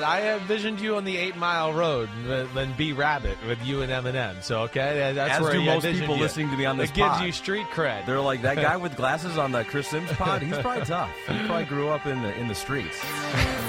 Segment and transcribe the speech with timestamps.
[0.00, 3.92] I envisioned you on the Eight Mile Road, and then B Rabbit with you and
[3.92, 4.42] Eminem.
[4.42, 6.22] So okay, that's As where do I most people you.
[6.22, 7.24] listening to me on this It gives pod.
[7.26, 8.04] you street cred.
[8.06, 10.42] They're like that guy with glasses on the Chris Simms pod.
[10.42, 11.10] He's probably tough.
[11.28, 13.00] He probably grew up in the in the streets.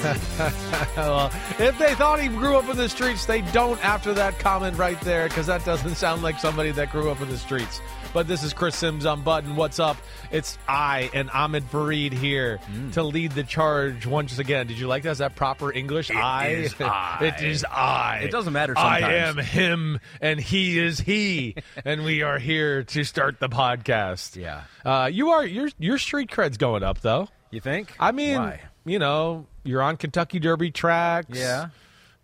[0.98, 4.78] well, if they thought he grew up in the streets, they don't after that comment
[4.78, 7.82] right there, because that doesn't sound like somebody that grew up in the streets.
[8.16, 9.58] But this is Chris Simms on Button.
[9.58, 9.98] What's up?
[10.32, 12.94] It's I and Ahmed Fareed here Mm.
[12.94, 14.68] to lead the charge once again.
[14.68, 15.10] Did you like that?
[15.12, 16.10] Is that proper English?
[16.12, 16.48] I.
[16.48, 17.18] is I.
[17.38, 18.22] it is I.
[18.24, 23.04] It doesn't matter I am him, and he is he, and we are here to
[23.04, 24.38] start the podcast.
[24.38, 24.62] Yeah.
[24.86, 27.28] Uh, you are your your street cred's going up though.
[27.52, 27.94] You think?
[28.00, 28.62] I mean, Why?
[28.86, 31.38] you know, you're on Kentucky Derby tracks.
[31.38, 31.68] Yeah.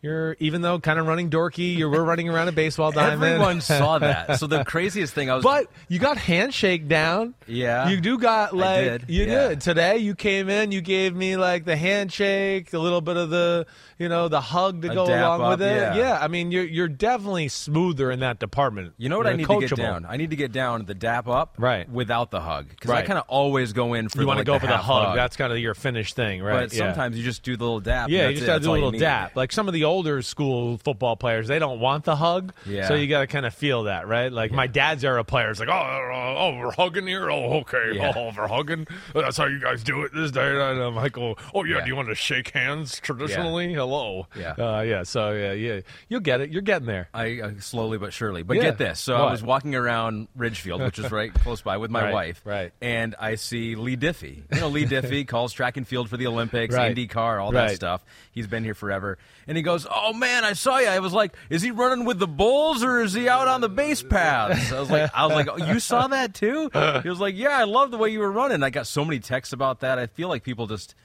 [0.01, 3.23] You're even though kind of running dorky, you were running around a baseball diamond.
[3.23, 4.39] Everyone saw that.
[4.39, 7.35] So the craziest thing I was But you got handshake down.
[7.45, 7.87] Yeah.
[7.89, 9.49] You do got like did, you yeah.
[9.49, 9.61] did.
[9.61, 13.67] Today you came in, you gave me like the handshake, a little bit of the
[13.99, 15.95] you know, the hug to A go along up, with it.
[15.95, 16.17] yeah.
[16.19, 18.93] I mean you're you're definitely smoother in that department.
[18.97, 19.75] You know what You're I need to get coachable.
[19.77, 20.05] down?
[20.09, 21.87] I need to get down the dap up Right.
[21.87, 24.47] without the hug because I kind of always go in for You want to like,
[24.47, 25.15] go for the half hug.
[25.15, 26.61] That's kind of your finish thing, right?
[26.69, 26.79] But Yeah.
[26.91, 28.09] sometimes you just do the little dap.
[28.09, 28.47] Yeah, you just it.
[28.47, 29.35] got to That's do a little dap.
[29.35, 32.53] Like some of the older school football players, they don't want the hug.
[32.65, 32.87] Yeah.
[32.87, 34.31] So you got to kind of feel that, right?
[34.31, 37.29] Like my dad's era players, like, oh, oh, oh, we're hugging here.
[37.29, 37.91] Oh, okay.
[37.93, 38.13] Yeah.
[38.15, 38.87] Oh, we're hugging.
[39.13, 40.49] That's how you guys do it this day.
[40.49, 41.83] And I'm like, oh, oh yeah, Yeah.
[41.83, 43.73] Do you want to shake hands traditionally?
[43.73, 44.27] Hello.
[44.37, 44.51] Yeah.
[44.57, 45.03] Uh, yeah.
[45.03, 45.81] So yeah, yeah.
[46.09, 46.49] You'll get it.
[46.51, 47.09] You're getting there.
[47.13, 48.43] I uh, slowly but surely.
[48.43, 48.63] But Yeah.
[48.63, 48.99] get this.
[48.99, 52.41] So I was walking around Ridgefield, which is right close by, with my Right, wife.
[52.45, 52.71] right.
[52.81, 54.43] And I see Leigh Diffey.
[54.53, 56.95] You know, Lee Diffey calls track and field for the Olympics, Right.
[56.95, 57.69] IndyCar, all Right.
[57.69, 58.03] that stuff.
[58.31, 59.17] He's been here forever.
[59.47, 62.19] And he goes, "Oh man, I saw you." I was like, "Is he running with
[62.19, 65.35] the Bulls or is he out on the base paths?" I was like, "I was
[65.35, 66.69] like, oh, you saw that too?"
[67.03, 69.19] He was like, "Yeah, I love the way you were running." I got so many
[69.19, 69.99] texts about that.
[69.99, 70.95] I feel like people just.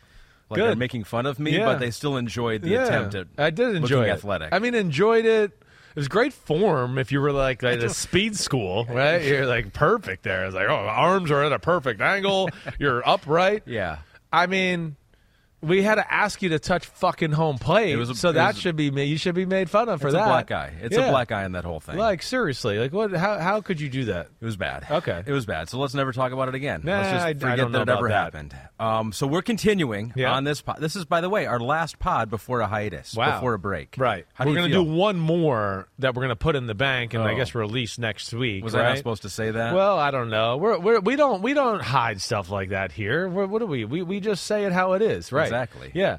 [0.49, 0.75] Like Good.
[0.75, 1.65] are making fun of me, Yeah.
[1.65, 2.85] but they still enjoyed the yeah.
[2.85, 4.11] attempt at I did enjoy it.
[4.11, 4.51] athletic.
[4.53, 5.51] I mean, enjoyed it.
[5.51, 9.25] It was great form if you were like at a speed school, right?
[9.25, 10.45] You're like perfect there.
[10.47, 12.49] It's like, oh, arms are at a perfect angle.
[12.79, 13.65] You're upright.
[13.67, 13.99] yeah.
[14.33, 14.95] I mean,
[15.67, 18.55] we had to ask you to touch fucking home plate, It was a- so that
[18.55, 20.23] was- should be you should be made fun of for It's that.
[20.25, 20.73] a black guy.
[20.81, 21.07] It's Yeah.
[21.07, 21.97] a black guy in that whole thing.
[21.97, 23.13] Like seriously, like what?
[23.13, 24.29] How how could you do that?
[24.41, 24.87] It was bad.
[24.91, 25.23] Okay.
[25.27, 25.69] It was bad.
[25.69, 26.81] So let's never talk about it again.
[26.85, 28.15] Nah, let's just I- I forget don't that it ever that.
[28.15, 28.55] happened.
[28.79, 30.33] Um, so we're continuing Yeah.
[30.33, 30.77] on this pod.
[30.81, 33.33] This is, by the way, our last pod before a hiatus, Wow.
[33.37, 33.95] before a break.
[33.97, 34.27] Right.
[34.35, 37.33] How we're gonna do one more that we're gonna put in the bank and I
[37.33, 37.37] Oh.
[37.37, 38.63] guess release next week.
[38.65, 38.85] Was right?
[38.85, 39.75] I not supposed to say that?
[39.75, 40.57] Well, I don't know.
[40.59, 43.29] We're, we're we don't we don't hide stuff like that here.
[43.29, 43.85] We're, what do we?
[43.85, 45.45] We we just say it how it is, right?
[45.45, 45.56] Exactly.
[45.95, 46.19] Yeah.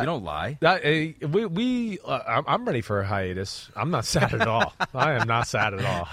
[0.00, 0.58] you don't lie.
[0.60, 3.70] That, uh, we we uh, I'm- ready for a hiatus.
[3.74, 4.74] I'm not sad at all.
[4.94, 6.08] I am not sad at all.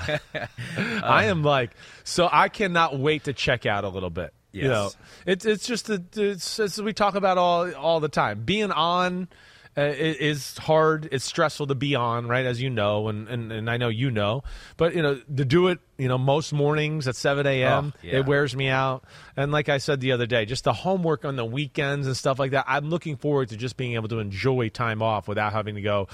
[1.04, 1.72] I am like
[2.04, 2.30] so.
[2.32, 4.34] I cannot wait to check out a little bit.
[4.54, 4.92] You know,
[5.26, 8.44] it's it's just a, it's, it's we talk about all all the time.
[8.44, 9.30] Being on
[9.78, 11.08] uh, is hard.
[11.12, 12.46] It's stressful to be on, right?
[12.46, 14.44] As you know, and, and and I know you know.
[14.76, 17.94] But you know, to do it, you know, most mornings at seven a.m.
[17.95, 18.17] Oh, yeah.
[18.17, 19.03] It wears me out.
[19.38, 22.39] And like I said the other day, just the homework on the weekends and stuff
[22.39, 22.65] like that.
[22.68, 26.07] I'm looking forward to just being able to enjoy time off without having to go,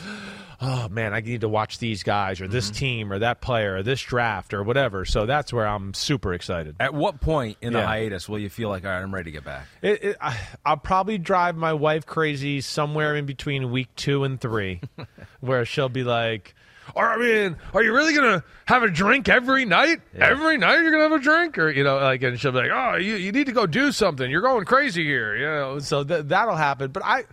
[0.59, 2.75] oh man, I need to watch these guys or this Mm-hmm.
[2.75, 5.05] team or that player or this draft or whatever.
[5.05, 6.75] So that's where I'm super excited.
[6.81, 9.37] At what point in the hiatus will you feel like, all right, I'm ready to
[9.37, 9.67] get back?
[9.81, 14.41] It, it, I, I'll probably drive my wife crazy somewhere in between week two and
[14.41, 14.81] three,
[15.39, 16.55] where she'll be like,
[16.95, 20.01] or, I mean, are you really gonna have a drink every night?
[20.15, 22.71] Every night you're gonna have a drink, or you know, like, and she'll be like,
[22.73, 24.29] "Oh, you, you need to go do something.
[24.29, 26.91] You're going crazy here." You know, so th- that'll happen.
[26.91, 27.23] But I,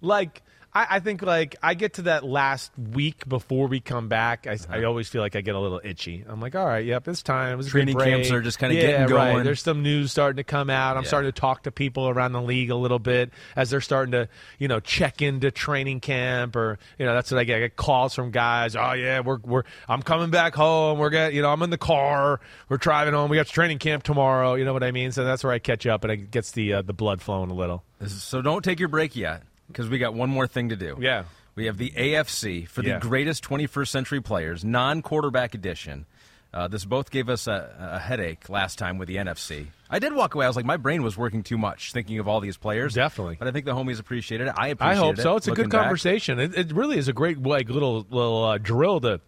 [0.00, 0.42] like,
[0.74, 4.56] I, I think like I get to that last week before we come back, I,
[4.70, 6.24] I always feel like I get a little itchy.
[6.26, 7.60] I'm like, all right, yep, it's time.
[7.60, 9.32] It Training camps are just kinda yeah, getting Right.
[9.32, 9.44] going.
[9.44, 10.96] There's some news starting to come out.
[10.96, 11.08] I'm Yeah.
[11.08, 14.28] starting to talk to people around the league a little bit as they're starting to,
[14.58, 17.56] you know, check into training camp or you know that's what I get.
[17.56, 18.74] I get calls from guys.
[18.74, 20.98] Oh yeah, we're we're I'm coming back home.
[20.98, 22.40] We're getting you know I'm in the car.
[22.70, 23.28] We're driving home.
[23.30, 24.54] We got training camp tomorrow.
[24.54, 25.12] You know what I mean?
[25.12, 27.54] So that's where I catch up and it gets the uh, the blood flowing a
[27.54, 27.84] little.
[28.06, 29.42] So don't take your break yet,
[29.72, 30.96] because we got one more thing to do.
[31.00, 31.24] Yeah.
[31.54, 32.98] We have the AFC for Yeah.
[32.98, 36.06] the greatest 21st century players, non quarterback edition.
[36.54, 39.68] Uh, this both gave us a, a headache last time with the NFC.
[39.88, 40.44] I did walk away.
[40.44, 42.92] I was like, my brain was working too much thinking of all these players.
[42.92, 43.36] Definitely.
[43.38, 44.54] But I think the homies appreciated it.
[44.56, 44.96] I appreciate it.
[44.96, 45.36] I hope so.
[45.36, 46.38] It's a good conversation.
[46.38, 49.20] It, it really is a great like little little uh, drill to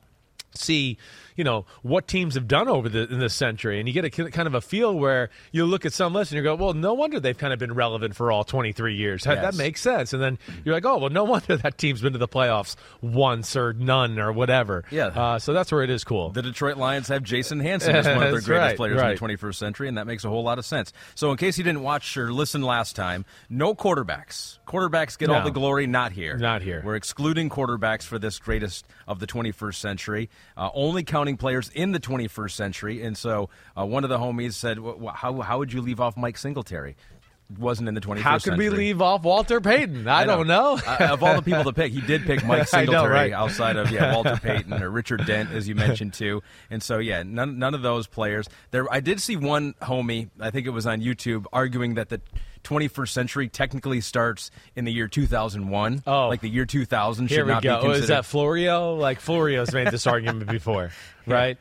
[0.55, 0.99] see
[1.37, 4.11] you know what teams have done over the in this century and you get a
[4.11, 6.95] kind of a feel where you look at some list and you go well no
[6.95, 10.23] wonder they've kind of been relevant for all 23 years that, that makes sense and
[10.23, 13.73] then you're like oh well no wonder that team's been to the playoffs once or
[13.73, 15.07] none or whatever Yeah.
[15.07, 18.17] uh, so that's where it is cool The Detroit Lions have Jason Hansen as one
[18.17, 19.21] of their greatest right, players right.
[19.21, 20.93] in the 21st century, and that makes a whole lot of sense.
[21.15, 24.59] So, in case you didn't watch or listen last time, no quarterbacks.
[24.67, 26.37] Quarterbacks get all the glory, not here.
[26.37, 26.83] Not here.
[26.85, 31.93] We're excluding quarterbacks for this greatest of the 21st century, uh, only counting players in
[31.93, 33.03] the 21st century.
[33.03, 33.49] And so,
[33.79, 36.37] uh, one of the homies said, "Wh- wh- how, how would you leave off Mike
[36.39, 36.97] Singletary?
[37.59, 41.09] Wasn't in the 21st how could we leave off walter payton i, don't know Uh,
[41.11, 43.33] of all the people to pick, he did pick Mike I know, Singletary right?
[43.33, 46.43] outside of yeah Walter Payton or Richard Dent, as you mentioned too.
[46.71, 48.49] And so yeah, none none of those players.
[48.71, 50.31] There, I did see one homie.
[50.41, 52.23] I think it was on YouTube arguing that the
[52.65, 56.03] 21st century technically starts in the year 2001.
[56.07, 56.29] Oh.
[56.29, 57.83] like the year 2000 should Here we not go.
[57.83, 58.95] be Oh, is that Florio?
[58.95, 60.91] Like Florio's made this argument before,
[61.27, 61.59] right?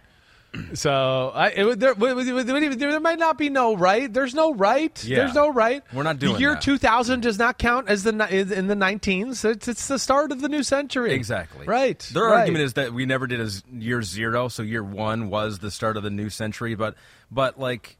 [0.76, 4.12] So I, it, there, there might not be no right.
[4.12, 5.04] There's no right.
[5.04, 5.18] Yeah.
[5.18, 5.84] There's no right.
[5.92, 6.62] We're not doing the year that.
[6.62, 9.46] 2000 does not count as the in the 19s.
[9.46, 11.14] It's, it's the start of the new century.
[11.14, 11.66] Exactly.
[11.66, 12.00] Right.
[12.14, 12.42] Their right.
[12.42, 15.98] argument is that we never did as year zero, so year one was the start
[15.98, 16.76] of the new century.
[16.76, 16.96] But
[17.32, 17.98] but like,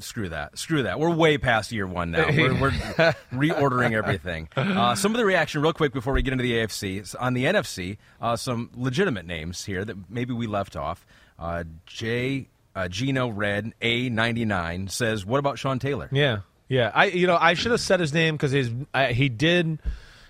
[0.00, 0.58] screw that.
[0.58, 0.98] Screw that.
[1.00, 2.26] We're way past year one now.
[2.28, 2.70] We're, we're
[3.32, 4.48] reordering everything.
[4.56, 7.44] Uh, some of the reaction, real quick, before we get into the AFC, on the
[7.44, 11.06] NFC, uh, some legitimate names here that maybe we left off.
[11.38, 12.48] Uh, J.
[12.74, 16.90] Uh, Gino Red A ninety nine says, "What about Sean Taylor?" Yeah, yeah.
[16.94, 19.78] I you know I should have said his name because he's I, he did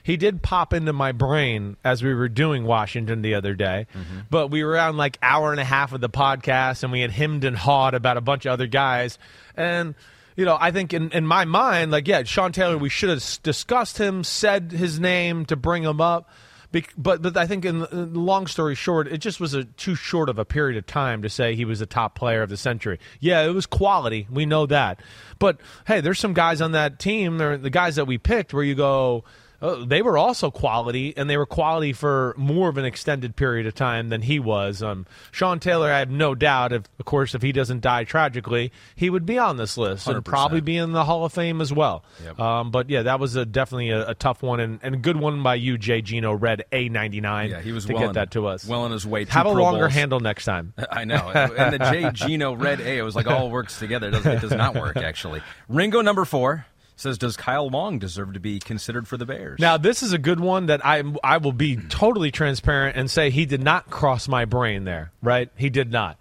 [0.06, 4.20] he did pop into my brain as we were doing Washington the other day, mm-hmm.
[4.30, 7.10] but we were on like hour and a half of the podcast and we had
[7.10, 9.18] hemmed and hawed about a bunch of other guys
[9.56, 9.94] and.
[10.38, 13.24] You know, I think in, in my mind, like, yeah, Sean Taylor, we should have
[13.42, 16.28] discussed him, said his name to bring him up.
[16.70, 20.28] But but I think in, in long story short, it just was a too short
[20.28, 22.98] of a period of time to say he was a top player of the century.
[23.18, 24.26] Yeah, it was quality.
[24.30, 25.00] We know that.
[25.38, 28.74] But hey, there's some guys on that team, the guys that we picked, where you
[28.74, 29.24] go,
[29.62, 33.66] oh, they were also quality, and they were quality for more of an extended period
[33.66, 34.82] of time than he was.
[34.82, 38.72] Um, Sean Taylor, I have no doubt, if of course, if he doesn't die tragically,
[38.94, 40.24] he would be on this list and 100%.
[40.24, 42.04] probably be in the Hall of Fame as well.
[42.24, 42.40] Yep.
[42.40, 45.16] Um, but yeah, that was a, definitely a, a tough one and, and a good
[45.16, 47.50] one by you, Jay Gino Red A99.
[47.50, 48.66] Yeah, he was to well get on- that to us.
[48.66, 49.24] well on his way.
[49.26, 49.92] Have a Pro longer Bowls.
[49.94, 50.74] handle next time.
[50.90, 51.30] I know.
[51.30, 54.08] And the Jay Gino Red A, it was like all works together.
[54.08, 55.42] It, doesn't, it does not work, actually.
[55.68, 59.60] Ringo number four says, Does Kyle Long deserve to be considered for the Bears?
[59.60, 63.30] Now, this is a good one that I I will be totally transparent and say
[63.30, 65.12] he did not cross my brain there.
[65.22, 65.50] Right?
[65.56, 66.18] He did not.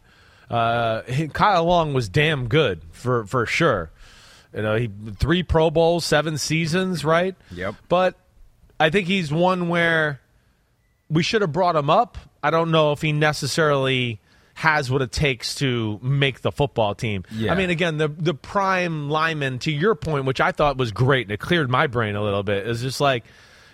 [0.50, 3.89] Uh, he, Kyle Long was damn good for for sure.
[4.54, 7.36] You know, he three Pro Bowls, seven seasons, right?
[7.51, 7.75] Yep.
[7.89, 8.15] But
[8.79, 10.22] I think he's one where
[11.10, 12.17] we should have brought him up.
[12.44, 14.20] I don't know if he necessarily
[14.57, 17.24] has what it takes to make the football team.
[17.31, 17.51] Yeah.
[17.53, 21.27] I mean, again, the the prime lineman, to your point, which I thought was great,
[21.27, 23.25] and it cleared my brain a little bit, is just like,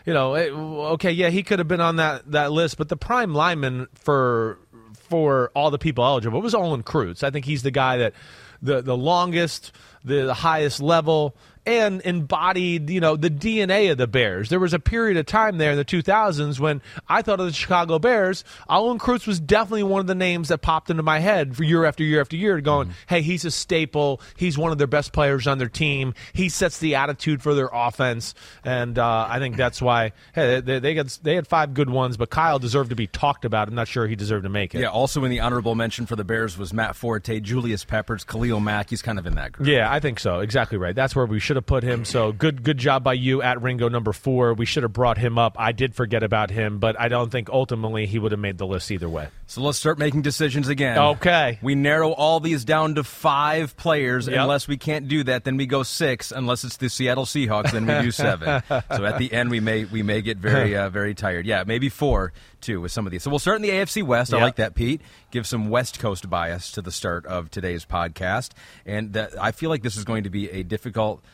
[0.06, 2.98] you know, it- okay, yeah, he could have been on that that list, but the
[2.98, 4.58] prime lineman for
[4.94, 7.24] for all the people eligible was Olin Kreutz.
[7.24, 8.14] I think he's the guy that
[8.62, 9.72] the the longest,
[10.04, 11.36] the, the highest level.
[11.64, 14.50] And embodied, you know, the DNA of the Bears.
[14.50, 17.54] There was a period of time there in the 2000s when I thought of the
[17.54, 18.44] Chicago Bears.
[18.68, 21.86] Olin Kreutz was definitely one of the names that popped into my head for year
[21.86, 24.22] after year after year, going, "Hey, he's a staple.
[24.38, 26.16] He's one of their best players on their team.
[26.34, 30.80] He sets the attitude for their offense." And uh, I think that's why, hey, they,
[30.80, 33.68] they got they had five good ones, but Kyle deserved to be talked about.
[33.68, 34.82] I'm not sure he deserved to make it.
[34.82, 38.60] Yeah, also in the honorable mention for the Bears was Matt Forte, Julius Peppers, Khalil
[38.60, 38.90] Mack.
[38.90, 39.68] He's kind of in that group.
[39.70, 40.40] Yeah, I think so.
[40.40, 40.96] Exactly right.
[40.96, 42.06] That's where we should have put him.
[42.06, 44.54] So good, good job by you at Ringo number four.
[44.54, 45.58] We should have brought him up.
[45.60, 48.66] I did forget about him, but I don't think ultimately he would have made the
[48.66, 49.28] list either way.
[49.52, 50.98] So let's start making decisions again.
[50.98, 51.60] Okay.
[51.62, 54.30] We narrow all these down to five players.
[54.30, 54.40] Yep.
[54.40, 56.32] Unless we can't do that, then we go six.
[56.32, 58.64] Unless it's the Seattle Seahawks, then we do seven.
[58.70, 61.46] so at the end, we may we may get very uh, very tired.
[61.46, 62.32] Yeah, maybe four
[62.62, 63.24] too with some of these.
[63.24, 64.34] So we'll start in the AFC West.
[64.34, 65.02] I like that, Pete.
[65.32, 68.52] Give some West Coast bias to the start of today's podcast,
[68.86, 71.26] and that, I feel like this is going to be a difficult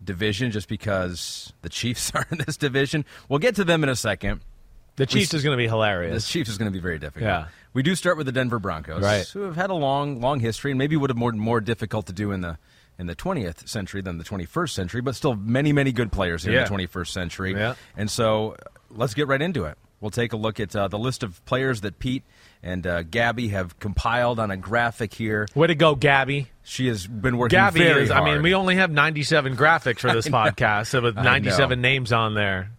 [0.00, 3.04] division just because the Chiefs are in this division.
[3.28, 4.42] We'll get to them in a second.
[4.96, 6.24] The Chiefs We- is going to be hilarious.
[6.26, 6.32] The.
[6.32, 7.24] Chiefs is going to be very difficult.
[7.24, 7.46] Yeah.
[7.72, 9.26] We do start with the Denver Broncos, Right.
[9.28, 12.12] who have had a long, long history, and maybe would have more more difficult to
[12.12, 12.58] do in the
[12.96, 16.52] in the 20th century than the 21st century, but still many, many good players here
[16.52, 16.58] Yeah.
[16.58, 17.52] in the 21st century.
[17.52, 17.74] Yeah.
[17.96, 18.56] And so, uh,
[18.90, 19.76] let's get right into it.
[20.00, 22.22] We'll take a look at uh, the list of players that Pete
[22.62, 25.48] and uh, Gabby have compiled on a graphic here.
[25.56, 26.50] Way to go, Gabby.
[26.62, 28.10] She has been working Gabby is.
[28.10, 28.22] hard.
[28.28, 32.34] I mean, we only have 97 graphics for this podcast, so with 97 names on
[32.34, 32.70] there.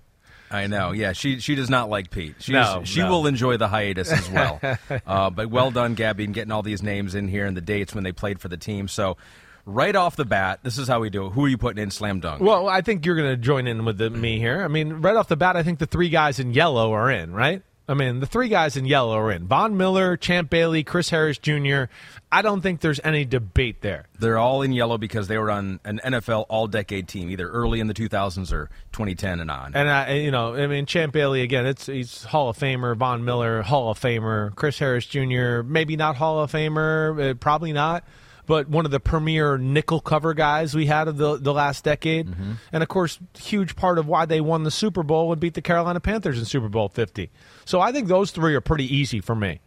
[0.55, 0.91] I know.
[0.91, 2.35] Yeah, she she does not like Pete.
[2.39, 3.09] She's, No, she no.
[3.11, 4.59] will enjoy the hiatus as well.
[5.05, 7.93] uh, but well done, Gabby, in getting all these names in here and the dates
[7.93, 8.87] when they played for the team.
[8.87, 9.17] So,
[9.65, 11.33] right off the bat, this is how we do it.
[11.33, 12.41] Who are you putting in slam dunk?
[12.41, 14.63] Well, I think you're going to join in with the, me here.
[14.63, 17.33] I mean, right off the bat, I think the three guys in yellow are in,
[17.33, 17.61] right?
[17.87, 19.47] I mean, the three guys in yellow are in.
[19.47, 21.83] Von Miller, Champ Bailey, Chris Harris Jr.
[22.31, 24.07] I don't think there's any debate there.
[24.17, 27.79] They're all in yellow because they were on an NFL All Decade team, either early
[27.79, 29.73] in the 2000s or 2010 and on.
[29.75, 31.67] And I, you know, I mean, Champ Bailey again.
[31.67, 32.95] It's he's Hall of Famer.
[32.97, 34.55] Von Miller, Hall of Famer.
[34.55, 35.61] Chris Harris Jr.
[35.61, 37.31] Maybe not Hall of Famer.
[37.31, 38.03] Uh, probably not.
[38.47, 42.27] But one of the premier nickel cover guys we had of the the last decade,
[42.71, 45.63] and of course, huge part of why they won the Super Bowl and beat the
[45.63, 47.31] Carolina Panthers in Super Bowl Fifty.
[47.65, 49.59] So I think those three are pretty easy for me.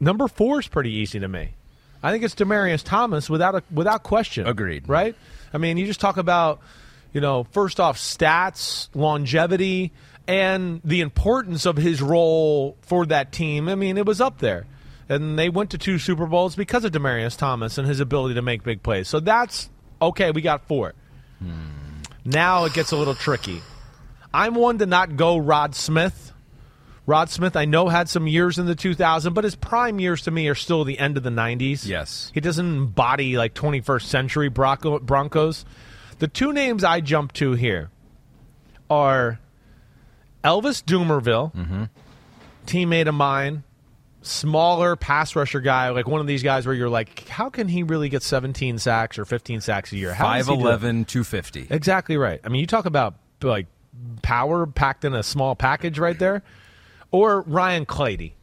[0.00, 1.54] Number four is pretty easy to me.
[2.02, 4.46] I think it's Demaryius Thomas without a without question.
[4.46, 4.88] Agreed.
[4.88, 5.16] Right?
[5.54, 6.60] I mean, you just talk about,
[7.12, 9.92] you know, first off, stats, longevity,
[10.26, 13.68] and the importance of his role for that team.
[13.68, 14.66] I mean, it was up there.
[15.08, 18.42] And they went to two Super Bowls because of Demaryius Thomas and his ability to
[18.42, 19.08] make big plays.
[19.08, 19.70] So that's
[20.02, 20.94] okay, we got four.
[21.38, 22.02] Hmm.
[22.24, 23.62] Now it gets a little tricky.
[24.32, 26.33] I'm one to not go Rod Smith.
[27.06, 30.30] Rod Smith, I know, had some years in the 2000s, but his prime years to
[30.30, 31.86] me are still the end of the 90s.
[31.86, 32.30] Yes.
[32.32, 35.66] He doesn't embody like 21st century Bronco- Broncos.
[36.18, 37.90] The two names I jump to here
[38.88, 39.38] are
[40.42, 41.84] Elvis Dumervil, mm-hmm.
[42.66, 43.64] teammate of mine,
[44.22, 47.82] smaller pass rusher guy, like one of these guys where you're like, how can he
[47.82, 50.14] really get 17 sacks or 15 sacks a year?
[50.14, 50.80] How does he do it?
[50.80, 51.66] 5'11, 250.
[51.70, 52.40] Exactly right.
[52.42, 53.66] I mean, you talk about like
[54.22, 56.42] power packed in a small package right there.
[57.14, 58.34] Or Ryan Clady.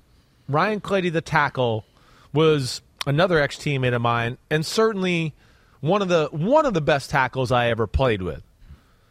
[0.48, 1.84] Ryan Clady, the tackle,
[2.32, 5.34] was another ex teammate of mine, and certainly
[5.82, 8.42] one of the one of the best tackles I ever played with.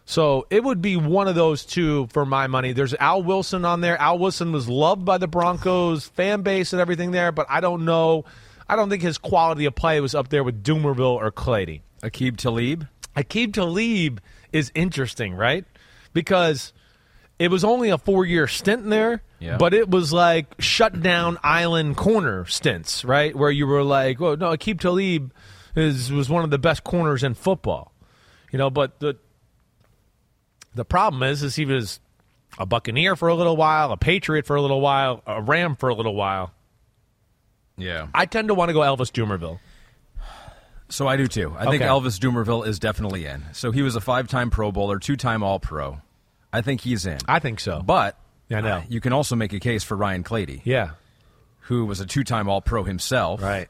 [0.06, 2.72] So it would be one of those two for my money.
[2.72, 4.00] There's Al Wilson on there.
[4.00, 7.84] Al Wilson was loved by the Broncos fan base and everything there, but I don't
[7.84, 8.24] know.
[8.66, 11.82] I don't think his quality of play was up there with Dumervil or Clady.
[12.02, 12.86] Aqib Talib.
[13.14, 14.22] Aqib Talib
[14.54, 15.66] is interesting, right?
[16.14, 16.72] Because
[17.40, 19.56] it was only a four year stint there, Yeah.
[19.56, 23.34] but it was like shut down island corner stints, right?
[23.34, 25.32] Where you were like, well, no, Aqib Talib
[25.74, 27.92] is was one of the best corners in football.
[28.52, 29.16] You know, but the
[30.74, 31.98] the problem is is he was
[32.58, 35.88] a Buccaneer for a little while, a Patriot for a little while, a Ram for
[35.88, 36.52] a little while.
[37.78, 38.08] Yeah.
[38.14, 39.58] I tend to want to go Elvis Dumervil.
[40.90, 41.54] So I do too.
[41.56, 43.44] I think Elvis Dumervil is definitely in.
[43.52, 46.00] So he was a five time Pro Bowler, two time All Pro.
[46.52, 47.18] I think he's in.
[47.28, 47.82] I think so.
[47.84, 48.16] But
[48.48, 48.76] Yeah, I know.
[48.78, 50.90] uh, you can also make a case for Ryan Clady, yeah.
[51.62, 53.42] who was a two time All Pro himself.
[53.42, 53.68] Right.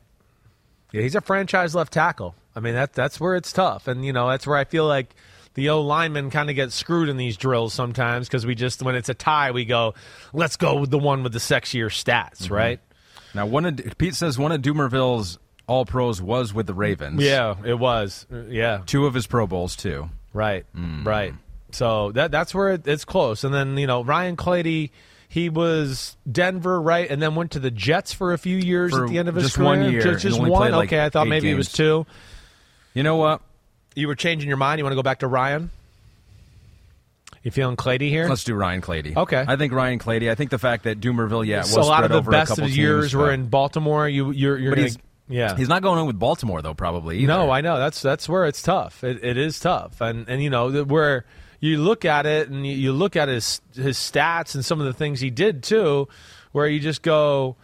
[0.92, 2.34] Yeah, he's a franchise left tackle.
[2.56, 5.14] I mean, that that's where it's tough, and you know that's where I feel like
[5.54, 8.94] the O linemen kind of get screwed in these drills sometimes because we just when
[8.96, 9.94] it's a tie we go,
[10.32, 12.54] let's go with the one with the sexier stats, Mm-hmm.
[12.54, 12.80] right?
[13.34, 17.22] Now, one of Pete says one of Dumervil's All Pros was with the Ravens.
[17.22, 18.26] Yeah, it was.
[18.32, 20.10] Uh, Yeah, Two of his Pro Bowls too.
[20.32, 21.04] right, Mm.
[21.06, 21.34] right.
[21.74, 23.44] So that that's where it, it's close.
[23.44, 24.92] And then you know Ryan Clady,
[25.28, 29.04] he was Denver, right, and then went to the Jets for a few years For
[29.04, 29.66] at the end of his just career.
[29.66, 30.72] one year, just, just one.
[30.72, 32.06] like, okay, I thought maybe it was two.
[32.94, 33.40] You know what?
[33.94, 34.78] You were changing your mind.
[34.78, 35.70] You want to go back to Ryan?
[37.42, 38.28] You feeling Clady here?
[38.28, 39.14] Let's do Ryan Clady.
[39.16, 39.42] Okay.
[39.46, 40.30] I think Ryan Clady.
[40.30, 42.68] I think the fact that Dumervil, yeah, was so a lot of the best of
[42.68, 44.06] years teams, were in Baltimore.
[44.08, 45.56] You, you're, you're gonna, he's- yeah.
[45.56, 47.18] He's not going in with Baltimore though, probably.
[47.18, 47.28] Either.
[47.28, 49.04] no, I know that's that's where it's tough.
[49.04, 51.24] It, it is tough, and and you know where
[51.60, 54.86] you look at it and you, you look at his his stats and some of
[54.86, 56.08] the things he did too,
[56.52, 57.56] where you just go,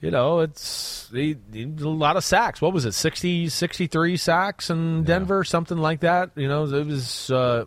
[0.00, 2.60] you know, it's he, he a lot of sacks.
[2.60, 6.30] What was it, 60, 63 sacks in Denver, something like that.
[6.34, 7.66] You know, it was uh,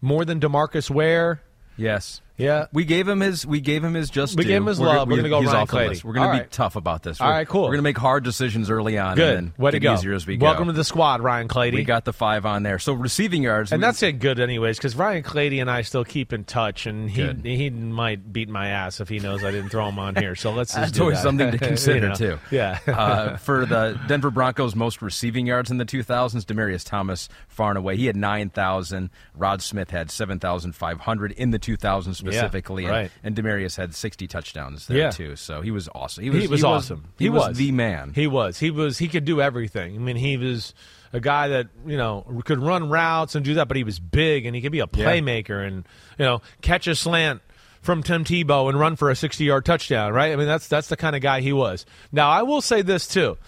[0.00, 1.42] more than Demarcus Ware.
[1.76, 2.20] Yes.
[2.40, 2.66] Yeah.
[2.72, 3.46] We gave him his.
[3.46, 4.36] We gave him his just.
[4.36, 4.48] We due.
[4.48, 5.08] gave him his We're love.
[5.08, 6.00] We're we- gonna go Ryan Clady.
[6.04, 6.50] We're going All to be right.
[6.50, 7.20] tough about this.
[7.20, 7.62] All We're, right, cool.
[7.62, 9.16] We're going to make hard decisions early on.
[9.16, 9.36] Good.
[9.38, 9.94] And then Way to go.
[9.94, 10.46] easier as we go.
[10.46, 11.76] Welcome to the squad, Ryan Clady.
[11.76, 12.78] We got the five on there.
[12.78, 13.72] So receiving yards.
[13.72, 16.86] and we- that's it good anyways because Ryan Clady and I still keep in touch
[16.86, 17.44] and he Good.
[17.44, 20.34] he might beat my ass if he knows I didn't throw him on here.
[20.34, 21.22] So let's just That's do always that.
[21.22, 22.14] something to You consider know?
[22.14, 22.38] too.
[22.50, 22.78] Yeah.
[22.86, 27.78] uh, for the Denver Broncos, most receiving yards in the 2000s, Demaryius Thomas far and
[27.78, 27.96] away.
[27.96, 29.10] He had 9,000.
[29.34, 33.10] Rod Smith had 7,500 in the 2000s specifically, and- right.
[33.22, 35.10] and, Demaryius had 60 touchdowns there Yeah.
[35.10, 35.36] too.
[35.36, 36.24] So he was awesome.
[36.24, 37.04] He he was, was, awesome.
[37.18, 38.12] He, was, the man.
[38.14, 38.58] He was.
[38.58, 38.98] He was.
[38.98, 39.94] He could do everything.
[39.94, 40.74] I mean, he was
[41.12, 44.46] a guy that you know could run routes and do that, but he was big
[44.46, 45.06] and he could be a Yeah.
[45.06, 45.86] playmaker and
[46.18, 47.40] you know catch a slant
[47.82, 50.12] from Tim Tebow and run for a sixty-yard touchdown.
[50.12, 50.32] Right?
[50.32, 51.86] I mean, that's that's the kind of guy he was.
[52.12, 53.38] Now, I will say this too: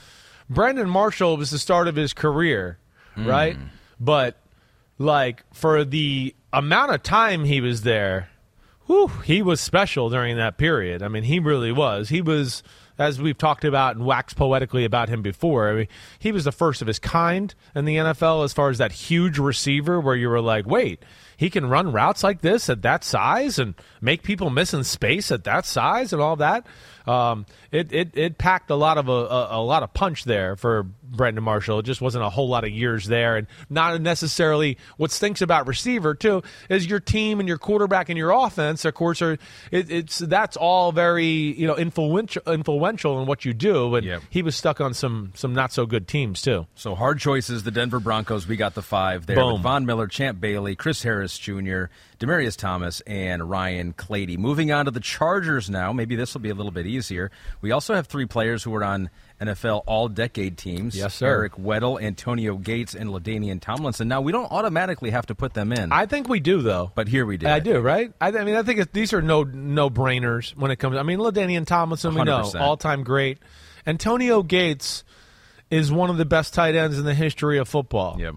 [0.51, 2.79] Brandon Marshall was the start of his career,
[3.15, 3.27] hmm.
[3.27, 3.57] right?
[4.01, 4.39] But
[4.99, 8.29] like for the amount of time he was there,
[8.93, 11.03] whew, he was special during that period.
[11.03, 12.11] I mean, he really was.
[12.11, 12.63] He was,
[12.99, 15.71] as we've talked about and waxed poetically about him before.
[15.71, 18.79] I mean, he was the first of his kind in the NFL as far as
[18.79, 21.03] that huge receiver where you were like, wait,
[21.39, 25.33] he can run routes like this at that size and make people miss in space
[25.33, 26.67] at that size and all that.
[27.07, 30.57] Um, it, it it packed a lot of a, a, a lot of punch there
[30.57, 31.81] for Brandon Marshall.
[31.81, 34.79] It just wasn't a whole lot of years there, and not necessarily.
[34.97, 38.85] What stinks about receiver too is your team and your quarterback and your offense.
[38.85, 39.33] Of course, are
[39.71, 43.95] it, it's that's all very you know influential influential in what you do.
[43.95, 44.23] And Yep.
[44.31, 46.67] he was stuck on some some not so good teams too.
[46.75, 47.63] So hard choices.
[47.63, 48.47] The Denver Broncos.
[48.47, 49.37] We got the five there.
[49.37, 49.55] Boom.
[49.55, 51.85] With Von Miller, Champ Bailey, Chris Harris Jr.,
[52.23, 54.37] Demaryius Thomas, and Ryan Clady.
[54.37, 55.93] Moving on to the Chargers now.
[55.93, 57.33] Maybe this will be a little bit easier.
[57.61, 59.11] We also have three players who are on
[59.41, 60.97] NFL All-Decade teams.
[60.97, 61.27] Yes, sir.
[61.27, 64.07] Eric Weddle, Antonio Gates, and LaDainian Tomlinson.
[64.07, 66.93] Now we don't automatically have to put them in, I think we do though.
[66.95, 67.49] but here we do.
[67.49, 68.13] I do, right?
[68.21, 70.97] I, I mean, I think these are no no brainers when it comes.
[70.97, 73.39] I mean, LaDainian Tomlinson, we know, all time great.
[73.85, 75.03] Antonio Gates
[75.71, 78.21] is one of the best tight ends in the history of football.
[78.21, 78.37] Yep.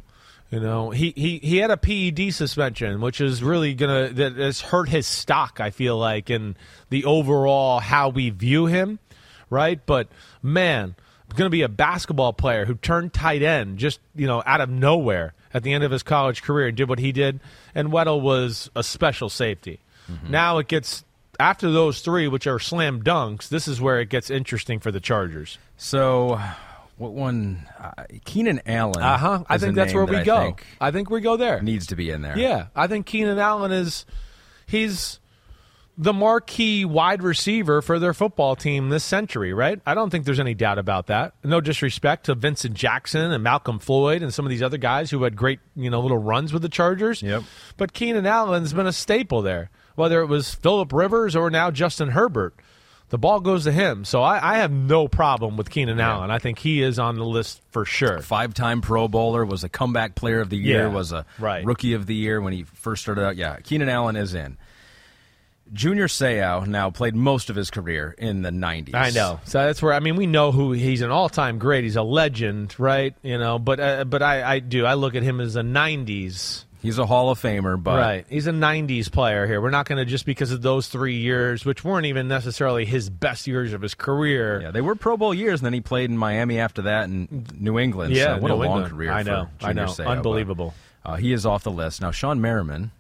[0.51, 4.61] You know, he, he, he had a PED suspension, which is really gonna that has
[4.61, 5.59] hurt his stock.
[5.59, 6.55] I feel like in
[6.89, 8.99] the overall how we view him,
[9.49, 9.83] right?
[9.85, 10.07] But
[10.43, 10.95] man,
[11.35, 14.69] going to be a basketball player who turned tight end just you know out of
[14.69, 17.39] nowhere at the end of his college career and did what he did.
[17.73, 19.79] And Weddle was a special safety.
[20.09, 20.31] Mm-hmm.
[20.31, 21.03] Now it gets
[21.39, 23.49] after those three, which are slam dunks.
[23.49, 25.57] This is where it gets interesting for the Chargers.
[25.77, 26.39] So,
[26.97, 27.67] what one?
[27.79, 27.91] Uh,
[28.23, 29.01] Keenan Allen.
[29.03, 29.43] Uh huh.
[29.49, 30.41] I think that's where we that I go.
[30.41, 31.61] think I think we go there.
[31.61, 32.37] needs to be in there.
[32.37, 34.05] Yeah, I think Keenan Allen is
[34.65, 35.19] he's
[35.97, 39.79] the marquee wide receiver for their football team this century, right?
[39.85, 41.33] I don't think there's any doubt about that.
[41.43, 45.23] No disrespect to Vincent Jackson and Malcolm Floyd and some of these other guys who
[45.23, 47.21] had great, you know, little runs with the Chargers.
[47.21, 47.43] Yep.
[47.77, 52.09] But Keenan Allen's been a staple there, whether it was Philip Rivers or now Justin
[52.09, 52.55] Herbert.
[53.15, 54.03] The ball goes to him.
[54.03, 56.31] So I, I have no problem with Keenan Allen.
[56.31, 58.21] I think he is on the list for sure.
[58.21, 61.63] Five-time Pro Bowler, was a comeback player of the year, Yeah, was a right.
[61.63, 63.37] rookie of the year when he first started out.
[63.37, 64.57] Yeah, Keenan Allen is in.
[65.71, 68.93] Junior Seau now played most of his career in the 90s.
[68.93, 69.39] I know.
[69.45, 71.85] So that's where I mean we know who he's an all-time great.
[71.85, 73.15] He's a legend, right?
[73.23, 76.65] You know, but uh, but I, I do I look at him as a '90s.
[76.85, 78.25] He's a Hall of Famer, but right.
[78.29, 79.59] He's a '90s player here.
[79.61, 83.09] We're not going to just because of those three years, which weren't even necessarily his
[83.09, 84.61] best years of his career.
[84.61, 87.59] yeah, they were Pro Bowl years, and then he played in Miami after that and
[87.59, 88.13] New England.
[88.13, 88.91] Yeah, so what New a long England.
[88.91, 89.47] career I know.
[89.59, 89.93] for I know.
[89.97, 90.73] But, Unbelievable.
[91.03, 92.01] uh, he is off the list.
[92.01, 92.91] Now, Shawne Merriman,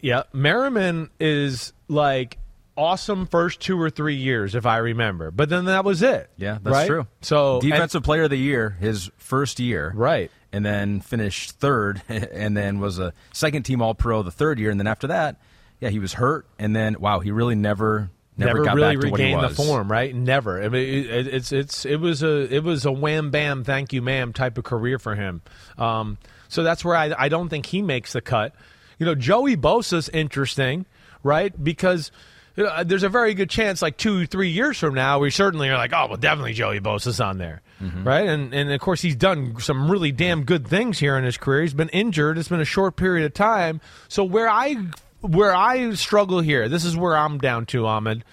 [0.00, 2.38] Yeah, Merriman is like
[2.76, 5.30] awesome first two or three years, if I remember.
[5.30, 6.28] But then that was it.
[6.36, 6.86] yeah, that's right?
[6.88, 7.06] true.
[7.20, 9.92] So and- Defensive Player of the Year, his first year.
[9.94, 10.30] right.
[10.54, 14.70] And then finished third, and then was a second team All Pro the third year,
[14.70, 15.40] and then after that,
[15.80, 19.10] yeah, he was hurt, and then wow, he really never never, got really back to
[19.10, 20.14] what he regained the form, right?
[20.14, 20.62] Never.
[20.62, 24.00] I mean, it, it's it's it was a it was a wham bam, thank you,
[24.00, 25.42] ma'am type of career for him.
[25.76, 28.54] Um, so that's where I I don't think he makes the cut.
[28.98, 30.86] You know, Joey Bosa's interesting,
[31.22, 31.52] right?
[31.62, 32.12] Because.
[32.56, 35.68] you know, there's a very good chance, like two, three years from now, we certainly
[35.70, 38.04] are like, oh, well, definitely Joey Bosa's on there, Mm-hmm.
[38.04, 38.26] right?
[38.28, 41.62] And and of course, he's done some really damn good things here in his career.
[41.62, 43.80] He's been injured; it's been a short period of time.
[44.08, 44.76] So where I
[45.20, 48.24] where I struggle here, this is where I'm down to, Ahmed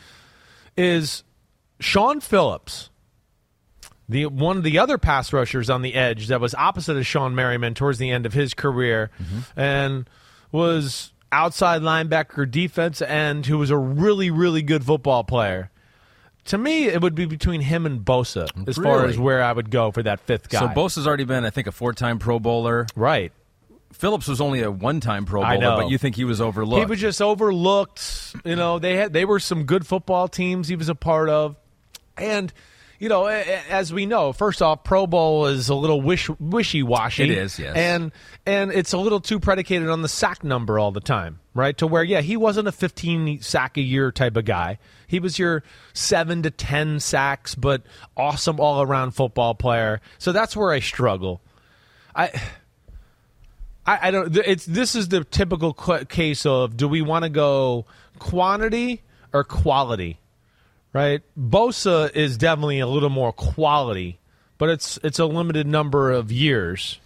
[0.77, 1.23] is
[1.79, 2.89] Shaun Phillips,
[4.07, 7.33] the one of the other pass rushers on the edge that was opposite of Shawne
[7.33, 9.59] Merriman towards the end of his career, mm-hmm.
[9.59, 10.09] and
[10.51, 15.71] was outside linebacker, defense end, who was a really really good football player.
[16.45, 19.69] To me, it would be between him and Bosa as far as where I would
[19.69, 20.59] go for that fifth guy.
[20.59, 22.87] So Bosa's already been, I think, a four-time Pro Bowler.
[22.95, 23.31] right?
[23.93, 26.79] Phillips was only a one-time Pro Bowler, but you think he was overlooked?
[26.79, 28.35] He was just overlooked.
[28.45, 31.55] You know, they had they were some good football teams he was a part of,
[32.17, 32.51] and
[33.01, 37.23] you know, as we know, first off, Pro Bowl is a little wish wishy washy.
[37.23, 37.75] It is, yes.
[37.75, 38.11] and
[38.45, 41.75] and it's a little too predicated on the sack number all the time, right?
[41.79, 44.77] To where, yeah, he wasn't a 15 sack a year type of guy.
[45.07, 47.81] He was your seven to 10 sacks, but
[48.15, 49.99] awesome all around football player.
[50.19, 51.41] So that's where I struggle.
[52.15, 52.29] I.
[53.83, 54.37] I, I don't.
[54.37, 57.87] It's this is the typical case of do we want to go
[58.19, 59.01] quantity
[59.33, 60.19] or quality,
[60.93, 61.21] right?
[61.39, 64.19] Bosa is definitely a little more quality,
[64.57, 66.99] but it's it's a limited number of years.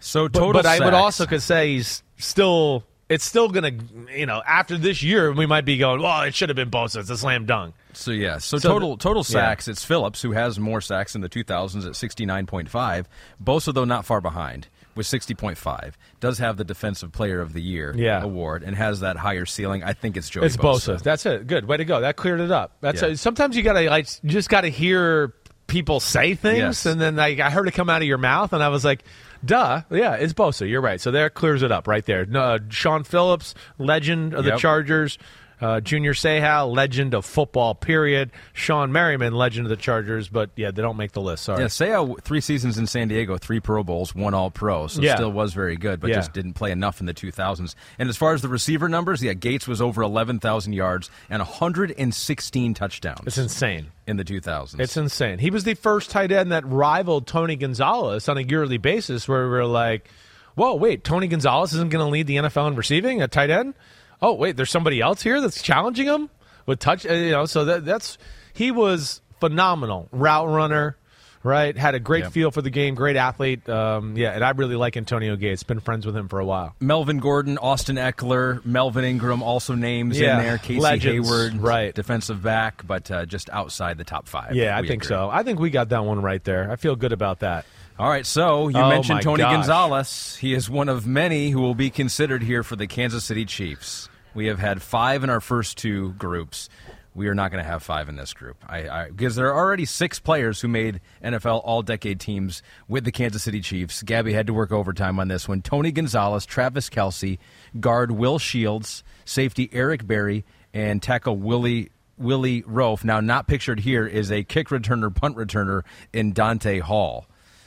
[0.00, 0.52] so But, total.
[0.62, 2.84] but I would also could say he's still.
[3.08, 3.70] It's still gonna,
[4.16, 6.02] you know, after this year, we might be going.
[6.02, 6.98] Well, it should have been Bosa.
[6.98, 7.76] It's a slam dunk.
[7.92, 9.32] So yeah, so, So total total yeah.
[9.32, 9.68] sacks.
[9.68, 13.04] It's Phillips who has more sacks in the 2000s at 69.5.
[13.42, 14.66] Bosa though not far behind
[14.96, 15.92] with 60.5.
[16.20, 18.22] Does have the Defensive Player of the Year Yeah.
[18.22, 19.84] award and has that higher ceiling.
[19.84, 21.00] I think it's Joey It's Bosa.
[21.02, 21.46] That's it.
[21.46, 22.00] Good way to go.
[22.00, 22.72] That cleared it up.
[22.80, 23.08] That's Yeah.
[23.08, 25.32] uh, sometimes you gotta like you just gotta hear
[25.66, 26.86] people say things, Yes.
[26.86, 29.02] and then like, I heard it come out of your mouth, and I was like,
[29.44, 30.68] "Duh, yeah, it's Bosa.
[30.68, 32.24] You're right." So there clears it up right there.
[32.32, 35.18] Uh, Shaun Phillips, legend of the Chargers.
[35.60, 37.74] Uh, Junior Seau, legend of football.
[37.74, 38.30] Period.
[38.54, 41.44] Shawne Merriman, legend of the Chargers, but yeah, they don't make the list.
[41.44, 41.60] Sorry.
[41.62, 45.14] Yeah, Seau, three seasons in San Diego, three Pro Bowls, one All Pro, so Yeah.
[45.14, 46.16] still was very good, but Yeah.
[46.16, 47.74] just didn't play enough in the 2000s.
[47.98, 52.74] And as far as the receiver numbers, yeah, Gates was over 11,000 yards and 116
[52.74, 53.86] touchdowns It's insane.
[54.06, 54.80] in the 2000s.
[54.80, 55.38] It's insane.
[55.38, 59.44] He was the first tight end that rivaled Tony Gonzalez on a yearly basis, where
[59.44, 60.08] we were like,
[60.54, 63.74] "Whoa, wait, Tony Gonzalez isn't going to lead the NFL in receiving at tight end?
[64.22, 66.30] Oh, wait, there's somebody else here that's challenging him
[66.66, 67.06] with touch.
[67.06, 68.18] uh, You know, so that, that's
[68.52, 70.96] he was phenomenal route runner."
[71.42, 72.32] Right, had a great Yep.
[72.32, 73.68] feel for the game, great athlete.
[73.68, 75.62] Um, yeah, and I really like Antonio Gates.
[75.62, 76.74] Been friends with him for a while.
[76.80, 80.58] Melvin Gordon, Austin Ekeler, Melvin Ingram, also names Yeah, in there.
[80.58, 81.94] Casey legends, Hayward, right.
[81.94, 84.56] defensive back, but uh, just outside the top five.
[84.56, 85.14] Yeah, I think agree.
[85.14, 85.30] so.
[85.30, 86.68] I think we got that one right there.
[86.68, 87.64] I feel good about that.
[87.98, 89.54] All right, so you Oh, mentioned Tony gosh.
[89.54, 90.36] Gonzalez.
[90.36, 94.10] He is one of many who will be considered here for the Kansas City Chiefs.
[94.34, 96.68] We have had five in our first two groups.
[97.14, 99.56] We are not going to have five in this group I, I, because there are
[99.56, 104.02] already six players who made NFL All Decade teams with the Kansas City Chiefs.
[104.02, 105.62] Gabby had to work overtime on this one.
[105.62, 107.38] Tony Gonzalez, Travis Kelce,
[107.80, 113.02] guard Will Shields, safety Eric Berry, and tackle Willie Willie Roaf.
[113.04, 115.82] Now, not pictured here is a kick returner, punt returner
[116.12, 117.26] in Dante Hall.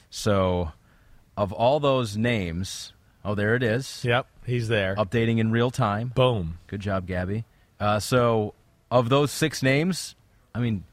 [0.09, 0.71] So,
[1.37, 2.93] of all those names,
[3.23, 4.03] oh, there it is.
[4.03, 4.95] Yep, he's there.
[4.95, 6.11] Updating in real time.
[6.15, 6.57] Boom.
[6.67, 7.45] Good job, Gabby.
[7.79, 8.53] Uh, so,
[8.91, 10.15] of those six names,
[10.53, 10.83] I mean,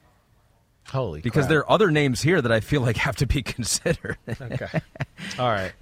[0.89, 1.49] Holy, because crap.
[1.49, 4.19] there are other names here that I feel like have to be considered.
[4.29, 4.81] Okay.
[5.39, 5.73] All right.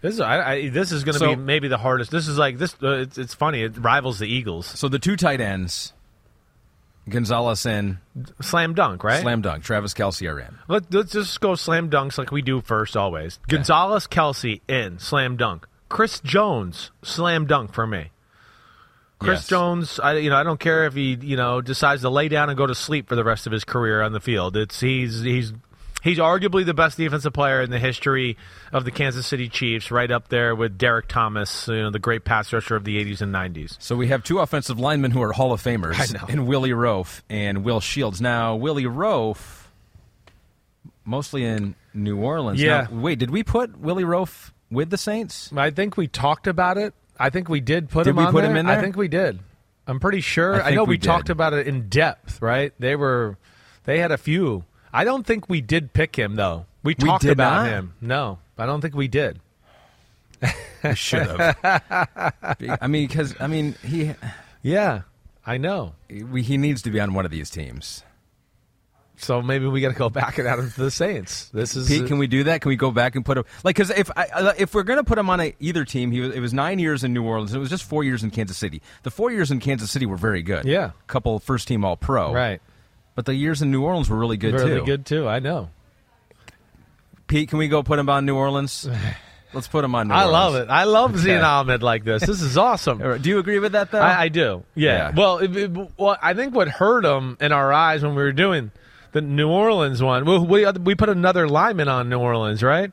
[0.00, 2.10] This is I, I, this is going to So- be maybe the hardest.
[2.10, 2.74] This is like this.
[2.82, 3.62] Uh, it's, it's funny.
[3.62, 4.66] It rivals the Eagles.
[4.66, 5.92] so, the two tight ends,
[7.08, 7.98] Gonzalez and
[8.40, 9.20] Slam dunk, right?
[9.22, 10.56] Slam Dunk, Travis Kelce are in.
[10.68, 13.38] Let, let's just go slam dunks like we do first always.
[13.48, 15.66] Gonzalez, Kelce in slam dunk.
[15.88, 18.10] Chris Jones slam dunk for me.
[19.18, 19.48] Chris Yes.
[19.48, 22.50] Jones, I you know I don't care if he you know decides to lay down
[22.50, 24.56] and go to sleep for the rest of his career on the field.
[24.56, 25.52] It's he's he's
[26.06, 28.36] he's arguably the best defensive player in the history
[28.72, 32.24] of the Kansas City Chiefs, right up there with Derrick Thomas, you know the great
[32.24, 33.76] pass rusher of the 80s and 90s.
[33.80, 36.26] So we have two offensive linemen who are Hall of Famers, I know.
[36.32, 38.20] in Willie Roaf and Will Shields.
[38.20, 39.64] Now, Willie Roaf,
[41.04, 42.62] mostly in New Orleans.
[42.62, 42.86] Yeah.
[42.90, 45.52] Now, wait, did we put Willie Roaf with the Saints?
[45.56, 46.94] I think we talked about it.
[47.18, 48.50] I think we did put Did him we on put there.
[48.50, 48.78] him in there?
[48.78, 49.38] I think we did.
[49.86, 50.62] I'm pretty sure.
[50.62, 52.72] I I, know we we, talked about it in depth, right?
[52.78, 53.38] They were
[53.84, 54.64] they had a few.
[54.96, 56.66] I don't think we did pick him though.
[56.82, 57.68] We We talked did about not?
[57.68, 57.94] him.
[58.00, 59.40] No, I don't think we did.
[60.84, 61.56] We should have.
[62.80, 64.12] I mean, because I mean, he
[64.62, 65.02] Yeah,
[65.44, 65.94] I know.
[66.08, 68.02] we, he needs to be on one of these teams.
[69.18, 71.48] So maybe we got to go back and out of the Saints.
[71.48, 72.60] This is Pete, can we do that?
[72.60, 74.98] Can we go back and put him like because if I, I- if we're going
[74.98, 77.24] to put him on a, either team, he was, it was nine years in New
[77.24, 77.54] Orleans.
[77.54, 78.82] It was just four years in Kansas City.
[79.04, 80.66] The four years in Kansas City were very good.
[80.66, 80.90] Yeah.
[81.06, 82.32] couple first team All Pro.
[82.32, 82.60] right.
[83.16, 84.64] But the years in New Orleans were really good too.
[84.64, 84.86] really too.
[84.86, 85.26] good too.
[85.28, 85.70] I know.
[87.26, 88.88] Pete, can we go put him on New Orleans?
[89.52, 90.32] Let's put him on New Orleans.
[90.34, 90.54] I Orleans.
[90.54, 90.70] love it.
[90.70, 91.22] I love Okay.
[91.24, 92.24] seeing Ahmed like this.
[92.24, 92.98] This is awesome.
[93.22, 94.00] Do you agree with that though?
[94.00, 94.62] I, I do.
[94.76, 95.08] Yeah.
[95.08, 95.12] Yeah.
[95.16, 98.32] Well, it, it- well, I think what hurt him in our eyes when we were
[98.32, 98.70] doing
[99.12, 102.92] the New Orleans one, well, we uh, we put another lineman on New Orleans, right?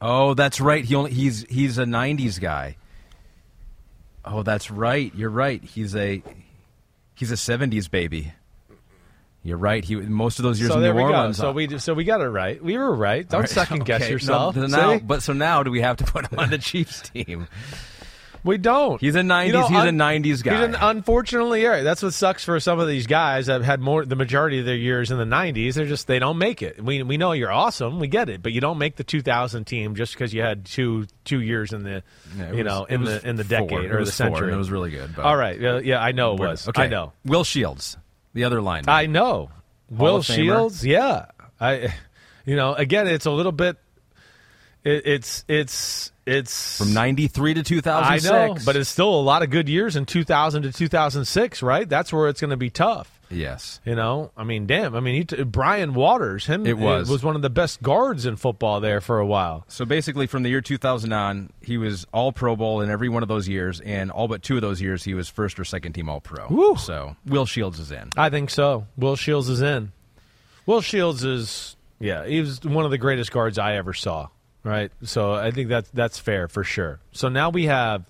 [0.00, 0.84] oh, that's right.
[0.84, 2.76] He only he's he's a '90s guy.
[4.24, 5.12] Oh, that's right.
[5.14, 5.62] You're right.
[5.62, 6.22] He's a
[7.18, 8.32] he's a '70s baby.
[9.42, 9.84] You're right.
[9.84, 11.36] He most of those years So in New we Orleans.
[11.36, 12.62] So uh, we so we got it right.
[12.62, 13.28] We were right.
[13.28, 14.54] Don't right, second guess okay, no, yourself.
[14.54, 17.46] so now, but so now, do we have to put him on the Chiefs team?
[18.44, 19.00] We don't.
[19.00, 20.54] He's a 90s he's a 90s guy.
[20.56, 23.80] He's an, unfortunately, yeah, that's what sucks for some of these guys that have had
[23.80, 25.74] more the majority of their years in the 90s.
[25.74, 26.82] They're just they don't make it.
[26.82, 29.94] We we know you're awesome, we get it, but you don't make the 2000 team
[29.94, 32.02] just because you had two two years in the
[32.36, 34.52] Yeah, you was- know in the in the decade It or the four, century.
[34.52, 36.68] it was really good, but- All right, yeah, yeah, I know it was.
[36.68, 36.82] Okay.
[36.84, 37.12] I know.
[37.24, 37.96] Will Shields,
[38.34, 38.84] the other line.
[38.88, 39.50] I know.
[39.90, 40.22] Will.
[40.22, 41.26] Shields, yeah.
[41.60, 41.92] I,
[42.46, 43.78] you know, again, it's a little bit.
[44.84, 48.30] It, it's it's it's from 93 to I 2006.
[48.30, 51.88] know, but it's still a lot of good years in 2000 to 2006, right?
[51.88, 53.10] That's where it's going to be tough.
[53.30, 53.80] yes.
[53.84, 54.94] You know, I mean, damn.
[54.94, 57.08] I mean, he t- Brian Waters, him, It was.
[57.10, 59.64] was one of the best guards in football there for a while.
[59.68, 63.22] So basically, from the year 2000 on, he was all Pro Bowl in every one
[63.22, 65.92] of those years, and all but two of those years, he was first or second
[65.92, 66.46] team All Pro.
[66.48, 66.76] Woo.
[66.76, 68.10] So Will Shields is in.
[68.16, 68.86] I think so.
[68.96, 69.92] Will Shields is in.
[70.66, 74.28] Will Shields is yeah, he was one of the greatest guards I ever saw.
[74.68, 77.00] Right, so I think that's that's fair for sure.
[77.12, 78.04] So now we have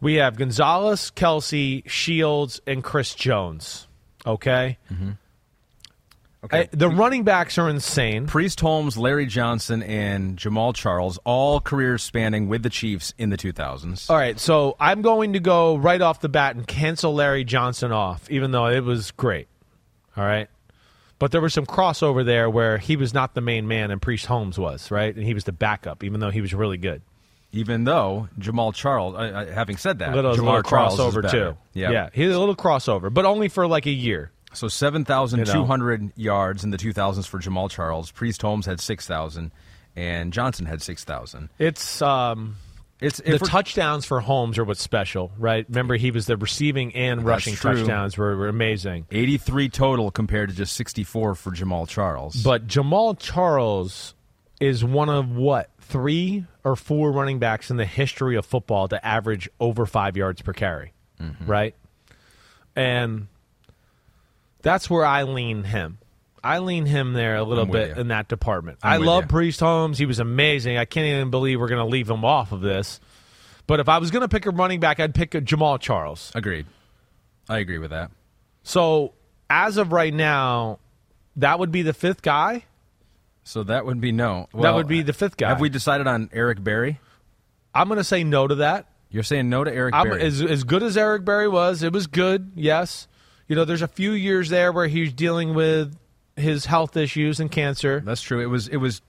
[0.00, 3.86] we have Gonzalez, Kelce, Shields, and Chris Jones.
[4.26, 5.12] Okay, mm-hmm.
[6.44, 6.60] Okay.
[6.60, 8.26] I- the running backs are insane.
[8.26, 13.38] Priest Holmes, Larry Johnson, and Jamaal Charles, all careers spanning with the Chiefs in the
[13.38, 14.10] 2000s.
[14.10, 17.90] All right, so I'm going to go right off the bat and cancel Larry Johnson
[17.90, 19.48] off, even though it was great.
[20.16, 20.48] All right.
[21.18, 24.26] But there was some crossover there where he was not the main man and Priest
[24.26, 25.14] Holmes was, right?
[25.14, 27.02] And he was the backup, even though he was really good.
[27.52, 31.56] Even though Jamaal Charles, uh, having said that, little, Jamaal little crossover, too.
[31.72, 31.90] Yeah.
[31.90, 34.30] Yeah, he had a little crossover, but only for like a year.
[34.52, 38.10] So 7,200 yards in the 2000s for Jamaal Charles.
[38.10, 39.52] Priest Holmes had 6,000,
[39.94, 41.48] and Johnson had 6,000.
[41.58, 42.56] It's um,
[43.00, 45.66] It's the touchdowns for Holmes are what's special, right?
[45.68, 47.74] Remember, he was the receiving and That's rushing true.
[47.76, 49.06] touchdowns were, were amazing.
[49.10, 52.42] 83 total compared to just 64 for Jamaal Charles.
[52.42, 54.14] But Jamaal Charles
[54.60, 59.06] is one of what three or four running backs in the history of football to
[59.06, 61.46] average over five yards per carry, Mm-hmm.
[61.46, 61.74] right?
[62.74, 63.28] And
[64.62, 65.98] that's where I lean him.
[66.42, 68.78] I lean him there a little I'm bit in that department.
[68.82, 69.28] I'm I love you.
[69.28, 69.98] Priest Holmes.
[69.98, 70.78] He was amazing.
[70.78, 73.00] I can't even believe we're going to leave him off of this.
[73.66, 76.30] But if I was going to pick a running back, I'd pick a Jamaal Charles.
[76.34, 76.66] Agreed.
[77.48, 78.10] I agree with that.
[78.62, 79.14] So
[79.50, 80.78] as of right now,
[81.36, 82.64] that would be the fifth guy.
[83.44, 84.48] So that would be no.
[84.54, 85.48] that would be the fifth guy.
[85.48, 86.98] Have we decided on Eric Berry?
[87.74, 88.88] I'm going to say no to that.
[89.08, 90.22] You're saying no to Eric I'm, Berry.
[90.22, 92.52] as as good as Eric Berry was, it was good.
[92.56, 93.06] Yes,
[93.46, 95.96] you know, there's a few years there where he's dealing with
[96.36, 98.00] his health issues and cancer.
[98.04, 98.40] That's true.
[98.40, 99.02] It was it was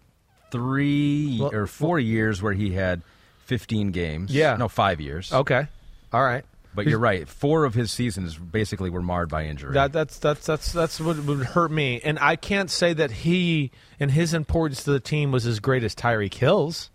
[0.51, 3.01] three Well- or four years where he had
[3.45, 4.33] 15 games.
[4.33, 4.55] Yeah.
[4.57, 5.31] No, five years.
[5.31, 5.67] Okay,
[6.11, 6.43] all right.
[6.75, 7.27] But you're right.
[7.27, 9.73] Four of his seasons basically were marred by injury.
[9.73, 13.71] That that's that's that's that's what would hurt me, and I can't say that he
[13.99, 16.91] and his importance to the team was as great as Tyreek Hill's.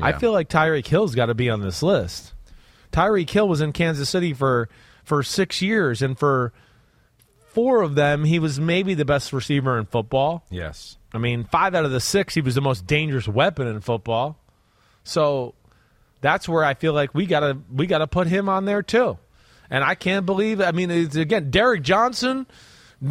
[0.00, 2.32] I feel like Tyreek Hill's got to be on this list.
[2.92, 4.68] Tyreek Hill was in Kansas City for
[5.02, 6.52] for six years, and for
[7.56, 10.44] four of them, he was maybe the best receiver in football.
[10.50, 10.98] Yes.
[11.14, 14.38] I mean, five out of the six, he was the most dangerous weapon in football.
[15.04, 15.54] So
[16.20, 19.16] that's where I feel like we gotta we gotta put him on there too.
[19.70, 20.60] And I can't believe.
[20.60, 22.46] I mean, it's, again, Derrick Johnson.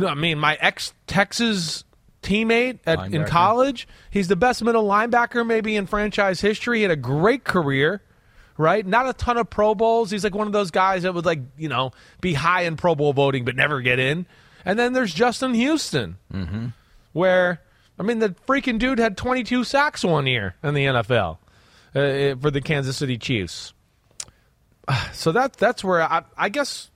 [0.05, 1.83] I mean, my ex Texas
[2.21, 3.87] teammate at, in college.
[4.11, 6.77] He's the best middle linebacker maybe in franchise history.
[6.77, 8.03] He had a great career.
[8.57, 10.09] Right, not a ton of Pro Bowls.
[10.09, 11.91] He's like one of those guys that would like you know
[12.21, 14.25] be high in Pro Bowl voting but never get in.
[14.63, 16.17] And then there's Justin Houston,
[17.11, 17.61] where
[17.99, 21.37] I mean the freaking dude had 22 sacks one year in the NFL
[21.93, 23.73] uh, for the Kansas City Chiefs.
[25.13, 26.91] So that that's where I, I guess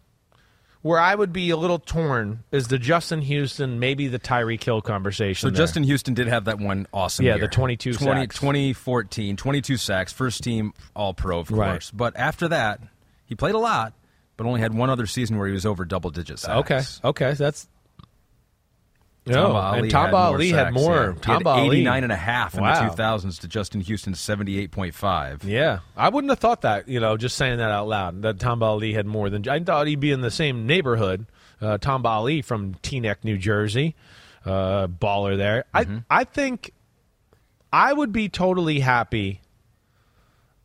[0.81, 4.81] where I would be a little torn is the Justin Houston, maybe the Tyreek Hill
[4.81, 5.47] conversation.
[5.47, 5.57] So there.
[5.57, 7.41] Justin Houston did have that one awesome Yeah, year.
[7.41, 8.35] the 22 20, sacks.
[8.39, 11.71] 2014, 22 sacks, first team All Pro, of Right.
[11.71, 11.91] course.
[11.91, 12.79] But after that,
[13.25, 13.93] he played a lot,
[14.37, 16.59] but only had one other season where he was over double digit sacks.
[16.59, 17.67] okay, okay, that's
[19.29, 20.95] no, Ali and Tamba had more Ali had sacks, more.
[21.05, 21.13] yeah.
[21.13, 22.89] He Tamba had Ali 89 and a half in Wow.
[22.89, 25.43] the 2000s to Justin Houston's 78.5.
[25.43, 26.87] Yeah, I wouldn't have thought that.
[26.87, 29.87] You know, just saying that out loud, that Tom Ali had more than I thought
[29.87, 31.25] he'd be in the same neighborhood.
[31.61, 33.95] Uh, Tom Ali from Teaneck, New Jersey,
[34.45, 35.65] uh, baller there.
[35.73, 36.71] I I think
[37.73, 39.41] I would be totally happy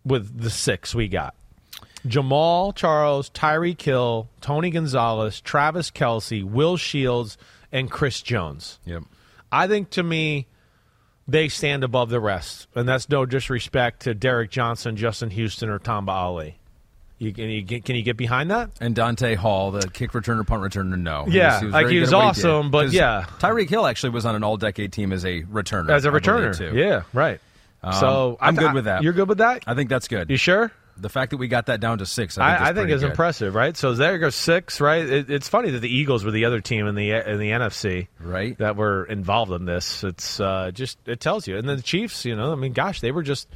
[0.05, 1.35] with the six we got:
[2.07, 7.37] Jamaal Charles, Tyreek Hill, Tony Gonzalez, Travis Kelce, Will Shields,
[7.75, 8.79] and Chris Jones.
[8.87, 9.03] Yep.
[9.53, 10.47] I think to me,
[11.29, 15.79] they stand above the rest, and that's no disrespect to Derrick Johnson, Justin Houston, or
[15.79, 16.57] Tamba Hali.
[17.19, 18.71] You, can, you get, can you get behind that?
[18.81, 21.25] And Dante Hall, the kick returner, punt returner, no.
[21.29, 22.73] Yeah, like very he was at what awesome, did.
[22.73, 23.27] but yeah.
[23.39, 25.91] Tyreek Hill actually was on an all-decade team as a returner.
[25.91, 26.77] As a returner, too.
[26.77, 27.41] yeah, right.
[27.83, 29.03] Um, so I'm good with that.
[29.03, 29.65] You're good with that?
[29.67, 30.31] I think that's good.
[30.31, 30.73] You sure?
[30.97, 32.91] The fact that we got that down to six, I think, I, I is think
[32.91, 33.11] it's good.
[33.11, 33.77] impressive, right?
[33.77, 35.05] So there goes six, right?
[35.05, 38.09] It, it's funny that the Eagles were the other team in the in the NFC,
[38.21, 38.57] Right.
[38.59, 40.05] That were involved in this.
[40.05, 41.57] It's uh, just it tells you.
[41.59, 43.49] And then the Chiefs, you know, I mean, gosh, they were just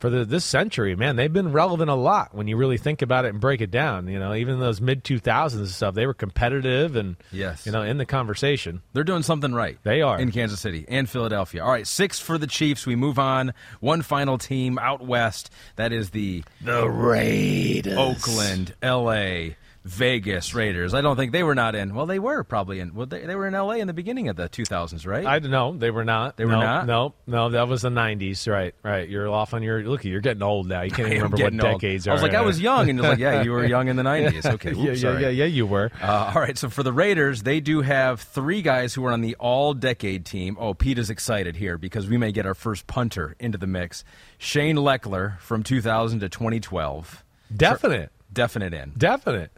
[0.00, 1.14] for the, this century, man.
[1.16, 4.08] They've been relevant a lot when you really think about it and break it down.
[4.08, 7.66] You know, even those mid two thousands and stuff, they were competitive and Yes.
[7.66, 8.82] you know, in the conversation.
[8.94, 9.78] They're doing something right.
[9.84, 10.18] They are.
[10.18, 11.62] in Kansas City and Philadelphia.
[11.62, 12.86] All right, six for the Chiefs.
[12.86, 13.52] We move on.
[13.80, 15.50] One final team out west.
[15.76, 20.92] That is the The Raiders, Oakland, L.A., Vegas Raiders.
[20.92, 21.94] I don't think they were not in.
[21.94, 22.94] Well, they were probably in.
[22.94, 23.78] Well, they, they were in L.A.
[23.78, 25.24] in the beginning of the 2000s, right?
[25.24, 25.74] I know.
[25.74, 26.36] They were not.
[26.36, 26.86] They were no, not?
[26.86, 27.48] No, no.
[27.48, 28.46] That was the '90s.
[28.50, 29.08] Right, right.
[29.08, 29.82] You're off on your.
[29.82, 30.82] Look, you're getting old now.
[30.82, 31.80] You can't even remember what old.
[31.80, 33.96] decades I was like, I was young, and you're like, yeah, you were young in
[33.96, 34.44] the 90s.
[34.54, 35.22] Okay, yeah, Oops, yeah, sorry.
[35.22, 35.44] yeah, yeah.
[35.46, 35.90] You were.
[36.00, 39.22] Uh, all right, so for the Raiders, they do have three guys who are on
[39.22, 40.58] the all decade team.
[40.60, 44.04] Oh, Pete is excited here because we may get our first punter into the mix.
[44.36, 47.24] Shane Lechler from 2000 to 2012.
[47.56, 48.12] Definite.
[48.32, 48.92] Definite in.
[48.96, 49.50] Definite.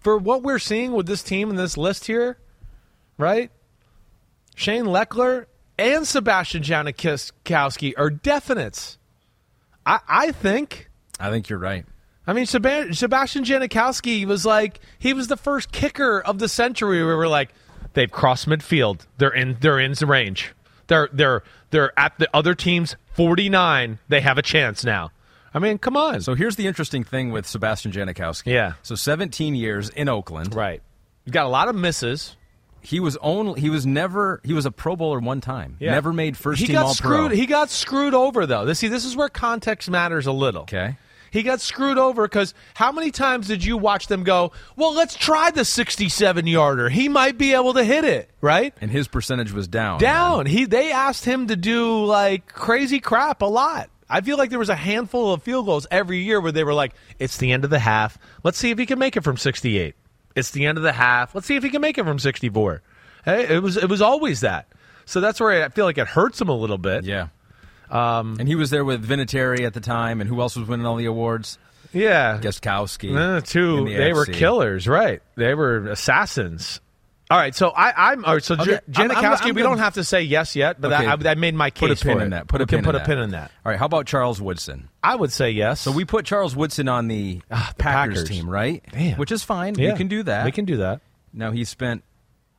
[0.00, 2.38] For what we're seeing with this team and this list here,
[3.18, 3.50] right?
[4.54, 5.46] Shane Lechler
[5.78, 8.96] and Sebastian Janikowski are definites.
[9.86, 10.90] I, I think.
[11.18, 11.84] I think you're right.
[12.26, 17.04] I mean, Seb- Sebastian Janikowski was like he was the first kicker of the century.
[17.04, 17.52] Where we're like,
[17.94, 19.06] they've crossed midfield.
[19.18, 19.56] They're in.
[19.60, 20.54] They're in the range.
[20.86, 23.98] They're they're they're at the other team's forty nine.
[24.08, 25.10] They have a chance now.
[25.52, 26.20] I mean, come on.
[26.20, 28.52] So here's the interesting thing with Sebastian Janikowski.
[28.52, 28.74] Yeah.
[28.82, 30.54] So 17 years in Oakland.
[30.54, 30.82] right,
[31.24, 32.36] you got a lot of misses.
[32.82, 35.76] He was only he was never he was a Pro Bowler one time.
[35.80, 35.90] Yeah.
[35.92, 37.28] Never made first he team got All screwed.
[37.28, 37.36] Pro.
[37.36, 38.64] He got screwed over though.
[38.64, 40.62] This see, this is where context matters a little.
[40.62, 40.96] Okay.
[41.30, 44.50] He got screwed over because how many times did you watch them go?
[44.76, 46.88] Well, let's try the sixty-seven yarder.
[46.88, 48.74] He might be able to hit it, right?
[48.80, 50.00] and his percentage was down.
[50.00, 50.46] Down.
[50.46, 53.90] He they asked him to do like crazy crap a lot.
[54.10, 56.74] I feel like there was a handful of field goals every year where they were
[56.74, 58.18] like, "It's the end of the half.
[58.42, 59.94] Let's see if he can make it from sixty-eight.
[60.34, 61.34] It's the end of the half.
[61.34, 62.82] Let's see if he can make it from sixty-four."
[63.24, 64.68] Hey, it was it was always that.
[65.06, 67.04] So that's where I feel like it hurts him a little bit.
[67.04, 67.28] Yeah.
[67.90, 70.86] Um, and he was there with Vinatieri at the time, and who else was winning
[70.86, 71.58] all the awards?
[71.92, 73.16] Yeah, Gostkowski.
[73.16, 73.84] Uh, two.
[73.84, 75.22] the They were killers, right?
[75.36, 76.80] They were assassins.
[77.30, 79.54] All right, so I, I'm all right, so Okay, J- I'm- I'm- Janikowski.
[79.54, 81.06] We don't have to say yes yet, but Okay.
[81.06, 82.30] I, I made my case Put a pin for in it.
[82.30, 82.48] that.
[82.48, 83.06] Put a we can pin put in a that.
[83.06, 83.52] pin in that.
[83.64, 83.78] All right.
[83.78, 84.88] How about Charles Woodson?
[85.02, 85.80] I would say yes.
[85.80, 88.28] So we put Charles Woodson on the, Ah, the Packers, Packers.
[88.28, 88.84] team, right?
[88.90, 89.16] Damn.
[89.16, 89.76] Which is fine.
[89.76, 89.92] yeah.
[89.92, 90.44] We can do that.
[90.44, 91.00] We can do that.
[91.32, 92.02] Now he spent.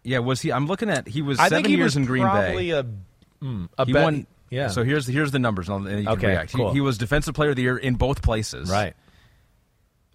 [0.04, 0.52] Yeah, was he?
[0.54, 1.08] I'm looking at.
[1.08, 2.78] He was I seven think he years was in Green probably Bay.
[2.78, 2.84] a,
[3.44, 4.26] mm, a He bet- won.
[4.50, 4.70] Yeah.
[4.70, 6.56] So here's here's the numbers, and you can Okay, react.
[6.56, 8.70] He- He, was Defensive Player of the Year in both places.
[8.70, 8.94] right.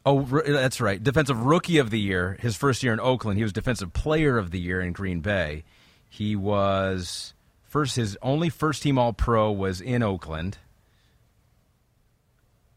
[0.08, 1.02] Oh, that's right.
[1.02, 2.36] Defensive Rookie of the Year.
[2.40, 5.64] His first year in Oakland, he was Defensive Player of the Year in Green Bay.
[6.08, 7.96] He was first.
[7.96, 10.58] His only first team All Pro was in Oakland.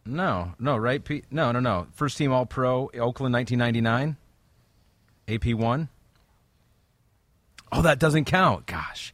[0.05, 1.03] No, no, right?
[1.03, 1.25] Pete?
[1.29, 1.85] No, no, no.
[1.93, 4.17] First team All Pro, Oakland, 1999.
[5.27, 5.89] AP one.
[7.71, 8.65] Oh, that doesn't count.
[8.65, 9.13] Gosh.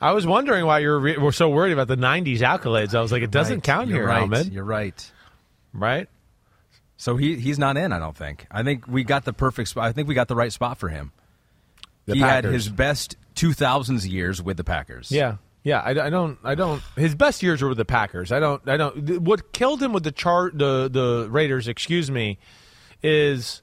[0.00, 2.94] I was wondering why you were, re- were so worried about the '90s accolades.
[2.94, 3.62] I was like, it doesn't Right.
[3.64, 4.22] count You're here, right.
[4.22, 4.52] Ahmed.
[4.52, 5.12] You're right.
[5.78, 6.08] Right?
[6.96, 7.92] So he he's not in.
[7.92, 8.46] I don't think.
[8.50, 9.84] I think we got the perfect spot.
[9.84, 11.12] I think we got the right spot for him.
[12.06, 15.10] The he had his best 2000s years with the Packers.
[15.10, 15.80] Yeah, yeah.
[15.80, 16.38] I, I don't.
[16.42, 16.82] I don't.
[16.96, 18.32] His best years were with the Packers.
[18.32, 18.66] I don't.
[18.68, 19.20] I don't.
[19.20, 22.38] What killed him with the chart, the the Raiders, excuse me,
[23.02, 23.62] is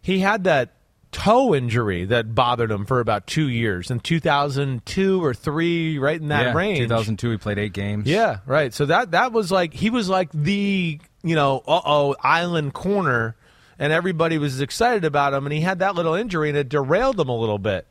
[0.00, 0.74] he had that
[1.12, 6.28] toe injury that bothered him for about two years in 2002 or three, right in
[6.28, 6.78] that yeah, range.
[6.78, 8.06] 2002, he played eight games.
[8.06, 8.74] Yeah, right.
[8.74, 13.36] So that that was like he was like the you know uh oh island corner,
[13.78, 17.18] and everybody was excited about him, and he had that little injury, and it derailed
[17.18, 17.86] him a little bit.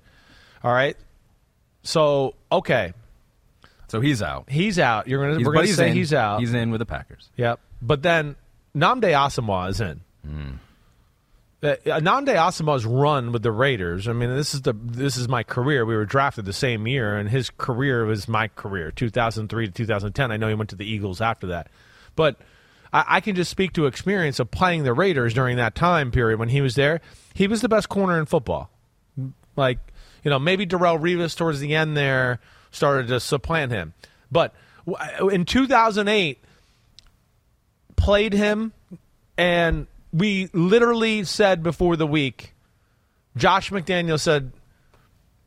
[0.63, 0.96] All right.
[1.84, 2.94] So okay,
[3.88, 4.50] So he's out.
[4.50, 5.08] he's out.
[5.08, 5.96] You're gonna He's, we're gonna say in.
[5.96, 6.39] he's out.
[6.39, 7.30] He's in with the Packers.
[7.38, 7.60] Yep.
[7.82, 8.36] But then
[8.76, 10.02] Nnamdi Asomugha is in.
[10.26, 10.50] Hmm.
[11.63, 14.08] Uh, Nnamdi Asomugha's run with the Raiders.
[14.08, 15.86] I mean, this is the this is my career.
[15.86, 20.32] We were drafted the same year, and his career was my career, 2003 to 2010.
[20.32, 21.67] I know he went to the Eagles after that,
[22.15, 22.38] but
[22.93, 26.39] I, I can just speak to experience of playing the Raiders during that time period
[26.39, 27.01] when he was there.
[27.34, 28.69] He was the best corner in football.
[29.56, 29.80] Like,
[30.23, 32.39] you know, maybe Darrelle Revis towards the end there
[32.71, 33.93] started to supplant him.
[34.32, 34.54] But
[35.32, 36.39] in 2008,
[37.95, 38.73] played him,
[39.38, 42.54] and we literally said before the week,
[43.35, 44.52] Josh McDaniel said,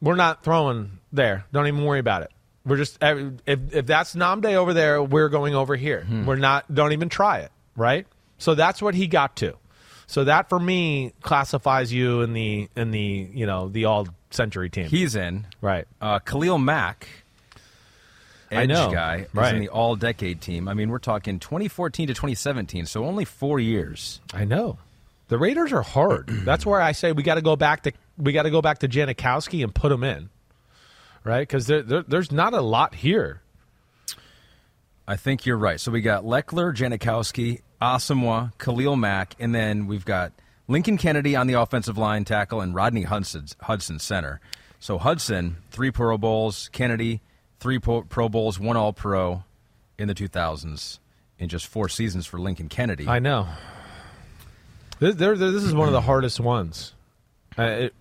[0.01, 1.45] "We're not throwing there.
[1.53, 2.31] Don't even worry about it.
[2.67, 6.07] We're just if if that's Nnamdi over there, we're going over here.
[6.25, 6.73] We're not.
[6.75, 7.53] Don't even try it.
[7.77, 8.07] Right."
[8.39, 9.55] So that's what he got to.
[10.07, 14.69] So that for me classifies you in the in the you know the all century
[14.71, 14.87] team.
[14.87, 15.47] He's in.
[15.61, 15.87] right.
[16.01, 17.07] Uh, Khalil Mack,
[18.51, 19.55] edge guy, is Right.
[19.55, 20.69] in the all decade team.
[20.69, 24.21] I mean, we're talking 2014 to 2017, so only four years.
[24.33, 24.79] I know.
[25.29, 26.29] The Raiders are hard.
[26.45, 28.79] That's where I say we got to go back to we got to go back
[28.81, 30.29] to Janikowski and put him in,
[31.25, 31.41] right?
[31.41, 33.41] Because there, there, there's not a lot here.
[35.07, 35.81] I think you're right.
[35.81, 40.33] So we got Lechler, Janikowski, Asomugha, Khalil Mack, and then we've got
[40.67, 44.41] Lincoln Kennedy on the offensive line tackle and Rodney Hudson, Hudson center.
[44.81, 47.21] So Hudson, three Pro Bowls, Kennedy,
[47.61, 49.45] three Pro, Bowls, one All Pro
[49.99, 50.99] in the 2000s
[51.39, 53.07] in just four seasons for Lincoln Kennedy.
[53.07, 53.49] I know.
[55.01, 56.95] This, this is one of the hardest ones.
[57.59, 57.95] Uh, it,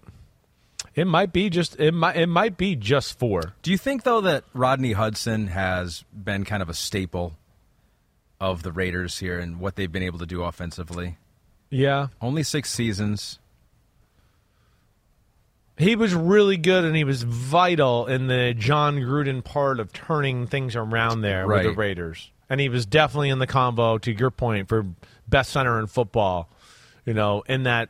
[0.96, 3.54] it might be just it might it might be just four.
[3.62, 7.36] Do you think though that Rodney Hudson has been kind of a staple
[8.40, 11.18] of the Raiders here and what they've been able to do offensively?
[11.70, 13.40] Yeah, Only six seasons.
[15.78, 20.46] he was really good and he was vital in the Jon Gruden part of turning
[20.46, 22.30] things around there with the Raiders.
[22.50, 24.86] And he was definitely in the combo to your point for
[25.28, 26.48] best center in football.
[27.06, 27.90] You know, in that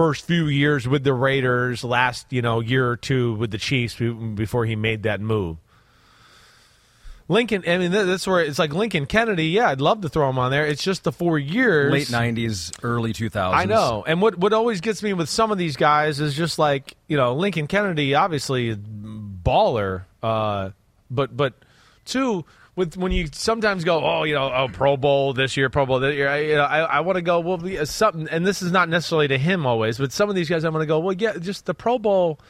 [0.00, 3.96] first few years with the Raiders, last you know year or two with the Chiefs
[3.96, 5.58] before he made that move.
[7.28, 9.48] Lincoln, I mean, that's where it's like Lincoln Kennedy.
[9.48, 10.66] Yeah, I'd love to throw him on there.
[10.66, 13.52] It's just the four years, Late 90s, early 2000s.
[13.52, 14.02] I know.
[14.06, 17.18] And what what always gets me with some of these guys is just like you
[17.18, 20.70] know Lincoln Kennedy, obviously baller, uh,
[21.10, 21.52] but but
[22.06, 22.46] two
[22.80, 26.00] with when you sometimes go oh you know oh Pro Bowl this year Pro Bowl
[26.00, 28.62] this year I, you know, I, I want to go well the- something and this
[28.62, 30.98] is not necessarily to him always but some of these guys I'm going to go
[30.98, 32.40] well yeah just the Pro Bowl.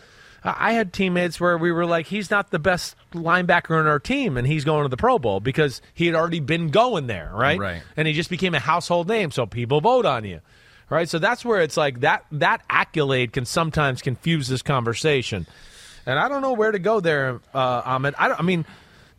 [0.42, 4.38] I had teammates where we were like, he's not the best linebacker in our team,
[4.38, 7.58] and he's going to the Pro Bowl because he had already been going there, right?
[7.58, 7.82] Right.
[7.94, 10.40] And he just became a household name, so people vote on you,
[10.88, 11.06] right?
[11.10, 15.46] So that's where it's like that that accolade can sometimes confuse this conversation,
[16.06, 18.14] and I don't know where to go there, uh, Ahmed.
[18.16, 18.64] I, don't, I mean,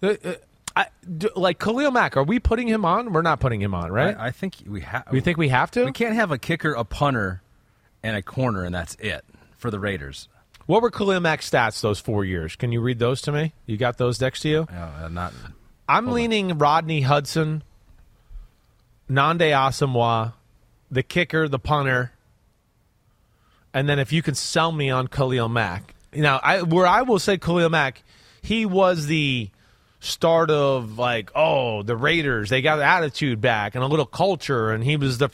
[0.01, 0.33] uh, uh,
[0.75, 3.11] I, do, like Khalil Mack, are we putting him on?
[3.13, 4.15] We're not putting him on, right?
[4.17, 5.07] I, I think we have.
[5.11, 5.85] we think we have to.
[5.85, 7.41] we can't have a kicker, a punter,
[8.03, 9.25] and a corner, and that's it
[9.57, 10.29] for the Raiders.
[10.65, 12.55] What were Khalil Mack's stats those four years?
[12.55, 13.53] Can you read those to me?
[13.65, 14.67] You got those next to you?
[14.71, 15.33] Uh, not
[15.89, 17.63] I'm leaning Rodney Hudson,
[19.09, 20.33] Nnamdi Asomugha,
[20.89, 22.13] the kicker, the punter,
[23.73, 25.93] and then if you can sell me on Khalil Mack.
[26.13, 28.03] Now, I where I will say Khalil Mack,
[28.41, 29.49] he was the
[30.01, 34.83] start of like, oh, the Raiders, they got attitude back and a little culture, and
[34.83, 35.29] he was the,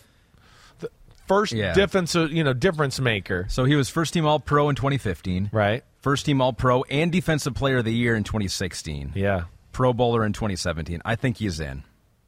[0.79, 0.89] the
[1.27, 1.73] first Yeah.
[1.73, 5.83] difference, you know, difference maker, so he was first team All Pro in 2015, right?
[6.01, 9.45] first team All Pro and Defensive Player of the Year in 2016, Yeah.
[9.71, 11.01] Pro Bowler in 2017.
[11.05, 11.83] I think he is in.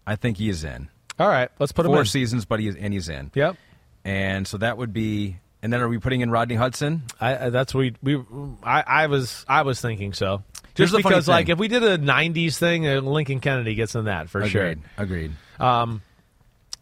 [0.07, 0.87] I think he is in.
[1.19, 3.31] All right, let's put him Four seasons, but he is, and he's in.
[3.35, 3.57] Yep.
[4.05, 5.37] And so that would be.
[5.61, 7.03] And then are we putting in Rodney Hudson?
[7.19, 8.15] I, I that's we we
[8.63, 10.41] I, I was I was thinking so.
[10.79, 14.29] Just because, like, if we did a '90s thing, uh, Lincoln Kennedy gets in that
[14.29, 14.65] for sure.
[14.65, 14.83] Agreed.
[14.97, 15.31] Agreed.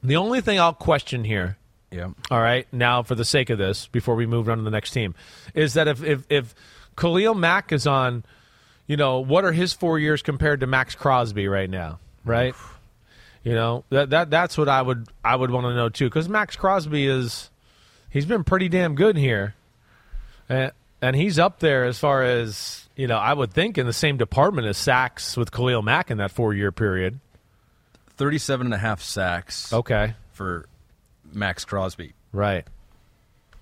[0.04, 1.58] The only thing I'll question here,
[1.92, 2.10] Yeah.
[2.30, 4.92] all right, now for the sake of this, before we move on to the next
[4.92, 5.16] team,
[5.54, 6.56] is that if if if
[6.96, 8.24] Khalil Mack is on,
[8.86, 12.54] you know, what are his four years compared to Maxx Crosby right now, right?
[13.44, 16.30] You know that that that's what I would I would want to know too, because
[16.30, 17.50] Maxx Crosby is
[18.10, 19.56] he's been pretty damn good here,
[20.48, 20.72] and
[21.02, 23.18] and he's up there as far as you know.
[23.18, 26.54] I would think in the same department as sacks with Khalil Mack in that four
[26.54, 27.20] year period.
[28.18, 30.68] 37 and a half sacks Okay, for
[31.32, 32.14] Maxx Crosby.
[32.34, 32.66] right.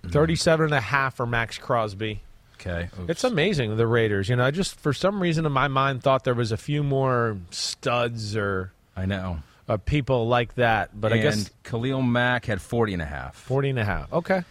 [0.07, 2.21] Thirty-seven and a half for Maxx Crosby.
[2.61, 2.89] Okay.
[2.99, 3.09] Oops.
[3.09, 4.29] It's amazing the Raiders.
[4.29, 6.83] You know, I just for some reason in my mind thought there was a few
[6.83, 9.39] more studs or I know.
[9.67, 13.36] uh, people like that, but I guess Khalil Mack had 40 and a half.
[13.36, 14.13] 40 and a half.
[14.13, 14.43] Okay.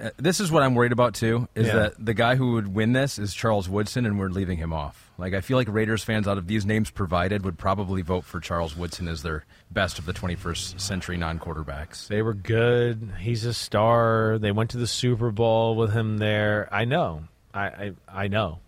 [0.00, 1.48] Uh, this is what I'm worried about too.
[1.54, 1.74] Is Yeah.
[1.76, 5.10] that the guy who would win this is Charles Woodson, and we're leaving him off.
[5.18, 8.38] Like I feel like Raiders fans, out of these names provided, would probably vote for
[8.40, 12.06] Charles Woodson as their best of the 21st century non-quarterbacks.
[12.08, 13.12] They were good.
[13.18, 14.38] He's a star.
[14.38, 16.68] They went to the Super Bowl with him there.
[16.70, 17.24] I know.
[17.52, 18.60] I I, I know.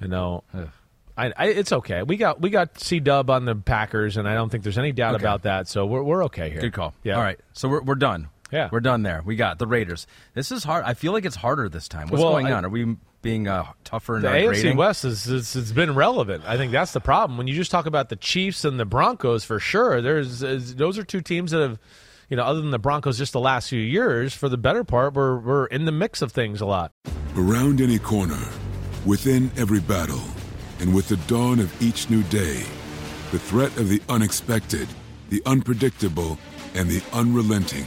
[0.00, 0.44] You know.
[0.54, 0.68] Ugh.
[1.16, 2.02] I, I, it's okay.
[2.02, 4.90] We got we got C Dub on the Packers, and I don't think there's any
[4.92, 5.22] doubt Okay.
[5.22, 5.68] about that.
[5.68, 6.60] So we're we're okay here.
[6.60, 6.92] Good call.
[7.04, 7.14] Yeah.
[7.16, 7.38] All right.
[7.52, 8.28] So we're we're done.
[8.52, 8.68] Yeah.
[8.70, 9.22] We're done there.
[9.24, 10.06] We got the Raiders.
[10.34, 10.84] This is hard.
[10.84, 12.08] I feel like it's harder this time.
[12.08, 12.64] What's Well, going I- on?
[12.64, 14.76] Are we being uh, tougher in The our AFC grading?
[14.76, 16.44] West is it's, it's been relevant.
[16.46, 17.38] I think that's the problem.
[17.38, 20.98] When you just talk about the Chiefs and the Broncos, for sure, there's is, those
[20.98, 21.78] are two teams that have,
[22.28, 25.14] you know, other than the Broncos, just the last few years, for the better part,
[25.14, 26.92] we're we're in the mix of things a lot.
[27.36, 28.38] Around any corner,
[29.06, 30.22] within every battle,
[30.80, 32.62] and with the dawn of each new day,
[33.32, 34.86] the threat of the unexpected,
[35.30, 36.38] the unpredictable,
[36.74, 37.86] and the unrelenting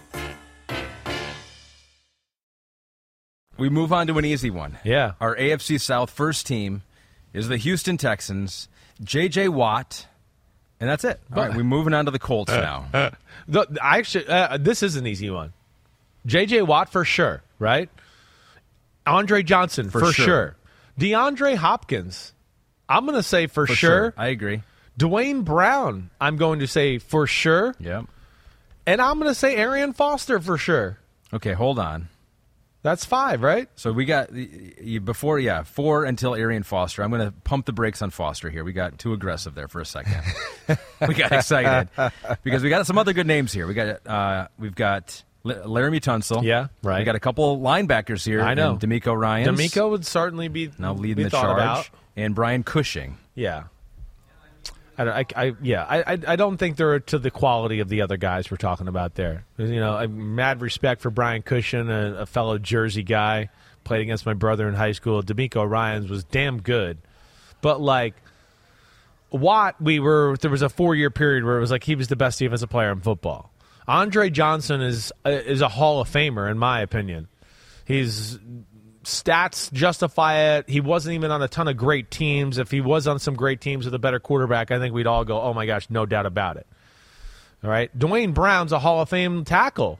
[3.57, 4.77] We move on to an easy one.
[4.83, 5.13] Yeah.
[5.19, 6.81] Our AFC South first team
[7.33, 8.67] is the Houston Texans,
[9.03, 9.49] J.J.
[9.49, 10.07] Watt,
[10.79, 11.19] and that's it.
[11.35, 13.11] All right, we're moving on to the Colts now.
[13.47, 15.53] The, I actually, uh, this is an easy one.
[16.25, 16.63] J.J.
[16.63, 17.89] Watt for sure, right?
[19.05, 20.25] Andre Johnson for, For sure.
[20.25, 20.55] sure.
[20.99, 22.33] DeAndre Hopkins,
[22.87, 24.13] I'm going to say for, For sure.
[24.17, 24.61] I agree.
[24.97, 27.75] Duane Brown, I'm going to say for sure.
[27.79, 28.05] Yep.
[28.85, 30.97] And I'm going to say Arian Foster for sure.
[31.33, 32.09] Okay, hold on.
[32.83, 33.69] That's five, right?
[33.75, 34.31] So we got
[35.05, 37.03] before, yeah, four until Arian Foster.
[37.03, 38.63] I'm going to pump the brakes on Foster here.
[38.63, 40.21] We got too aggressive there for a second.
[41.07, 41.89] we got excited
[42.43, 43.67] because we got some other good names here.
[43.67, 46.43] We got uh, we've got L- Laremy Tunsil.
[46.43, 46.99] Yeah, right.
[46.99, 48.41] We got a couple linebackers here.
[48.41, 48.77] I know.
[48.77, 49.55] DeMeco Ryan.
[49.55, 51.89] DeMeco would certainly be now leading be the charge, about.
[52.15, 53.17] and Brian Cushing.
[53.35, 53.65] Yeah.
[54.97, 58.01] I, I, I yeah, I, I, I don't think they're to the quality of the
[58.01, 59.45] other guys we're talking about there.
[59.57, 63.49] You know, I mad respect for Brian Cushing, a, a fellow Jersey guy,
[63.83, 65.23] played against my brother in high school.
[65.23, 66.99] DeMeco Ryan's was damn good,
[67.61, 68.15] but like
[69.31, 72.09] Watt, we were there was a four year period where it was like he was
[72.09, 73.51] the best defensive player in football.
[73.87, 77.27] Andre Johnson is is a Hall of Famer in my opinion.
[77.85, 78.37] He's
[79.03, 80.69] stats justify it.
[80.69, 82.57] He wasn't even on a ton of great teams.
[82.57, 85.25] If he was on some great teams with a better quarterback, I think we'd all
[85.25, 86.67] go, "Oh my gosh, no doubt about it."
[87.63, 89.99] All right, Duane Brown's a Hall of Fame tackle,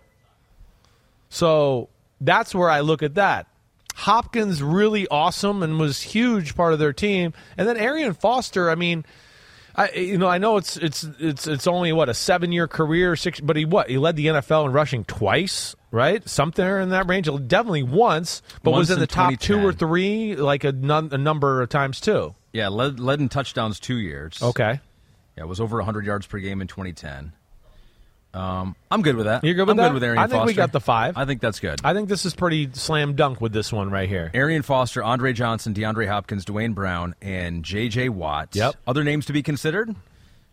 [1.29, 1.89] so
[2.19, 3.47] that's where I look at that.
[3.95, 8.69] Hopkins really awesome and was huge part of their team, and then Arian Foster.
[8.69, 9.05] I mean,
[9.75, 13.15] I you know I know it's it's it's it's only what a seven year career
[13.15, 16.27] six, but he what he led the NFL in rushing twice, right?
[16.27, 19.73] Something in that range, definitely once, but Once was in in the top two or
[19.73, 22.35] three like a, a number of times too.
[22.53, 24.41] Yeah, led, led in touchdowns two years.
[24.41, 24.79] Okay,
[25.37, 27.31] Yeah, it was over 100 yards per game in 2010.
[28.33, 29.43] Um, I'm good with that.
[29.43, 29.87] You're good with I'm that?
[29.89, 31.17] good with Arian I think we got the five.
[31.17, 31.81] I think that's good.
[31.83, 34.31] I think this is pretty slam dunk with this one right here.
[34.33, 38.07] Arian Foster, Andre Johnson, DeAndre Hopkins, Duane Brown, and J.J.
[38.09, 38.55] Watt.
[38.55, 38.75] Yep.
[38.87, 39.93] Other names to be considered: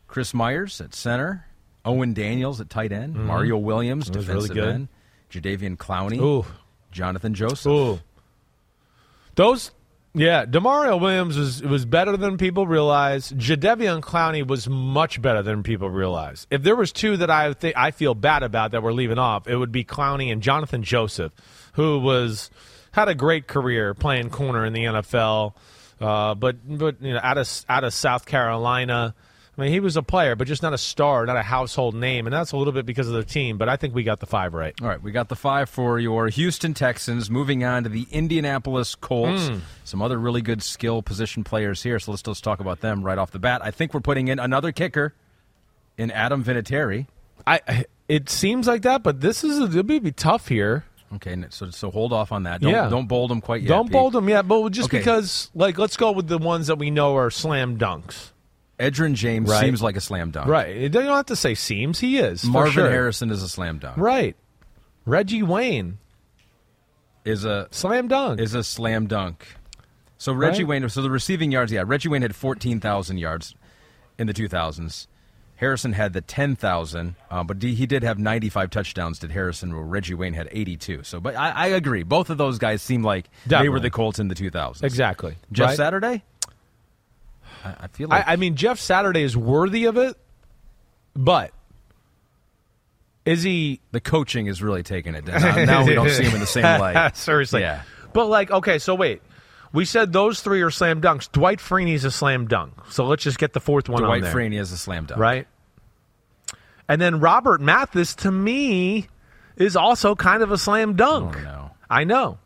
[0.08, 1.46] Chris Myers at center,
[1.84, 4.12] Owen Daniels at tight end, Mario Williams Mm-hmm.
[4.12, 4.88] That was really defensive
[5.30, 5.44] good.
[5.54, 6.46] end, Jadeveon Clowney, Ooh,
[6.90, 7.66] Jonathan Joseph.
[7.70, 8.00] ooh,
[9.36, 9.70] those.
[10.14, 13.30] Yeah, Demario Williams was was better than people realize.
[13.30, 16.46] Jadeveon Clowney was much better than people realize.
[16.50, 19.46] If there was two that I think I feel bad about that we're leaving off,
[19.46, 21.32] it would be Clowney and Jonathan Joseph,
[21.74, 22.50] who was
[22.92, 25.54] had a great career playing corner in the NFL,
[26.00, 29.14] uh, but but you know out of out of South Carolina.
[29.58, 32.28] I mean, he was a player, but just not a star, not a household name,
[32.28, 33.58] and that's a little bit because of the team.
[33.58, 34.72] But I think we got the five right.
[34.80, 37.28] All right, we got the five for your Houston Texans.
[37.28, 39.48] Moving on to the Indianapolis Colts.
[39.48, 39.56] Hmm.
[39.82, 43.18] Some other really good skill position players here, so let's just talk about them right
[43.18, 43.60] off the bat.
[43.64, 45.12] I think we're putting in another kicker
[45.96, 47.08] in Adam Vinatieri.
[47.44, 50.84] I it seems like that, but this is it'll be tough here.
[51.16, 52.60] Okay, so so hold off on that.
[52.60, 52.88] Don't, Yeah.
[52.88, 53.68] don't bold them quite yet.
[53.68, 53.92] Don't Pete.
[53.92, 54.98] bold them yet, but just Okay.
[54.98, 58.30] because, like, let's go with the ones that we know are slam dunks.
[58.78, 59.60] Edgerrin James Right.
[59.60, 60.46] seems like a slam dunk.
[60.48, 60.76] Right.
[60.76, 61.98] You don't have to say seems.
[61.98, 62.44] He is.
[62.44, 62.90] Marvin sure.
[62.90, 63.96] Harrison is a slam dunk.
[63.96, 64.36] Right.
[65.04, 65.98] Reggie Wayne,
[67.24, 68.40] Is a slam dunk.
[68.40, 69.46] is a slam dunk.
[70.18, 70.68] So Reggie Right.
[70.82, 70.88] Wayne.
[70.88, 71.70] So the receiving yards.
[71.72, 73.54] Yeah, Reggie Wayne had fourteen thousand yards
[74.18, 75.08] in the two thousands.
[75.56, 79.18] Harrison had the ten thousand, uh, but he did have ninety five touchdowns.
[79.18, 79.74] Did Harrison?
[79.74, 81.02] Where Reggie Wayne had eighty two.
[81.02, 82.02] So, but I, I agree.
[82.04, 84.84] Both of those guys seem like they were the Colts in the two thousands.
[84.84, 85.36] exactly.
[85.52, 85.76] Jeff right?
[85.76, 86.22] Saturday.
[87.64, 90.16] I, I feel like I, I mean, Jeff Saturday is worthy of it,
[91.14, 91.52] but
[93.24, 93.80] is he?
[93.92, 95.40] the coaching is really taking it down.
[95.42, 97.16] Now, now we don't see him in the same light.
[97.16, 97.60] Seriously.
[97.60, 97.82] Yeah.
[98.12, 99.22] But like, okay, so wait.
[99.70, 101.30] We said those three are slam dunks.
[101.30, 102.72] Dwight Freeney's a slam dunk.
[102.88, 104.32] So let's just get the fourth one Dwight on there.
[104.34, 105.20] Freeney is a slam dunk.
[105.20, 105.46] right?
[106.88, 109.08] And then Robert Mathis, to me,
[109.56, 111.36] is also kind of a slam dunk.
[111.36, 111.70] Oh, no.
[111.90, 112.38] I know.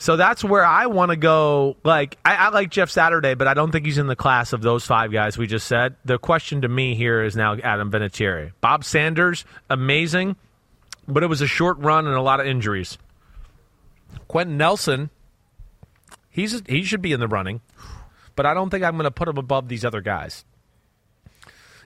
[0.00, 1.76] So that's where I want to go.
[1.82, 4.62] Like, I, I like Jeff Saturday, but I don't think he's in the class of
[4.62, 5.96] those five guys we just said.
[6.04, 8.52] The question to me here is now Adam Vinatieri.
[8.60, 10.36] Bob Sanders, amazing,
[11.08, 12.96] but it was a short run and a lot of injuries.
[14.28, 15.10] Quenton Nelson,
[16.30, 17.60] he's he should be in the running,
[18.36, 20.44] but I don't think I'm going to put him above these other guys.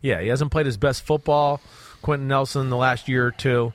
[0.02, 1.62] Yeah, he hasn't played his best football,
[2.02, 3.72] Quenton Nelson, the last year or two.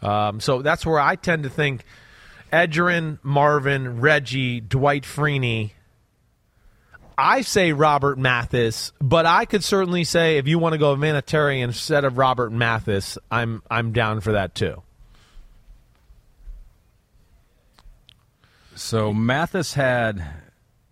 [0.00, 1.84] Um, so that's where I tend to think
[2.56, 5.72] Edgerrin, Marvin, Reggie, Dwight Freeney.
[7.18, 11.60] I say Robert Mathis, but I could certainly say if you want to go Vinatieri
[11.62, 14.82] instead of Robert Mathis, I'm I'm down for that too.
[18.74, 20.22] So Mathis had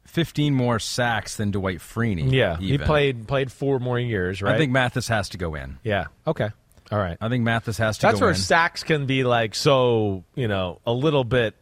[0.06, 2.30] 15 more sacks than Dwight Freeney.
[2.32, 4.54] Yeah, he played played four more years, right?
[4.54, 5.78] I think Mathis has to go in.
[5.82, 6.06] Yeah.
[6.26, 6.50] Okay.
[6.92, 7.16] All right.
[7.20, 8.36] I think Mathis has to That's where in.
[8.36, 11.54] sacks can be like so, you know, a little bit.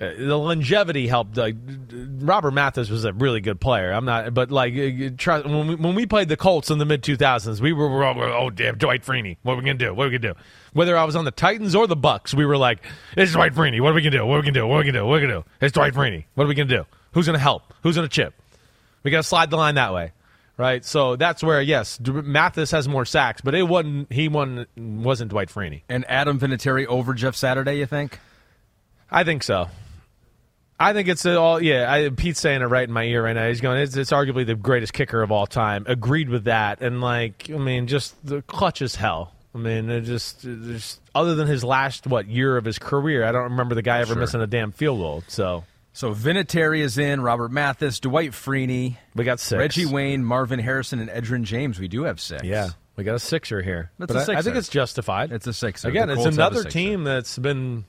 [0.00, 1.36] Uh, the longevity helped.
[1.36, 1.54] Like
[1.92, 3.92] Robert Mathis was a really good player.
[3.92, 6.84] I'm not, but like uh, try, when we when we played the Colts in the
[6.84, 9.94] mid 2000s, we were, we were oh damn Dwight Freeney, what are we gonna do?
[9.94, 10.40] What are we gonna do?
[10.72, 12.80] Whether I was on the Titans or the Bucs, we were like,
[13.16, 13.80] it's Dwight Freeney.
[13.80, 14.26] What are we gonna do?
[14.26, 14.66] What are we gonna do?
[14.66, 15.06] What are we gonna do?
[15.06, 15.44] What are we gonna do?
[15.60, 16.24] It's Dwight Freeney.
[16.34, 16.86] What are we gonna do?
[17.12, 17.72] Who's gonna help?
[17.84, 18.34] Who's gonna chip?
[19.04, 20.12] We gotta slide the line that way.
[20.56, 24.66] Right, so that's where yes, D- Mathis has more sacks, but it wasn't he won
[24.76, 25.82] wasn't Dwight Freeney.
[25.88, 28.20] and Adam Vinatieri over Jeff Saturday, you think?
[29.10, 29.68] I think so.
[30.78, 31.90] I think it's all yeah.
[31.92, 33.48] I, Pete's saying it right in my ear right now.
[33.48, 33.78] He's going.
[33.80, 35.84] It's, it's arguably the greatest kicker of all time.
[35.88, 36.80] Agreed with that.
[36.82, 39.32] And like, I mean, just the clutch as hell.
[39.54, 43.24] I mean, it just, it just other than his last what year of his career,
[43.24, 44.20] I don't remember the guy ever Sure.
[44.20, 45.22] missing a damn field goal.
[45.28, 45.64] So
[45.96, 49.56] So Vinatieri is in, Robert Mathis, Dwight Freeney, we got six.
[49.58, 51.78] Reggie Wayne, Marvin Harrison, and Edgerrin James.
[51.78, 52.42] We do have six.
[52.42, 53.92] Yeah, we got a sixer here.
[53.98, 54.42] That's but a I- I, sixer.
[54.42, 55.30] think it's justified.
[55.32, 55.88] It's a sixer.
[55.88, 56.70] Again, it's Colts have a another sixer.
[56.70, 57.84] team that's been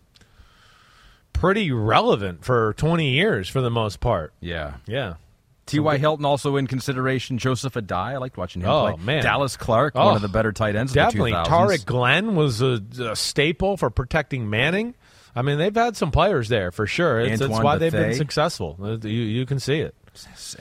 [1.34, 4.34] pretty relevant for 20 years for the most part.
[4.40, 4.76] Yeah.
[4.86, 5.16] Yeah.
[5.66, 5.98] T.Y.
[5.98, 7.40] Hilton also in consideration.
[7.40, 8.14] Joseph Addai.
[8.14, 9.04] I liked watching him Oh, play.
[9.04, 9.24] man.
[9.24, 11.34] Dallas Clark, Oh, one of oh, the better tight ends Definitely.
[11.34, 11.58] of the 2000s.
[11.58, 14.94] Tarik Glenn was a, a staple for protecting Manning.
[15.36, 17.20] I mean, they've had some players there for sure.
[17.20, 18.78] It's, Antoine why they've been successful.
[18.82, 19.94] Uh, You, you can see it.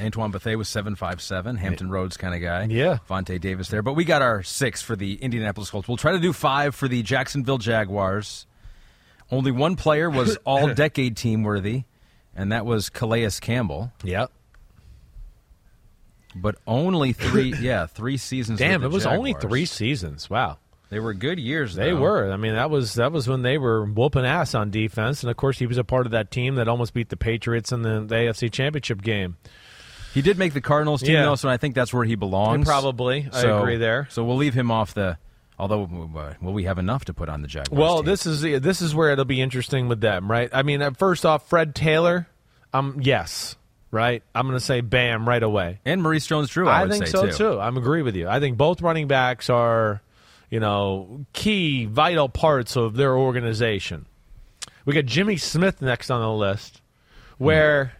[0.01, 2.65] Antoine Bethea was 7'5'7", Hampton Roads kind of guy.
[2.65, 2.99] Yeah.
[3.09, 3.83] Vontae Davis there.
[3.83, 5.87] But we got our six for the Indianapolis Colts.
[5.87, 8.47] We'll try to do five for the Jacksonville Jaguars.
[9.31, 11.85] Only one player was all-decade team worthy,
[12.35, 13.93] and that was Calais Campbell.
[14.03, 14.33] Yep.
[16.35, 18.59] But only three, yeah, three seasons.
[18.61, 20.29] Damn, it was only three seasons.
[20.29, 20.59] Wow.
[20.95, 21.75] They were good years.
[21.75, 22.01] They though.
[22.01, 22.33] were.
[22.33, 25.37] I mean, that was that was when they were whooping ass on defense, and of
[25.37, 28.01] course, he was a part of that team that almost beat the Patriots in the,
[28.07, 29.37] the AFC Championship game.
[30.15, 31.25] He did make the Cardinals team, Yeah.
[31.25, 32.65] though, so I think that's where he belongs.
[32.67, 34.07] Probably, I agree there.
[34.11, 35.19] So we'll leave him off the.
[35.59, 37.77] Although, uh, will we have enough to put on the Jaguars?
[37.79, 38.07] Well, team?
[38.07, 40.49] this is this is where it'll be interesting with them, right?
[40.53, 42.29] I mean, uh, first off, Fred Taylor,
[42.73, 43.57] um, yes,
[43.93, 44.23] right.
[44.35, 45.79] I'm going to say bam right away.
[45.85, 46.69] and Maurice Jones-Drew.
[46.69, 47.33] I, I would think say so too.
[47.33, 47.61] too.
[47.61, 48.29] I'm agree with you.
[48.29, 50.01] I think both running backs are,
[50.55, 54.07] you know, key vital parts of their organization.
[54.85, 56.81] We got Jimmy Smith next on the list,
[57.39, 57.93] where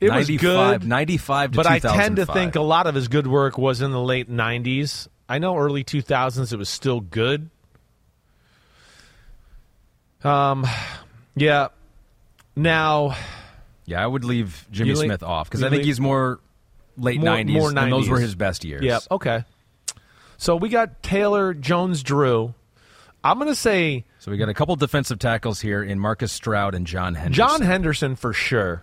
[0.00, 3.56] it was good, 95 but I tend to think a lot of his good work
[3.56, 5.06] was in the late '90s.
[5.28, 7.50] I know early 2000s it was still good.
[10.24, 10.66] Um,
[11.36, 11.68] yeah.
[12.56, 13.14] Now,
[13.86, 16.40] Yeah, I would leave Jimmy leave- Smith off because I think leave- he's more
[16.96, 18.82] late More- 90s, more and those were his best years.
[18.82, 19.44] yeah, okay.
[20.42, 22.52] So we got Taylor, Jones, Drew.
[23.22, 26.74] I'm going to say So we got a couple defensive tackles here in Marcus Stroud
[26.74, 27.32] and John Henderson.
[27.32, 28.82] John Henderson for sure.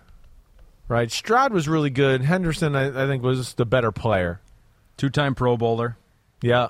[0.88, 2.22] Right, Stroud was really good.
[2.22, 4.39] Henderson, I, I think, was the better player.
[4.95, 5.97] two-time Pro Bowler.
[6.41, 6.70] Yeah,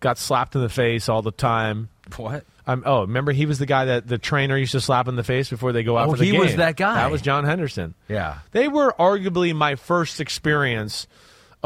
[0.00, 1.90] got slapped in the face all the time.
[2.16, 2.46] What?
[2.66, 5.22] I'm, oh, remember he was the guy that the trainer used to slap in the
[5.22, 6.40] face before they go out Oh, for the he game.
[6.40, 6.94] was that guy.
[6.94, 7.94] That was John Henderson.
[8.08, 8.38] Yeah.
[8.52, 11.06] They were arguably my first experience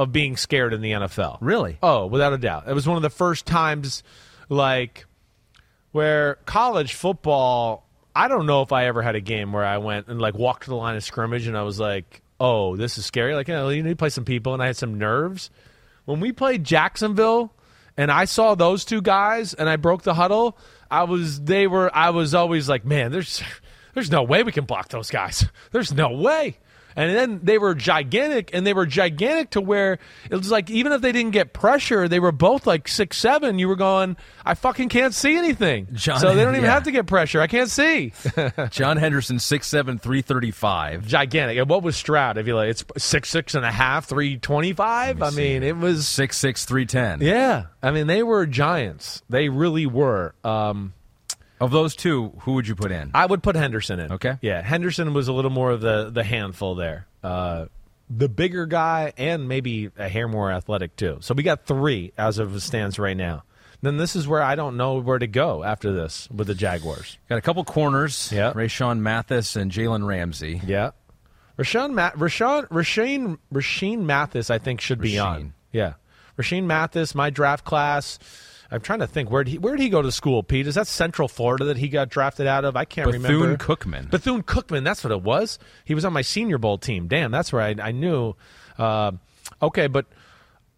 [0.01, 1.37] of being scared in the NFL.
[1.43, 1.77] Really?
[1.83, 2.65] Oh, without a doubt.
[2.67, 4.03] It was one of the first times,
[4.49, 5.05] like,
[5.93, 7.87] where college football.
[8.17, 10.65] I don't know if I ever had a game where I went and like walked
[10.65, 13.55] to the line of scrimmage and I was like, "Oh, this is scary." Like, you
[13.55, 15.51] know, you need to play some people, and I had some nerves.
[16.07, 17.53] When we played Jacksonville,
[17.95, 20.57] and I saw those two guys, and I broke the huddle.
[20.91, 23.43] I was, they were, I was always like, "Man, there's."
[23.95, 25.45] there's no way we can block those guys.
[25.73, 26.59] There's no way.
[26.97, 29.99] And then they were gigantic, and they were gigantic to where
[30.31, 33.59] it was like even if they didn't get pressure, they were both like six seven.
[33.59, 35.89] You were going, I fucking can't see anything.
[35.93, 36.75] John- so they don't even yeah.
[36.75, 37.41] have to get pressure.
[37.41, 38.13] I can't see.
[38.71, 41.07] John Henderson, six seven three thirty five.
[41.07, 41.59] gigantic.
[41.59, 42.39] And what was Stroud?
[42.39, 45.23] If you like, it's six six and a half, three twenty five.
[45.23, 47.21] I mean, it was six six three ten.
[47.21, 47.67] yeah.
[47.83, 49.23] I mean, they were giants.
[49.31, 50.35] They really were.
[50.45, 50.93] Um,
[51.61, 53.11] Of those two, who would you put in?
[53.15, 54.13] I would put Henderson in.
[54.13, 54.39] Okay.
[54.41, 57.07] Yeah, Henderson was a little more of the the handful there.
[57.23, 57.67] Uh,
[58.09, 61.19] the bigger guy and maybe a hair more athletic too.
[61.21, 63.45] So we got three as of it stands right now.
[63.83, 67.19] Then this is where I don't know where to go after this with the Jaguars.
[67.29, 68.31] Got a couple corners.
[68.33, 68.53] Yeah.
[68.53, 70.61] Rayshawn Mathis and Jalen Ramsey.
[70.67, 70.91] Yeah.
[71.59, 75.25] Rashawn Ma- Rashawn Rashean Rashean Mathis I think should be Rashean.
[75.25, 75.55] on.
[75.73, 75.93] Yeah.
[76.39, 78.19] Rashean Mathis, my draft class.
[78.73, 80.67] I'm trying to think where he where did he go to school, Pete?
[80.67, 82.77] Is that Central Florida that he got drafted out of?
[82.77, 83.57] I can't remember.
[83.57, 84.11] Bethune Cookman.
[84.11, 85.59] Bethune Cookman, that's what it was.
[85.85, 87.09] He was on my Senior Bowl team.
[87.09, 88.35] Damn, that's where I, I knew.
[88.79, 89.13] Uh,
[89.61, 90.07] okay, but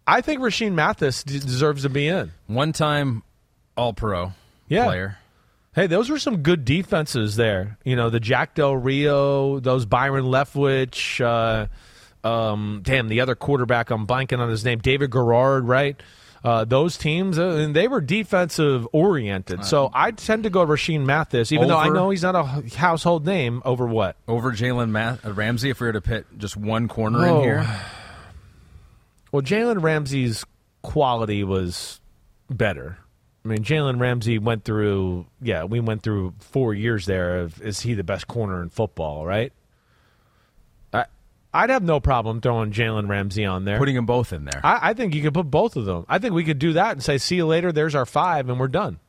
[0.07, 2.31] I think Rashean Mathis d- deserves to be in.
[2.47, 3.21] One-time
[3.77, 4.33] All-Pro
[4.67, 4.85] Yeah.
[4.85, 5.17] player.
[5.75, 7.77] Hey, those were some good defenses there.
[7.83, 13.89] You know, the Jack Del Rio, those Byron Leftwich, uh, um, damn, the other quarterback,
[13.89, 15.99] I'm blanking on his name, David Garrard, right?
[16.43, 19.63] Uh, those teams, uh, and they were defensive oriented.
[19.63, 22.43] so I tend to go Rashean Mathis, even though I Over- know he's not a
[22.75, 23.61] household name.
[23.63, 24.17] Over what?
[24.27, 27.37] Over Jalen Ma- uh, Ramsey, if we were to pit just one corner Oh.
[27.37, 27.65] in here.
[29.31, 30.43] Well, Jalen Ramsey's
[30.81, 32.01] quality was
[32.49, 32.97] better.
[33.45, 37.79] I mean, Jalen Ramsey went through, yeah, we went through four years there of is
[37.81, 39.51] he the best corner in football, right?
[41.53, 43.77] I'd have no problem throwing Jalen Ramsey on there.
[43.77, 44.61] Putting them both in there.
[44.63, 46.05] I, I think you could put both of them.
[46.09, 48.59] I think we could do that and say, see you later, there's our five, and
[48.59, 48.99] we're done.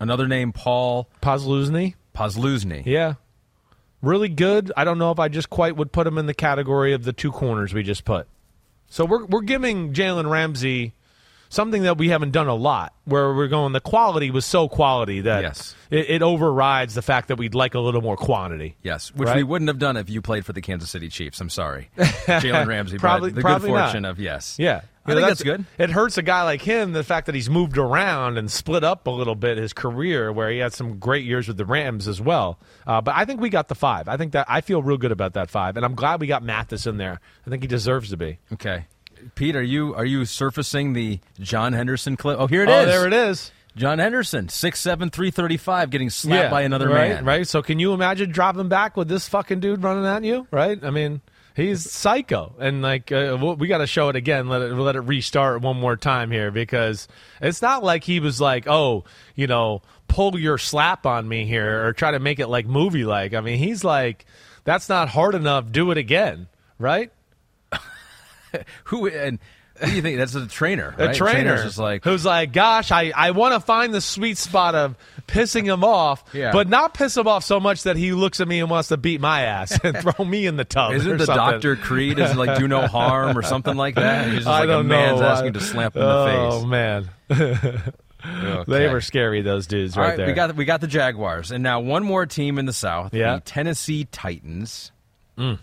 [0.00, 2.84] Another name, Paul Posluszny, Posluszny.
[2.86, 3.14] yeah.
[4.02, 4.70] Really good.
[4.76, 7.12] I don't know if I just quite would put him in the category of the
[7.14, 8.26] two corners we just put.
[8.88, 10.92] So we're we're giving Jalen Ramsey
[11.54, 13.72] something that we haven't done a lot, where we're going.
[13.72, 15.74] The quality was so quality that Yes.
[15.90, 18.76] it, it overrides the fact that we'd like a little more quantity.
[18.82, 19.36] Yes, which Right?
[19.36, 21.40] we wouldn't have done if you played for the Kansas City Chiefs.
[21.40, 22.98] I'm sorry, Jalen Ramsey.
[22.98, 23.84] Probably- the probably good not.
[23.86, 24.56] fortune of yes.
[24.58, 25.64] Yeah, I You know, think that's good.
[25.78, 29.06] It hurts a guy like him the fact that he's moved around and split up
[29.06, 32.20] a little bit his career, where he had some great years with the Rams as
[32.20, 32.58] well.
[32.86, 34.08] Uh, but I think we got the five.
[34.08, 36.42] I think that I feel real good about that five, and I'm glad we got
[36.42, 37.20] Mathis in there.
[37.46, 38.38] I think he deserves to be.
[38.54, 38.86] Okay,
[39.34, 42.38] Pete, are you are you surfacing the John Henderson clip?
[42.38, 42.74] Oh, here it is.
[42.74, 43.50] oh, there it is.
[43.76, 47.24] John Henderson, six seven three thirty five, getting slapped by another right, man.
[47.24, 47.46] Right.
[47.48, 50.46] So can you imagine dropping back with this fucking dude running at you?
[50.52, 50.78] Right.
[50.84, 51.22] I mean,
[51.56, 54.48] he's psycho, and like uh, we- we got to show it again.
[54.48, 57.08] Let it let it restart one more time here because
[57.40, 59.02] it's not like he was like, oh,
[59.34, 63.04] you know, pull your slap on me here or try to make it like movie
[63.04, 63.34] like.
[63.34, 64.24] I mean, he's like,
[64.62, 65.72] that's not hard enough.
[65.72, 66.46] Do it again.
[66.78, 67.10] Right.
[68.84, 69.38] Who and
[69.80, 70.18] what do you think?
[70.18, 70.94] That's a trainer.
[70.98, 74.76] A trainer just like who's like, gosh, I, I want to find the sweet spot
[74.76, 74.94] of
[75.26, 76.52] pissing him off, Yeah.
[76.52, 78.96] but not piss him off so much that he looks at me and wants to
[78.96, 80.92] beat my ass and throw me in the tub.
[80.92, 81.44] Isn't the something.
[81.54, 84.26] Doctor Creed is it like do no harm or something like that?
[84.26, 85.26] He's just I like don't a man's know.
[85.26, 86.62] asking I- to slap him in oh, the face.
[86.62, 87.10] Oh man,
[88.26, 88.64] Okay.
[88.68, 89.42] they were scary.
[89.42, 90.26] Those dudes right, right, there.
[90.28, 93.34] we got we got the Jaguars, and now one more team in the South, Yeah.
[93.34, 94.92] the Tennessee Titans.
[95.36, 95.58] Mm.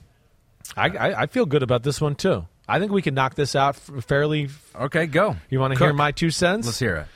[0.78, 2.46] I, I I feel good about this one too.
[2.68, 4.50] I think we can knock this out fairly.
[4.76, 5.36] Okay, go.
[5.50, 6.66] You want to hear my two cents?
[6.68, 7.08] Let's hear it.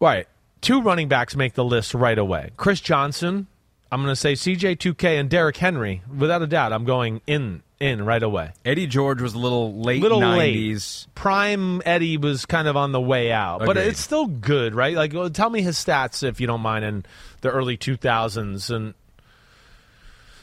[0.00, 0.28] Right.
[0.60, 2.50] Two running backs make the list right away.
[2.56, 3.46] Chris Johnson,
[3.90, 6.02] I'm going to say CJ2K and Derrick Henry.
[6.16, 8.52] Without a doubt, I'm going in in right away.
[8.64, 10.56] Eddie George was a little late Little late.
[10.56, 11.06] 90s.
[11.14, 14.96] Prime Eddie was kind of on the way out, but it's still good, right?
[14.96, 17.04] Like, well, tell me his stats if you don't mind in
[17.42, 18.74] the early 2000s.
[18.74, 18.94] And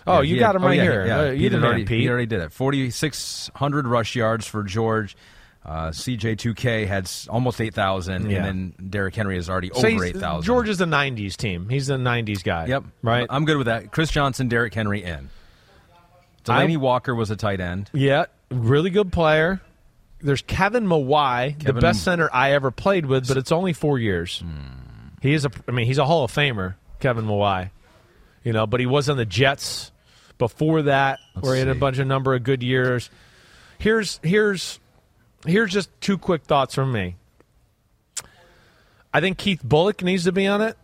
[0.07, 1.05] oh, Yeah, you got had- him oh, right yeah, here.
[1.07, 2.01] Yeah, Uh, you man, already, Pete.
[2.01, 2.51] He already did it.
[2.51, 5.15] 4,600 rush yards for George.
[5.63, 8.37] Uh, CJ2K had almost 8,000, Yeah.
[8.45, 10.43] and then Derrick Henry is already So over 8,000.
[10.43, 11.69] George is the '90s team.
[11.69, 12.65] He's the '90s guy.
[12.65, 12.83] Yep.
[13.03, 13.27] Right.
[13.29, 13.91] I'm good with that.
[13.91, 15.29] Chris Johnson, Derrick Henry in.
[16.45, 17.89] Delanie Walker was a tight end.
[17.93, 19.61] Yeah, really good player.
[20.19, 24.43] There's Kevin Mawae, the best center I ever played with, but it's only four years.
[25.21, 27.69] He is a, I mean, he's a Hall of Famer, Kevin Mawae.
[28.43, 29.90] You know, but he was on the Jets
[30.41, 31.79] before that, where he had a see.
[31.79, 33.11] bunch of number of good years.
[33.77, 34.79] Here's here's
[35.45, 37.15] here's just two quick thoughts from me.
[39.13, 40.77] I think Keith Bulluck needs to be on it.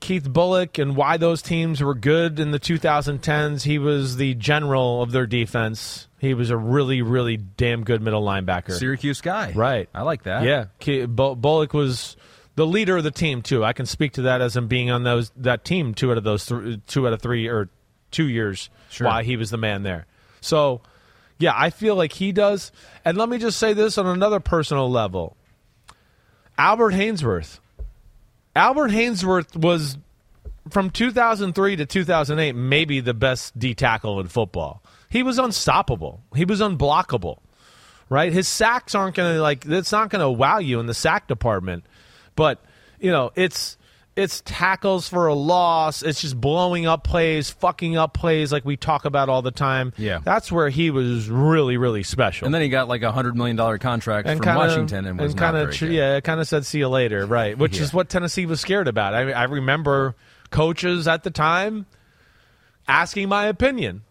[0.00, 3.62] Keith Bulluck and why those teams were good in the 2010s.
[3.64, 6.08] He was the general of their defense.
[6.18, 8.72] He was a really, really damn good middle linebacker.
[8.72, 9.52] Syracuse guy.
[9.54, 9.90] Right.
[9.94, 10.44] I like that.
[10.44, 12.16] Yeah, Ke- Bulluck was
[12.54, 13.64] the leader of the team too.
[13.64, 16.24] I can speak to that as him being on those that team two out of
[16.24, 17.68] those th- two out of three or
[18.12, 19.06] two years Sure.
[19.06, 20.06] why he was the man there.
[20.40, 20.80] So,
[21.38, 22.70] yeah, I feel like he does.
[23.04, 25.36] And let me just say this on another personal level.
[26.58, 27.58] Albert Haynesworth.
[28.54, 29.96] Albert Haynesworth was
[30.70, 34.82] from 2003 to 2008 maybe the best D tackle in football.
[35.08, 36.22] He was unstoppable.
[36.34, 37.38] He was unblockable.
[38.08, 38.32] Right?
[38.32, 41.28] His sacks aren't going to like it's not going to wow you in the sack
[41.28, 41.84] department.
[42.36, 42.62] But,
[43.00, 43.78] you know, it's
[44.14, 46.02] it's tackles for a loss.
[46.02, 49.92] It's just blowing up plays, fucking up plays like we talk about all the time.
[49.96, 50.18] Yeah.
[50.22, 53.56] That's where he was really really special And then he got like a hundred million
[53.56, 55.92] dollar contract from kinda- Washington and was not kinda very good.
[55.92, 57.56] yeah, kind of said see you later, right?
[57.56, 57.84] Which Yeah.
[57.84, 59.14] is what Tennessee was scared about.
[59.14, 60.14] I, I remember
[60.50, 61.86] coaches at the time
[62.86, 64.02] asking my opinion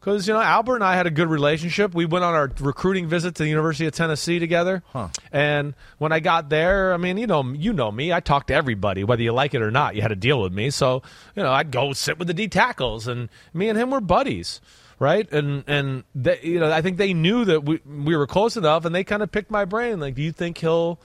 [0.00, 1.94] because you know Albert and I had a good relationship.
[1.94, 4.82] We went on our recruiting visit to the University of Tennessee together,
[5.30, 8.12] and when I got there, I mean, you know, you know me.
[8.12, 9.94] I talked to everybody, whether you like it or not.
[9.94, 11.02] You had to deal with me, so
[11.36, 14.60] you know, I'd go sit with the D tackles, and me and him were buddies.
[14.98, 18.58] Right, and and they, you know, I think they knew that we we were close
[18.58, 19.98] enough, and they kind of picked my brain.
[19.98, 21.00] Like, do you think he'll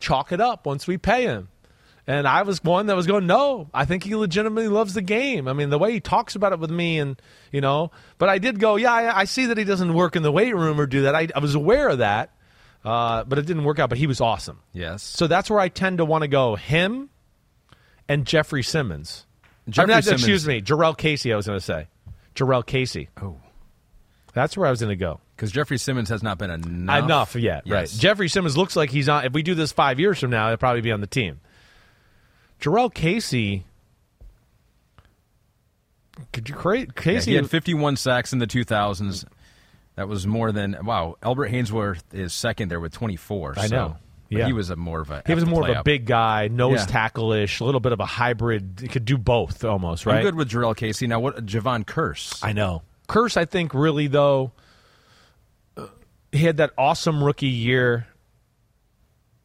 [0.00, 1.48] chalk it up once we pay him?
[2.08, 5.46] And I was one that was going, no, I think he legitimately loves the game.
[5.46, 7.20] I mean, the way he talks about it with me, and
[7.52, 10.22] you know, but I did go, yeah, I, I see that he doesn't work in
[10.22, 11.14] the weight room or do that.
[11.14, 12.32] I, I was aware of that,
[12.82, 13.90] uh, but it didn't work out.
[13.90, 14.60] But he was awesome.
[14.72, 15.02] Yes.
[15.02, 16.56] So that's where I tend to want to go.
[16.56, 17.10] Him
[18.08, 19.26] and Jeffrey Simmons.
[19.68, 21.30] Jeffrey Or not, Simmons- Excuse me, Jurrell Casey.
[21.30, 21.88] I was going to say
[22.34, 23.10] Jurrell Casey.
[23.20, 23.36] Oh.
[24.32, 25.20] That's where I was going to go.
[25.36, 27.04] Because Jeffrey Simmons has not been enough.
[27.04, 27.86] Enough yet, right?
[27.86, 29.26] Jeffrey Simmons looks like he's on.
[29.26, 31.40] If we do this five years from now, he'll probably be on the team.
[32.60, 33.64] Jurrell Casey.
[36.32, 37.30] Could you create Yeah, Casey?
[37.32, 39.24] he had 51 sacks in the 2000s.
[39.96, 41.16] That was more than wow.
[41.22, 43.54] Albert Haynesworth is second there with 24.
[43.56, 43.96] I so- know.
[44.30, 44.46] but Yeah.
[44.46, 45.22] he was a more of a.
[45.26, 45.84] he was more of a play-up.
[45.86, 46.86] big guy, nose Yeah.
[46.86, 48.78] tackle ish, a little bit of a hybrid.
[48.82, 50.16] He could do both almost, right?
[50.16, 51.06] I'm good with Jurrell Casey.
[51.06, 52.38] Now, what Jevon Kearse?
[52.44, 52.82] I know.
[53.08, 54.52] Kearse, I think, really though,
[56.30, 58.06] he had that awesome rookie year,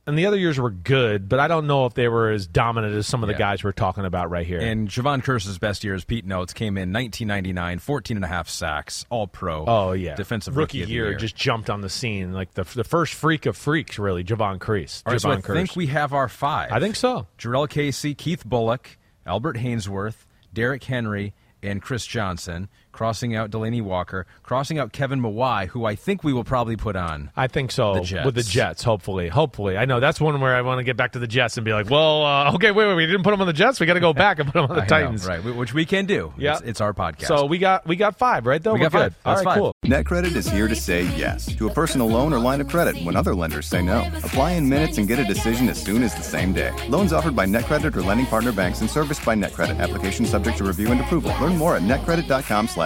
[0.06, 2.94] and the other years were good, but I don't know if they were as dominant
[2.96, 3.40] as some of the Yeah.
[3.40, 4.60] guys we're talking about right here.
[4.60, 9.06] And Jevon Kearse's best years, Pete notes, came in 1999, 14 and a half sacks,
[9.10, 9.66] all pro.
[9.66, 11.18] oh yeah, defensive rookie, rookie, year, year.
[11.18, 14.44] just jumped on the scene like the the first freak of freaks, really, Jevon.
[14.62, 15.54] All right, so Jevon I Kearse.
[15.54, 16.72] think we have our five.
[16.72, 17.28] I think so.
[17.38, 18.86] Jurrell Casey, Keith Bulluck,
[19.26, 25.68] Albert Haynesworth, Derrick Henry, and Chris Johnson, crossing out Delanie Walker, crossing out Kevin Mawae,
[25.68, 27.30] who I think we will probably put on.
[27.36, 27.96] I think so.
[27.96, 28.26] The Jets.
[28.26, 29.28] With the Jets, hopefully.
[29.28, 29.78] Hopefully.
[29.78, 31.74] I know that's one where I want to get back to the Jets and be
[31.74, 33.82] like, well, uh, okay, wait, wait, we didn't put them on the Jets.
[33.82, 35.26] We got to go back and put them on the I know, Titans.
[35.28, 35.44] right?
[35.44, 36.34] Which we can do.
[36.38, 36.54] Yeah.
[36.54, 37.26] it's, it's our podcast.
[37.28, 38.62] So we got we got five, right?
[38.64, 39.12] Though We We're got five.
[39.12, 39.16] good.
[39.26, 39.60] All That's right, five.
[39.60, 39.74] cool.
[39.86, 43.16] NetCredit is here to say yes to a personal loan or line of credit when
[43.16, 44.08] other lenders say no.
[44.24, 46.72] Apply in minutes and get a decision as soon as the same day.
[46.88, 49.80] Loans offered by NetCredit or lending partner banks and serviced by NetCredit.
[49.80, 51.34] Application subject to review and approval.
[51.42, 51.82] Learn more at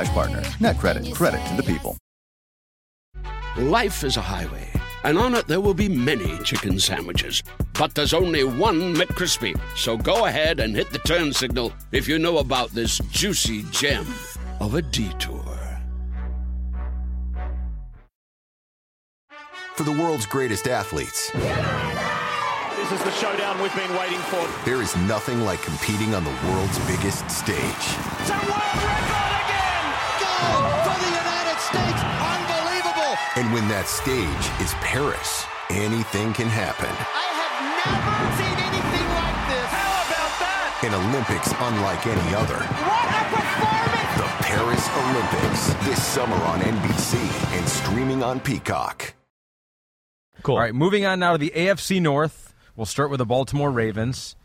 [0.04, 0.42] netcredit.com/partner.
[0.60, 1.14] NetCredit.
[1.14, 1.98] Credit to the people.
[3.58, 4.70] Life is a highway,
[5.04, 7.42] and on it there will be many chicken sandwiches.
[7.74, 9.60] But there's only one McCrispy.
[9.76, 14.06] So go ahead and hit the turn signal if you know about this juicy gem
[14.60, 15.44] of a detour.
[19.76, 24.48] For the world's greatest athletes, This is the showdown we've been waiting for.
[24.66, 27.58] there is nothing like competing on the world's biggest stage.
[30.38, 30.78] It's a world record again!
[30.78, 32.02] Gold for the United States!
[32.22, 33.14] Unbelievable!
[33.38, 36.90] And when that stage is Paris, anything can happen.
[36.90, 39.70] I have never seen anything like this.
[39.74, 40.86] How about that?
[40.86, 42.62] An Olympics unlike any other.
[42.62, 44.14] What a performance!
[44.18, 47.18] The Paris Olympics, this summer on NBC
[47.58, 49.14] and streaming on Peacock.
[50.44, 50.56] Cool.
[50.56, 52.54] All right, moving on now to the AFC North.
[52.76, 54.36] We'll start with the Baltimore Ravens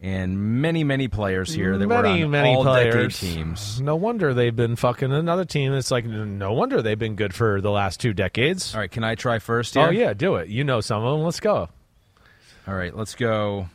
[0.00, 3.20] and many, many players here that many, were on many all decade players.
[3.20, 3.80] teams.
[3.80, 5.72] No wonder they've been fucking another team.
[5.72, 8.74] It's like no wonder they've been good for the last two decades.
[8.74, 9.84] All right, can I try first here?
[9.84, 10.48] Oh yeah, do it.
[10.48, 11.24] You know some of them.
[11.24, 11.68] Let's go.
[12.68, 13.68] All right, let's go.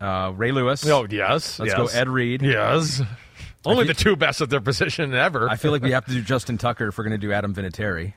[0.00, 0.86] Uh, Ray Lewis.
[0.86, 1.58] Oh yes.
[1.58, 1.76] Let's yes.
[1.76, 2.42] go Ed Reed.
[2.42, 3.00] Yes.
[3.66, 5.48] Only the two best at their position ever.
[5.48, 7.54] I feel like we have to do Justin Tucker if we're going to do Adam
[7.54, 8.12] Vinatieri,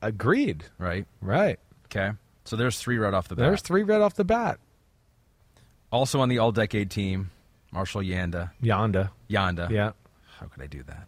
[0.00, 0.64] agreed.
[0.78, 1.06] right?
[1.20, 1.58] Right.
[1.86, 2.12] Okay.
[2.44, 3.44] So there's three right off the bat.
[3.44, 4.58] There's three right off the bat.
[5.90, 7.30] Also on the all decade team,
[7.72, 8.50] Marshall Yanda.
[8.62, 9.10] Yanda.
[9.28, 9.70] Yanda.
[9.70, 9.92] Yeah.
[10.38, 11.06] How could I do that?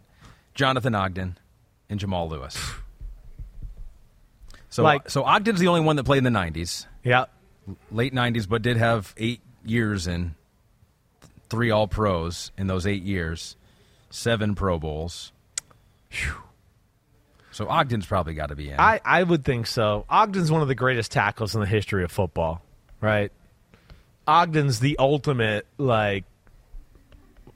[0.55, 1.39] Jonathan Ogden
[1.89, 2.59] and Jamal Lewis.
[4.71, 7.27] So, Like- so Ogden's the only one that played in the 90s, Yeah.
[7.91, 10.35] late 90s, but did have eight years in
[11.49, 13.57] three All Pros in those eight years,
[14.11, 15.33] seven Pro Bowls.
[17.51, 18.81] So Ogden's probably got to be in.
[18.81, 20.07] I, I would think so.
[20.09, 22.63] Ogden's one of the greatest tackles in the history of football,
[23.01, 23.31] right?
[24.27, 25.67] Ogden's the ultimate.
[25.79, 26.25] Like,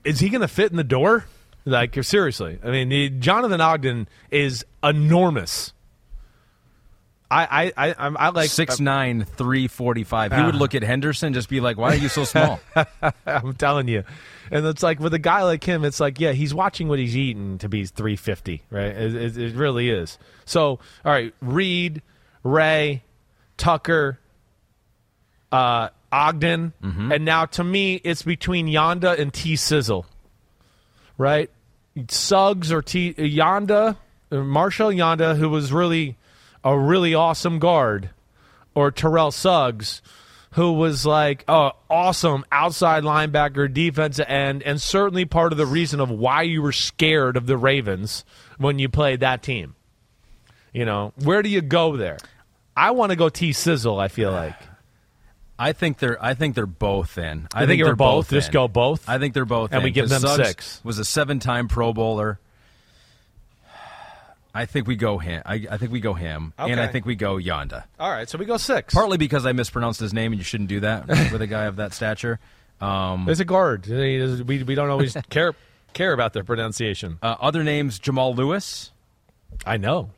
[0.05, 1.25] is he going to fit in the door?
[1.65, 2.59] Like, seriously.
[2.65, 5.73] I mean, the- Jonathan Ogden is enormous.
[7.29, 10.31] I I I, I'm- I like Six nine three forty five.
[10.33, 10.47] He Ah.
[10.47, 12.61] would look at Henderson, just be like, "Why are you so small?"
[13.27, 14.05] I'm telling you.
[14.53, 17.17] And it's like with a guy like him, it's like, yeah, he's watching what he's
[17.17, 18.85] eating to be 350, right?
[18.97, 20.19] It, it, it really is.
[20.45, 20.79] So, all
[21.13, 22.01] right, Reed,
[22.45, 23.03] Ray,
[23.57, 24.21] Tucker,
[25.51, 27.13] uh, Ogden, mm-hmm.
[27.13, 30.07] and now to me, it's between Yanda and T Sizzle,
[31.19, 31.51] right?
[32.09, 33.97] Suggs or T Yanda,
[34.31, 36.17] uh, Marshall Yanda, who was really
[36.63, 38.11] a really awesome guard,
[38.75, 40.03] or Terrell Suggs,
[40.53, 46.01] who was like a awesome outside linebacker, defensive end, and certainly part of the reason
[46.01, 48.25] of why you were scared of the Ravens
[48.59, 49.75] when you played that team.
[50.73, 52.19] You know, where do you go there?
[52.77, 53.99] I want to go T Sizzle.
[53.99, 54.57] I feel like.
[55.59, 56.23] I think they're.
[56.23, 57.49] I think they're both in.
[57.55, 58.31] I You think they're they're both?
[58.31, 58.53] Just in.
[58.53, 59.09] go both?
[59.09, 59.73] I think they're both.
[59.73, 60.81] And we give them Suggs six.
[60.85, 62.39] Was a seven-time Pro Bowler.
[64.55, 65.43] I think we go him.
[65.45, 67.85] I, I think we go him, and I think we go Yonda.
[68.01, 68.95] All right, so we go six.
[68.95, 71.77] Partly because I mispronounced his name, and you shouldn't do that with a guy of
[71.77, 72.39] that stature.
[72.81, 73.87] Um, There's a guard.
[73.87, 75.55] We we don't always care
[75.93, 77.19] care about their pronunciation.
[77.23, 78.93] uh, other names: Jamal Lewis.
[79.67, 80.11] I know.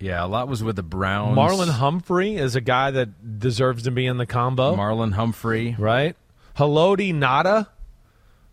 [0.00, 1.36] Yeah, a lot was with the Browns.
[1.36, 4.76] Marlon Humphrey is a guy that deserves to be in the combo.
[4.76, 5.74] Marlon Humphrey.
[5.78, 6.14] right?
[6.56, 7.68] Haloti Ngata,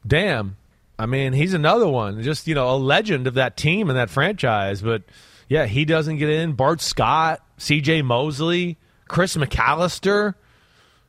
[0.06, 0.58] damn.
[0.98, 4.10] I mean, he's another one, just you know, a legend of that team and that
[4.10, 4.82] franchise.
[4.82, 5.04] But
[5.50, 6.54] yeah, he doesn't get in.
[6.54, 8.02] Bart Scott, C.J.
[8.04, 8.78] Mosley,
[9.08, 10.36] Chris McAlister.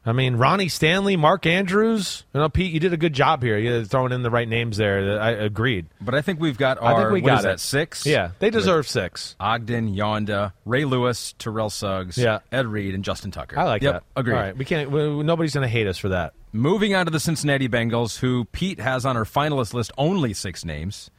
[0.06, 2.24] I mean, Ronnie Stanley, Mark Andrews.
[2.32, 3.58] You know, Pete, you did a good job here.
[3.58, 5.20] You throwing in the right names there.
[5.20, 5.86] I agreed.
[6.00, 7.58] But I think we've got our, I think we got that?
[7.58, 8.06] Six.
[8.06, 9.34] Yeah, they deserve six.
[9.40, 12.38] Ogden, Yonda, Ray Lewis, Terrell Suggs, Yeah.
[12.52, 13.58] Ed Reed, and Justin Tucker.
[13.58, 14.20] I like yep, that.
[14.20, 14.34] Agreed.
[14.34, 14.92] All right, we can't.
[14.92, 16.34] We, nobody's going to hate us for that.
[16.52, 20.64] Moving on to the Cincinnati Bengals, who Pete has on our finalist list only six
[20.64, 21.10] names.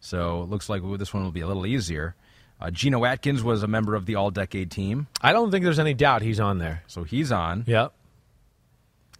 [0.00, 2.14] So it looks like this one will be a little easier.
[2.60, 5.78] Uh, Geno Atkins was a member of the All Decade team, I don't think there's
[5.78, 6.82] any doubt he's on there.
[6.86, 7.64] so he's on.
[7.66, 7.92] Yep.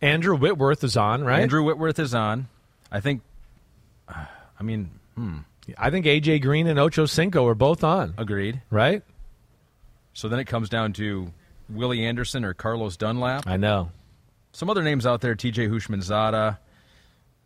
[0.03, 1.41] Andrew Whitworth is on, right?
[1.41, 2.49] Andrew Whitworth is on.
[2.91, 3.23] I think.
[4.09, 4.25] uh,
[4.59, 5.39] I mean, hmm,
[5.79, 8.61] I think AJ Green and Ocho Cinco are both on, agreed.
[8.71, 9.03] right?
[10.13, 11.33] So then it comes down to
[11.69, 13.47] Willie Anderson or Carlos Dunlap.
[13.47, 13.91] I know.
[14.53, 15.69] Some other names out there: T.J.
[15.69, 16.57] Houshmandzadeh,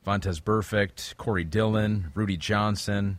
[0.06, 3.18] Vontaze Burfict, Corey Dillon, Rudi Johnson.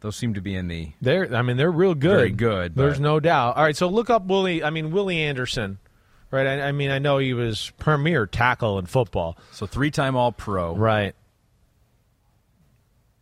[0.00, 2.16] Those seem to be in the They're I mean they're real good.
[2.16, 3.56] Very good, There's no doubt.
[3.56, 4.62] All right, so look up Willie.
[4.62, 5.78] I mean Willie Anderson,
[6.30, 6.46] right?
[6.46, 10.74] I, I mean I know he was premier tackle in football, so three-time All-Pro.
[10.76, 11.14] right?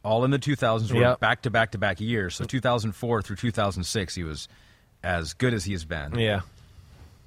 [0.05, 1.20] all in the 2000s were Yep.
[1.20, 2.34] back to back to back years.
[2.34, 4.48] So 2004 through 2006, he was
[5.05, 6.18] as good as he's been.
[6.18, 6.40] Yeah,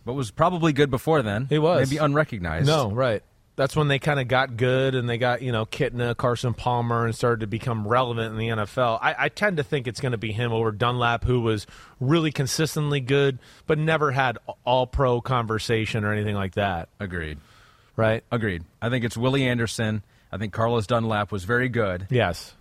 [0.06, 1.46] But was probably good before then.
[1.48, 1.90] He was.
[1.90, 2.68] Maybe unrecognized.
[2.68, 3.24] no, right.
[3.58, 7.06] That's when they kind of got good and they got you know Kitna, Carson Palmer,
[7.06, 9.00] and started to become relevant in the NFL.
[9.02, 11.66] I, I tend to think it's going to be him over Dunlap, who was
[12.02, 16.90] really consistently good, but never had all pro conversation or anything like that.
[17.00, 17.38] Agreed.
[17.96, 18.24] Right?
[18.30, 18.64] Agreed.
[18.82, 20.04] I think it's Willie Anderson.
[20.32, 22.08] I think Carlos Dunlap was very good.
[22.10, 22.54] Yes.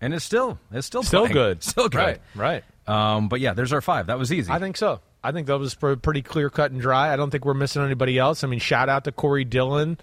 [0.00, 1.34] And it's still it's still Still playing.
[1.34, 1.62] good.
[1.62, 1.98] Still good.
[1.98, 2.20] Right.
[2.34, 2.64] Right.
[2.88, 4.06] Um, but yeah, there's our five.
[4.08, 4.50] That was easy.
[4.50, 4.98] I think so.
[5.22, 7.12] I think that was pretty clear cut and dry.
[7.12, 8.42] I don't think we're missing anybody else.
[8.42, 9.98] I mean, shout out to Corey Dillon,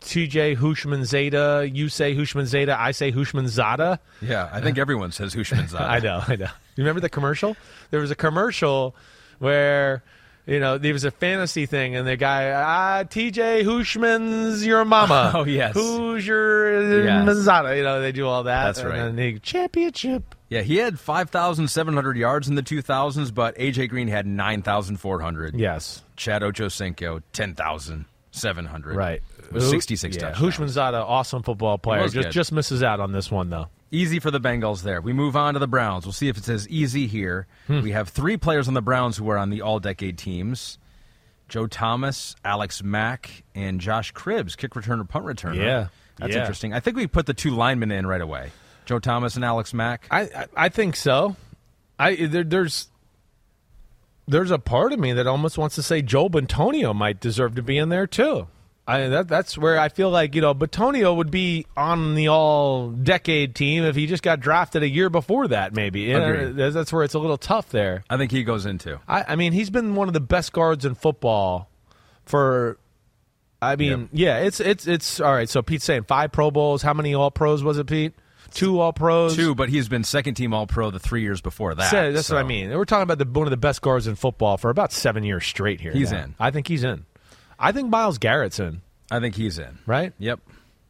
[0.00, 1.68] TJ Hushman Zeta.
[1.72, 3.98] You say Hushman Zeta, I say Hushman Zada.
[4.20, 5.80] yeah, I think everyone says Hushmanzada.
[5.88, 6.46] I know, I know.
[6.76, 7.56] You remember the commercial?
[7.90, 8.94] There was a commercial
[9.38, 10.02] where.
[10.46, 15.30] You know, there was a fantasy thing, and the guy, ah, TJ Hushman's your mama.
[15.36, 15.74] Oh, yes.
[15.74, 17.28] Who's your Yes.
[17.28, 17.76] Mazada?
[17.76, 18.64] You know, they do all that.
[18.64, 18.96] That's and right.
[18.96, 20.34] then they, championship.
[20.48, 25.54] Yeah, he had 5,700 yards in the 2000s, but AJ Green had 9,400.
[25.54, 26.02] Yes.
[26.16, 28.96] Chad Ochocinco, 10,700.
[28.96, 29.22] Right.
[29.52, 30.30] With 66 yeah.
[30.30, 30.56] touchdowns.
[30.56, 32.02] Houshmandzadeh, awesome football player.
[32.02, 32.30] Just good.
[32.30, 33.68] just misses out on this one though.
[33.90, 35.00] Easy for the Bengals there.
[35.00, 36.04] We move on to the Browns.
[36.04, 37.46] We'll see if it's as easy here.
[37.66, 37.80] Hmm.
[37.80, 40.78] We have three players on the Browns who are on the all decade teams
[41.48, 45.56] Joe Thomas, Alex Mack, and Josh Cribbs, kick returner, punt returner.
[45.56, 45.88] Yeah.
[46.18, 46.40] That's Yeah.
[46.40, 46.74] interesting.
[46.74, 48.50] I think we put the two linemen in right away
[48.84, 50.06] Joe Thomas and Alex Mack.
[50.10, 51.36] I I, I think so.
[51.98, 52.88] I there, there's
[54.26, 57.62] there's a part of me that almost wants to say Joe Bitonio might deserve to
[57.62, 58.46] be in there too.
[58.88, 62.88] I that that's where I feel like you know Bitonio would be on the all
[62.88, 66.10] decade team if he just got drafted a year before that maybe.
[66.10, 68.02] That's where it's a little tough there.
[68.08, 68.98] I think he goes into.
[69.06, 71.68] I, I mean, he's been one of the best guards in football
[72.24, 72.78] for.
[73.60, 75.50] I mean, yeah, it's it's it's all right.
[75.50, 76.80] So Pete's saying five Pro Bowls.
[76.80, 78.14] How many All Pros was it, Pete?
[78.54, 79.36] Two All Pros.
[79.36, 81.90] Two, but he's been second team All Pro the three years before that.
[81.90, 82.70] So that's what I mean.
[82.70, 85.44] We're talking about the one of the best guards in football for about seven years
[85.44, 85.92] straight here.
[85.92, 86.24] He's now.
[86.24, 86.34] in.
[86.38, 87.04] I think he's in.
[87.58, 89.78] I think Myles Garrett's in, I think he's in.
[89.86, 90.12] right?
[90.18, 90.40] Yep.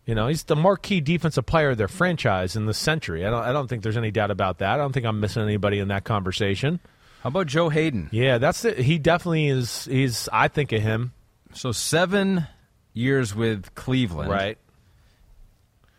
[0.06, 3.26] You know, he's the marquee defensive player of their franchise in the century.
[3.26, 4.72] I don't, I don't think there's any doubt about that.
[4.72, 6.80] I don't think I'm missing anybody in that conversation.
[7.22, 8.08] How about Joe Haden?
[8.10, 9.84] Yeah, that's the, he definitely is.
[9.84, 11.12] He's I think of him.
[11.52, 12.46] So seven
[12.94, 14.30] years with Cleveland.
[14.30, 14.56] right?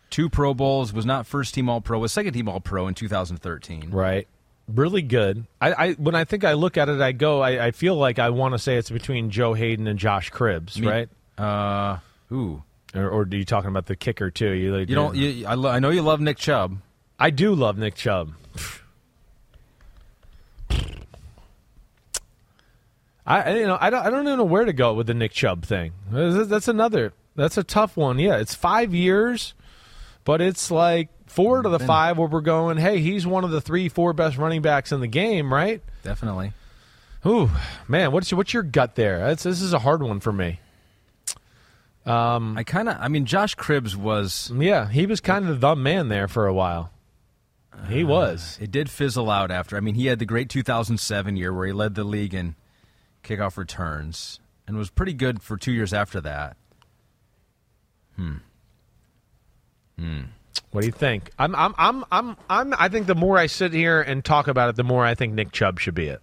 [0.08, 0.92] Two Pro Bowls.
[0.92, 1.98] Was not first team All Pro.
[2.00, 3.90] Was second team All Pro in 2013.
[3.90, 4.26] Right.
[4.74, 5.46] Really good.
[5.60, 7.40] I, I when I think I look at it, I go.
[7.40, 10.78] I, I feel like I want to say it's between Joe Haden and Josh Cribbs,
[10.78, 11.08] Me- right?
[11.38, 11.98] Uh,
[12.32, 12.62] ooh.
[12.94, 14.50] Or, or are you talking about the kicker too?
[14.50, 15.14] You, You don't.
[15.16, 16.78] You, I, lo- I know you love Nick Chubb.
[17.18, 18.32] I do love Nick Chubb.
[23.26, 25.14] I I- you know I don't I don't even know where to go with the
[25.14, 25.92] Nick Chubb thing.
[26.10, 28.18] That's another that's a tough one.
[28.18, 29.54] Yeah, it's five years,
[30.24, 32.76] but it's like four to the five where we're going.
[32.76, 35.82] Hey, he's one of the three four best running backs in the game, right?
[36.02, 36.52] Definitely.
[37.26, 37.50] Ooh,
[37.86, 39.18] man, what's your, what's your gut there?
[39.18, 40.58] That's, this is a hard one for me.
[42.06, 42.96] Um, I kind of.
[42.98, 44.50] I mean, Josh Cribbs was.
[44.54, 46.90] Yeah, he was kind of the man there for a while.
[47.88, 48.58] He was.
[48.60, 49.76] It did fizzle out after.
[49.76, 52.54] I mean, he had the great 2007 year where he led the league in
[53.22, 56.56] kickoff returns and was pretty good for two years after that.
[58.16, 58.36] Hmm.
[59.98, 60.20] Hmm.
[60.72, 61.30] What do you think?
[61.38, 62.74] I'm, I'm, I'm, I'm, I'm.
[62.78, 65.34] I think the more I sit here and talk about it, the more I think
[65.34, 66.20] Nick Chubb should be it.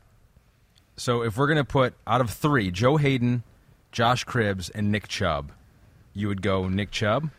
[0.96, 3.44] So if we're gonna put out of three, Joe Haden,
[3.92, 5.52] Josh Cribbs, and Nick Chubb,
[6.14, 7.30] you would go Nick Chubb,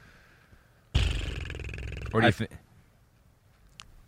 [2.13, 2.51] or do you think,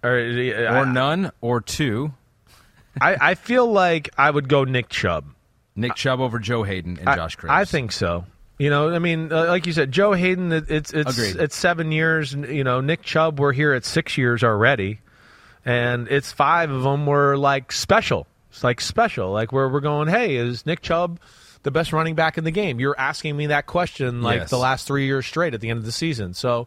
[0.03, 2.13] Or, uh, or none, or two,
[3.01, 5.25] I, I feel like I would go Nick Chubb.
[5.77, 7.51] Nick Chubb over Joe Haden and I- Josh Cribbs?
[7.51, 8.27] I think so.
[8.61, 10.53] You know, I mean, uh, like you said, Joe Haden.
[10.53, 11.37] It, it's it's Agreed.
[11.43, 12.35] it's seven years.
[12.35, 13.41] You know, Nick Chubb.
[13.41, 15.01] We're here at six years already,
[15.65, 18.27] and it's five of them were like special.
[18.51, 20.09] It's like special, like where we're going.
[20.09, 21.19] Hey, is Nick Chubb
[21.63, 22.81] the best running back in the game?
[22.81, 24.51] You're asking me that question like Yes.
[24.51, 26.35] the last three years straight at the end of the season.
[26.35, 26.67] So,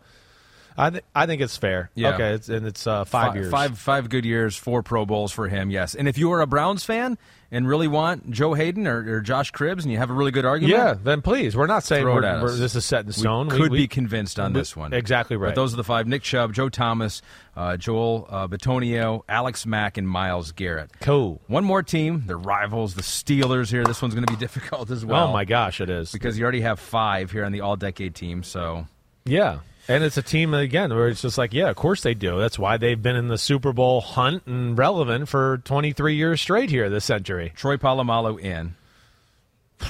[0.77, 1.89] I th- I think it's fair.
[1.95, 2.15] Yeah.
[2.15, 3.51] Okay, it's, and it's uh, five Fi- years.
[3.51, 5.69] Five five good years, four Pro Bowls for him.
[5.69, 7.17] Yes, and if you are a Browns fan
[7.51, 10.45] and really want Joe Haden or, or Josh Cribbs, and you have a really good
[10.45, 11.55] argument, Yeah, then please.
[11.55, 13.47] We're not saying we're, we're- this is set in stone.
[13.49, 14.93] We We- could we- be convinced on we- this one.
[14.93, 15.49] Exactly right.
[15.49, 17.21] But those are the five: Nick Chubb, Joe Thomas,
[17.55, 20.89] uh, Joel uh, Bitonio, Alex Mack, and Myles Garrett.
[21.01, 21.39] Cool.
[21.47, 23.69] One more team, the rivals, the Steelers.
[23.69, 25.27] Here, this one's going to be difficult as well.
[25.27, 26.11] oh my gosh, it is.
[26.11, 28.41] Because you already have five here on the All-Decade team.
[28.41, 28.87] So
[29.25, 29.59] Yeah.
[29.87, 32.39] And it's a team again where it's just like, yeah, of course they do.
[32.39, 36.69] That's why they've been in the Super Bowl hunt and relevant for 23 years straight
[36.69, 37.51] here this century.
[37.55, 38.75] Troy Polamalu in.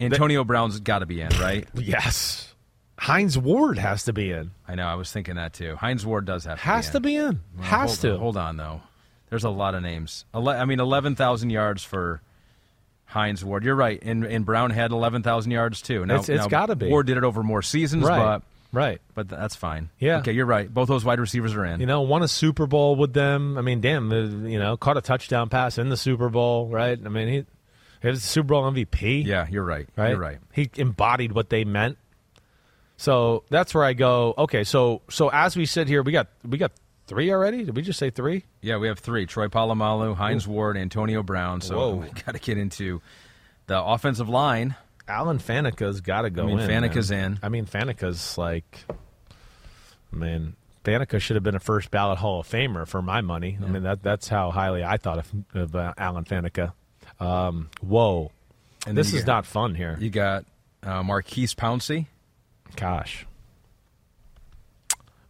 [0.00, 1.66] Antonio Brown's got to be in, right?
[1.74, 2.50] Yes.
[2.96, 4.52] Hines Ward has to be in.
[4.68, 4.86] I know.
[4.86, 5.74] I was thinking that too.
[5.76, 7.02] Hines Ward does have to Has be to in.
[7.02, 7.40] be in.
[7.58, 8.18] Well, Has hold, to.
[8.18, 8.80] Hold on, though.
[9.30, 10.24] There's a lot of names.
[10.32, 12.22] Ele- I mean, 11,000 yards for
[13.06, 13.64] Hines Ward.
[13.64, 14.00] You're right.
[14.00, 16.06] And, and Brown had 11,000 yards, too.
[16.06, 16.88] Now, It's- it's now gotta be.
[16.88, 18.16] Ward did it over more seasons, Right.
[18.18, 18.42] but
[18.74, 19.00] Right.
[19.14, 19.90] but that's fine.
[19.98, 20.18] Yeah.
[20.18, 20.72] Okay, you're right.
[20.72, 21.80] Both those wide receivers are in.
[21.80, 23.56] You know, won a Super Bowl with them.
[23.56, 24.10] I mean, damn,
[24.46, 26.98] you know, caught a touchdown pass in the Super Bowl, right?
[27.02, 27.44] I mean, he,
[28.02, 29.24] he was the Super Bowl MVP.
[29.24, 29.88] yeah, you're right.
[29.96, 30.10] right?
[30.10, 30.38] You're right.
[30.52, 31.96] He embodied what they meant.
[32.96, 34.34] So that's where I go.
[34.38, 36.72] Okay, so so as we sit here, we got we got
[37.06, 37.64] three already.
[37.64, 38.44] Did we just say three?
[38.60, 41.60] Yeah, we have three: Troy Polamalu, Hines Ward, Antonio Brown.
[41.60, 41.94] So Whoa.
[41.96, 43.02] we got to get into
[43.66, 44.76] the offensive line.
[45.06, 46.68] Alan Faneca's got to go I mean, in.
[46.70, 47.32] Faneca's man.
[47.32, 47.38] in.
[47.42, 48.84] I mean, Faneca's like,
[50.10, 53.58] man, Faneca should have been a first ballot Hall of Famer for my money.
[53.62, 56.72] I mean, that that's how highly I thought of, of uh, Alan Faneca.
[57.20, 58.32] Um, whoa,
[58.86, 59.96] And this is got- not fun here.
[60.00, 60.44] You got
[60.82, 62.06] uh, Maurkice Pouncey.
[62.76, 63.26] Gosh.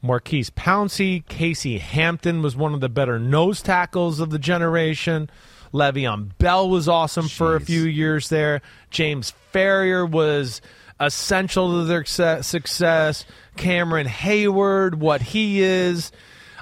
[0.03, 5.31] Maurkice Pouncey, Casey Hampton was one of the better nose tackles of the generation.
[5.75, 8.63] Le'Veon Bell was awesome for a few years there.
[8.91, 10.63] James Farrior was
[11.01, 13.27] essential to their success-.
[13.57, 16.13] Cameron Heyward, what he is.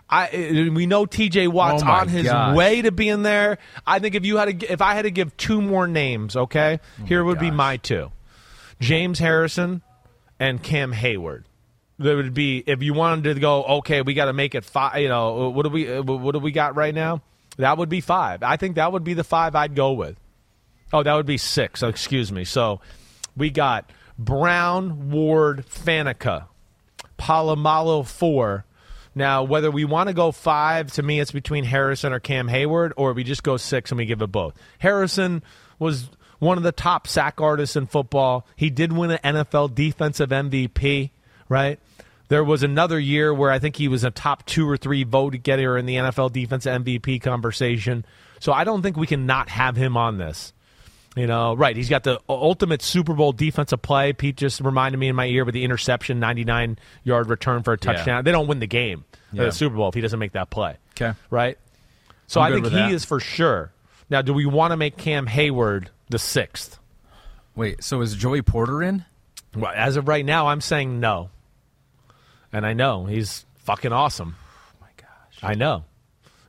[0.08, 1.48] I, we know T.J.
[1.48, 2.56] Watt's Oh on his gosh.
[2.56, 3.58] way to being there.
[3.86, 6.80] I think if you had to, if I had to give two more names, okay,
[7.06, 8.12] here would be Oh my two:
[8.80, 9.80] James Harrison
[10.38, 11.44] and Cam Heyward.
[11.98, 13.64] There would be if you wanted to go.
[13.64, 15.00] Okay, we got to make it five.
[15.00, 17.22] You know, what do we what do we got right now?
[17.56, 18.42] That would be five.
[18.42, 20.16] I think that would be the five I'd go with.
[20.92, 21.82] Oh, that would be six.
[21.82, 22.44] Oh, excuse me.
[22.44, 22.80] So
[23.36, 26.46] we got Brown, Ward, Faneca,
[27.18, 28.64] Polamalu four.
[29.14, 32.92] Now, whether we want to go five, to me, it's between Harrison or Cam Heyward,
[32.96, 34.54] or we just go six and we give it both.
[34.78, 35.42] Harrison
[35.78, 36.08] was
[36.38, 38.46] one of the top sack artists in football.
[38.56, 41.10] He did win an NFL defensive MVP,
[41.48, 41.78] right?
[42.32, 45.42] There was another year where I think he was a top two or three vote
[45.42, 48.06] getter in the NFL defense MVP conversation.
[48.40, 50.54] So I don't think we can not have him on this.
[51.14, 51.76] You know, right?
[51.76, 54.14] He's got the ultimate Super Bowl defensive play.
[54.14, 57.76] Pete just reminded me in my ear with the interception, 99 yard return for a
[57.82, 57.92] Yeah.
[57.92, 58.24] touchdown.
[58.24, 59.44] They don't win the game, uh, Yeah.
[59.44, 60.76] the Super Bowl, if he doesn't make that play.
[60.98, 61.12] Okay.
[61.28, 61.58] Right?
[62.28, 62.92] So I'm I think he that.
[62.92, 63.72] is for sure.
[64.08, 66.78] Now, do we want to make Cam Heyward the sixth?
[67.54, 69.04] Wait, so is Joey Porter in?
[69.54, 71.28] Well, as of right now, I'm saying no.
[72.52, 74.36] And I know he's fucking awesome.
[74.38, 75.38] Oh my gosh.
[75.42, 75.84] I know.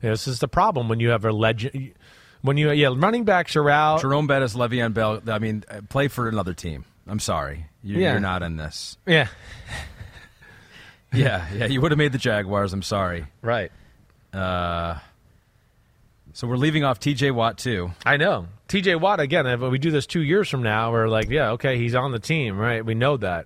[0.02, 1.94] You know, this is the problem when you have a legend.
[2.42, 4.02] When you yeah, running backs are out.
[4.02, 5.22] Jerome Bettis, Le'Veon Bell.
[5.28, 6.84] I mean, uh, play for another team.
[7.08, 8.12] I'm sorry, you, Yeah.
[8.12, 8.98] you're not in this.
[9.06, 9.28] Yeah.
[11.16, 12.74] Yeah, yeah, you would have made the Jaguars.
[12.74, 13.28] I'm sorry.
[13.44, 13.72] Right.
[14.34, 14.98] Uh,
[16.34, 17.30] so we're leaving off T.J.
[17.30, 17.92] Watt too.
[18.04, 18.48] I know.
[18.68, 21.78] TJ Watt, again, if we do this two years from now, we're like, yeah, okay,
[21.78, 22.84] he's on the team, right?
[22.84, 23.46] We know that.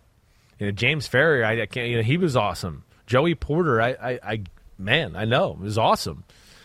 [0.60, 2.84] You know, James Farrior, I, I can't, you know, he was awesome.
[3.06, 4.42] Joey Porter, I, I, I,
[4.78, 6.24] man, I know, it was awesome.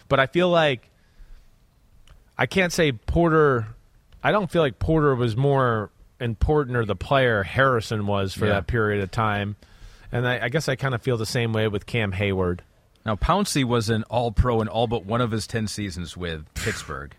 [0.08, 0.88] But I feel like
[2.36, 3.66] I can't say Porter,
[4.22, 5.90] I don't feel like Porter was more
[6.20, 8.52] important or the player Harrison was for Yeah.
[8.54, 9.56] that period of time.
[10.10, 12.60] And I, I guess I kind of feel the same way with Cam Heyward.
[13.04, 16.44] Now Pouncey was an All Pro in all but one of his ten seasons with
[16.54, 17.14] Pittsburgh.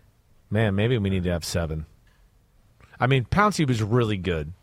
[0.50, 1.86] Man, maybe we need to have seven.
[3.00, 4.54] I mean, Pouncey was really good.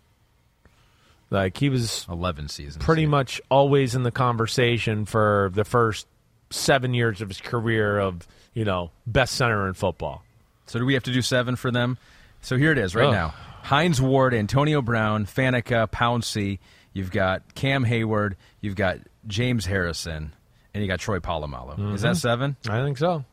[1.30, 2.84] Like he was Eleven seasons.
[2.84, 6.06] pretty much always in the conversation for the first
[6.50, 10.24] seven years of his career of you know best center in football.
[10.66, 11.98] So do we have to do seven for them?
[12.42, 13.12] So here it is right Oh.
[13.12, 13.28] now:
[13.62, 16.58] Hines Ward, Antonio Brown, Faneca, Pouncey.
[16.92, 18.34] You've got Cam Heyward.
[18.60, 18.98] You've got
[19.28, 20.32] James Harrison,
[20.74, 21.94] and you got Troy Polamalu.
[21.94, 22.20] Is that Mhm.
[22.20, 22.56] seven?
[22.68, 23.24] I think so.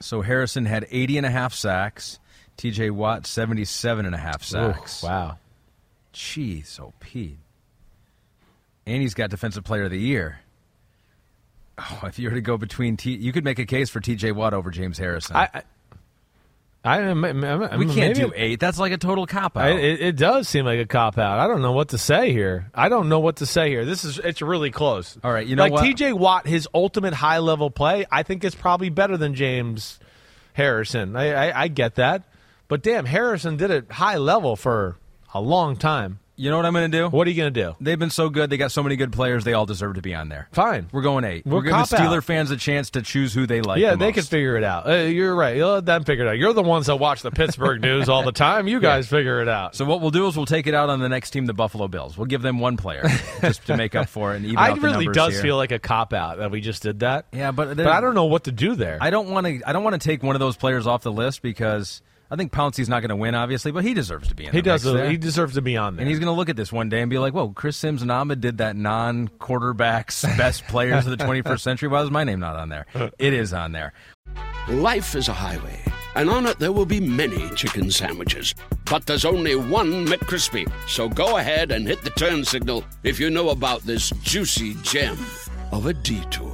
[0.00, 2.18] So Harrison had 80 and a half sacks.
[2.56, 5.02] TJ Watt 77 and a half sacks.
[5.02, 5.38] Ooh, wow.
[6.14, 7.38] Jeez, oh Pete.
[8.86, 10.40] And he's got defensive player of the year.
[11.78, 14.32] Oh, if you were to go between T, you could make a case for TJ
[14.32, 15.34] Watt over James Harrison.
[15.34, 15.48] I,
[16.84, 18.60] I, I, I we can't maybe- do eight.
[18.60, 19.72] That's like a total cop out.
[19.72, 21.40] it, it does seem like a cop out.
[21.40, 22.70] I don't know what to say here.
[22.74, 23.84] I don't know what to say here.
[23.84, 25.18] This is it's really close.
[25.24, 25.82] All right, you know like what?
[25.82, 26.12] T.J.
[26.12, 29.98] Watt, his ultimate high level play, I think is probably better than James
[30.52, 31.16] Harrison.
[31.16, 32.22] I, I, I get that,
[32.68, 34.96] but damn, Harrison did it high level for
[35.34, 36.20] a long time.
[36.36, 37.08] You know what I'm going to do?
[37.08, 37.76] What are you going to do?
[37.80, 38.50] They've been so good.
[38.50, 39.44] They got so many good players.
[39.44, 40.48] They all deserve to be on there.
[40.50, 40.88] Fine.
[40.90, 41.46] We're going eight.
[41.46, 42.24] We're We're giving Steeler out.
[42.24, 43.78] fans a chance to choose who they like.
[43.78, 44.88] yeah, the they can figure it out.
[44.90, 45.56] Uh, you're right.
[45.56, 46.38] You'll let them figure it out.
[46.38, 48.66] You're the ones that watch the Pittsburgh news all the time.
[48.66, 49.76] You guys figure it out.
[49.76, 51.86] So what we'll do is we'll take it out on the next team, the Buffalo
[51.86, 52.18] Bills.
[52.18, 53.04] We'll give them one player
[53.40, 54.38] just to make up for it.
[54.38, 55.42] And even I really does here.
[55.42, 57.26] feel like a cop out that we just did that.
[57.32, 58.98] Yeah, but But I don't know what to do there.
[59.00, 59.60] I don't want to.
[59.64, 62.02] I don't want to take one of those players off the list because
[62.34, 64.50] I think Pouncey's not going to win, obviously, but he deserves to be in.
[64.52, 64.84] he the does.
[64.84, 65.08] mix there.
[65.08, 66.02] He deserves to be on there.
[66.02, 68.02] and he's going to look at this one day and be like, "Whoa, Chris Simms
[68.02, 71.88] and Ahmed did that non-quarterbacks best players of the 21st century.
[71.88, 72.86] Why is my name not on there?
[73.18, 73.92] It is on there.
[74.68, 75.78] Life is a highway,
[76.16, 78.54] and on it there will be many chicken sandwiches.
[78.90, 80.70] But there's only one McCrispy.
[80.88, 85.16] So go ahead and hit the turn signal if you know about this juicy gem
[85.70, 86.53] of a detour.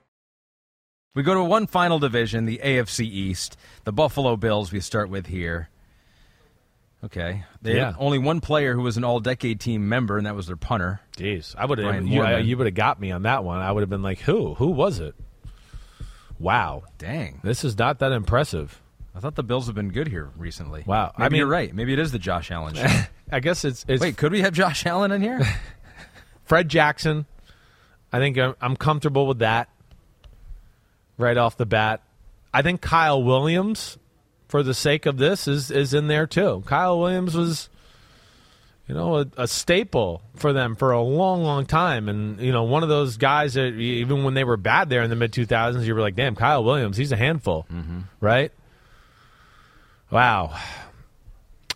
[1.13, 3.57] We go to one final division, the AFC East.
[3.83, 4.71] The Buffalo Bills.
[4.71, 5.69] We start with here.
[7.03, 7.87] Okay, they Yeah.
[7.87, 11.01] had only one player who was an All-Decade Team member, and that was their punter.
[11.17, 12.05] Jeez, I would have.
[12.07, 13.59] You, you would have got me on that one.
[13.59, 14.53] I would have been like, "Who?
[14.55, 15.15] Who was it?"
[16.37, 18.79] Wow, Dang, this is not that impressive.
[19.15, 20.83] I thought the Bills have been good here recently.
[20.85, 21.11] Wow.
[21.17, 21.73] maybe I mean- you're right.
[21.73, 22.85] Maybe it is the Josh Allen show.
[23.31, 25.41] I guess it's, it's Wait, could we have Josh Allen in here?
[26.45, 27.25] Fred Jackson.
[28.13, 29.69] I think I'm, I'm comfortable with that.
[31.21, 32.01] Right off the bat,
[32.53, 33.97] I think Kyle Williams,
[34.47, 36.63] for the sake of this, is is in there too.
[36.65, 37.69] Kyle Williams was,
[38.87, 42.63] you know, a, a staple for them for a long, long time, and you know,
[42.63, 45.85] one of those guys that even when they were bad there in the mid 2000s,
[45.85, 48.01] you were like, damn, Kyle Williams, he's a handful, mm-hmm.
[48.19, 48.51] right?
[50.09, 50.57] Wow.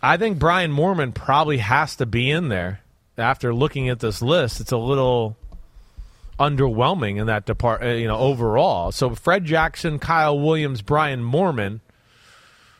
[0.02, 2.80] I think Brian Moorman probably has to be in there.
[3.18, 5.38] After looking at this list, it's a little
[6.38, 7.82] underwhelming in that depart.
[7.82, 8.92] uh, You know, overall.
[8.92, 11.80] So Fred Jackson, Kyle Williams, Brian Moorman,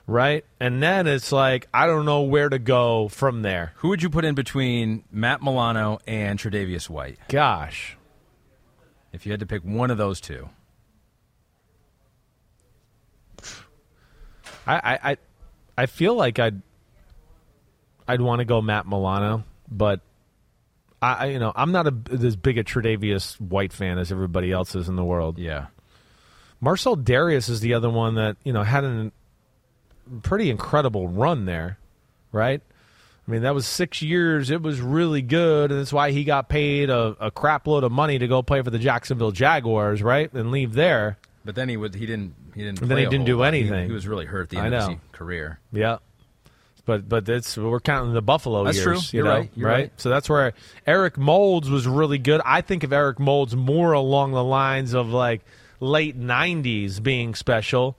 [0.06, 0.44] right?
[0.60, 3.72] And then it's like I don't know where to go from there.
[3.76, 7.96] who would you put in between Matt Milano and Tre'Davious White Gosh,
[9.12, 10.48] if you had to pick one of those two?
[14.66, 15.16] I, I, I,
[15.78, 16.60] I feel like I'd,
[18.08, 20.00] I'd want to go Matt Milano, but
[21.02, 24.52] I, I- you know, I'm not a, as big a Tre'Davious White fan as everybody
[24.52, 25.38] else is in the world.
[25.38, 25.66] Yeah.
[26.60, 29.12] Marcell Dareus is the other one that you know had a
[30.22, 31.78] pretty incredible run there,
[32.32, 32.62] right?
[33.26, 34.50] I mean, that was six years.
[34.50, 37.90] It was really good, and that's why he got paid a, a crap load of
[37.92, 41.18] money to go play for the Jacksonville Jaguars, right, and leave there.
[41.44, 42.80] But then he would he didn't he didn't.
[42.80, 43.48] And then he didn't do lot.
[43.48, 43.86] Anything.
[43.88, 45.60] He, was really hurt the I end of his career.
[45.72, 45.98] Yeah.
[46.86, 49.10] But but that's we're counting the Buffalo That's years.
[49.10, 49.18] true.
[49.18, 49.50] You You're know, right.
[49.56, 49.92] You're right.
[50.00, 50.54] So that's where
[50.86, 52.40] Eric Moulds was really good.
[52.44, 55.42] I think of Eric Moulds more along the lines of like
[55.80, 57.96] late '90s being special.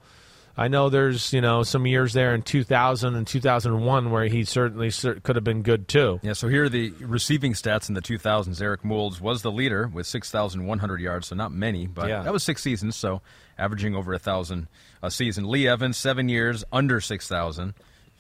[0.60, 4.90] I know there's you know some years there in 2000 and 2001 where he certainly
[4.90, 6.20] cer- could have been good too.
[6.24, 8.60] Yeah, so here are the receiving stats in the 2000s.
[8.60, 12.24] Eric Moulds was the leader with 6,100 yards, so not many, but Yeah.
[12.24, 13.22] that was six seasons, so
[13.60, 14.68] averaging over a 1,000
[15.04, 15.48] a season.
[15.48, 17.76] Lee Evans, seven years, under 6,000,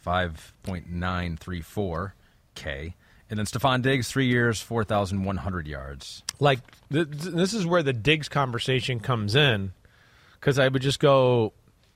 [0.07, 2.11] 5.934
[2.55, 2.95] K.
[3.29, 6.23] And then Stefon Diggs, three years, 4,100 yards.
[6.39, 6.59] like
[6.91, 9.73] th- th- this is where the Diggs conversation comes in
[10.39, 11.51] because I would just go,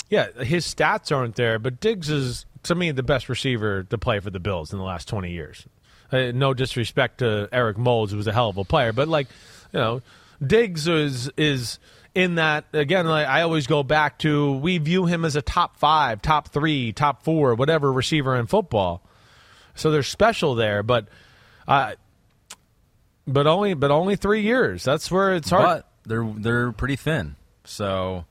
[0.10, 4.20] yeah, his stats aren't there, but Diggs is to me the best receiver to play
[4.20, 5.66] for the Bills in the last twenty years.
[6.12, 9.28] Uh, no disrespect to Eric Moulds, who was a hell of a player, but like
[9.72, 10.02] you know,
[10.46, 11.80] Diggs is is
[12.16, 13.06] in that again.
[13.08, 16.92] Like I always go back to, we view him as a top five, top three,
[16.94, 19.02] top four, whatever receiver in football.
[19.76, 21.08] So they're special there, but.
[21.68, 21.94] Uh,
[23.28, 24.84] but only but only three years.
[24.84, 25.64] That's where it's hard.
[25.64, 27.36] But they're they're pretty thin.
[27.64, 28.26] So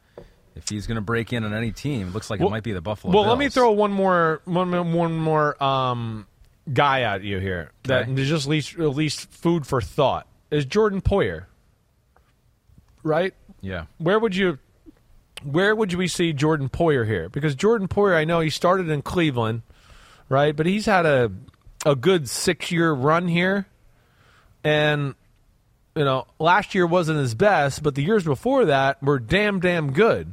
[0.57, 2.73] if he's going to break in on any team, it looks like it might be
[2.73, 3.31] the Buffalo Well, Bills.
[3.31, 6.27] let me throw one more one one more um,
[6.70, 8.24] guy at you here that Okay.
[8.24, 10.27] just at least at least food for thought.
[10.51, 11.44] Is Jordan Poyer
[13.02, 13.32] right?
[13.61, 13.87] Yeah.
[13.99, 14.59] Where would you
[15.43, 17.28] where would we see Jordan Poyer here?
[17.28, 19.62] Because Jordan Poyer, I know he started in Cleveland,
[20.28, 20.55] right?
[20.55, 21.31] But he's had a
[21.87, 23.66] a good six year run here,
[24.65, 25.15] and
[25.95, 29.93] you know last year wasn't his best, but the years before that were damn damn
[29.93, 30.32] good.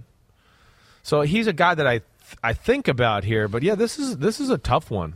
[1.03, 2.01] So he's a guy that I
[2.43, 3.47] I think about here.
[3.47, 5.15] But yeah, this is this is a tough one.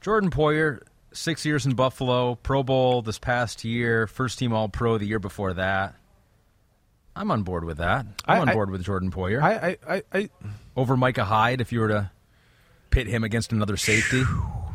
[0.00, 4.98] Jordan Poyer, six years in Buffalo, Pro Bowl this past year, first team All Pro
[4.98, 5.94] the year before that.
[7.14, 8.06] I'm on board with that.
[8.24, 9.42] I'm I- on I- board with Jordan Poyer.
[9.42, 10.30] I I, I, I
[10.76, 12.10] Over Micah Hyde, if you were to
[12.90, 14.22] pit him against another safety.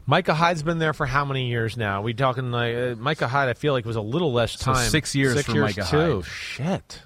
[0.06, 2.02] Micah Hyde's been there for how many years now?
[2.02, 3.50] We talking like uh, Micah Hyde?
[3.50, 4.90] I feel like was a little less So time.
[4.90, 6.22] six years six for years Micah too.
[6.22, 6.26] Hyde.
[6.26, 7.02] Shit.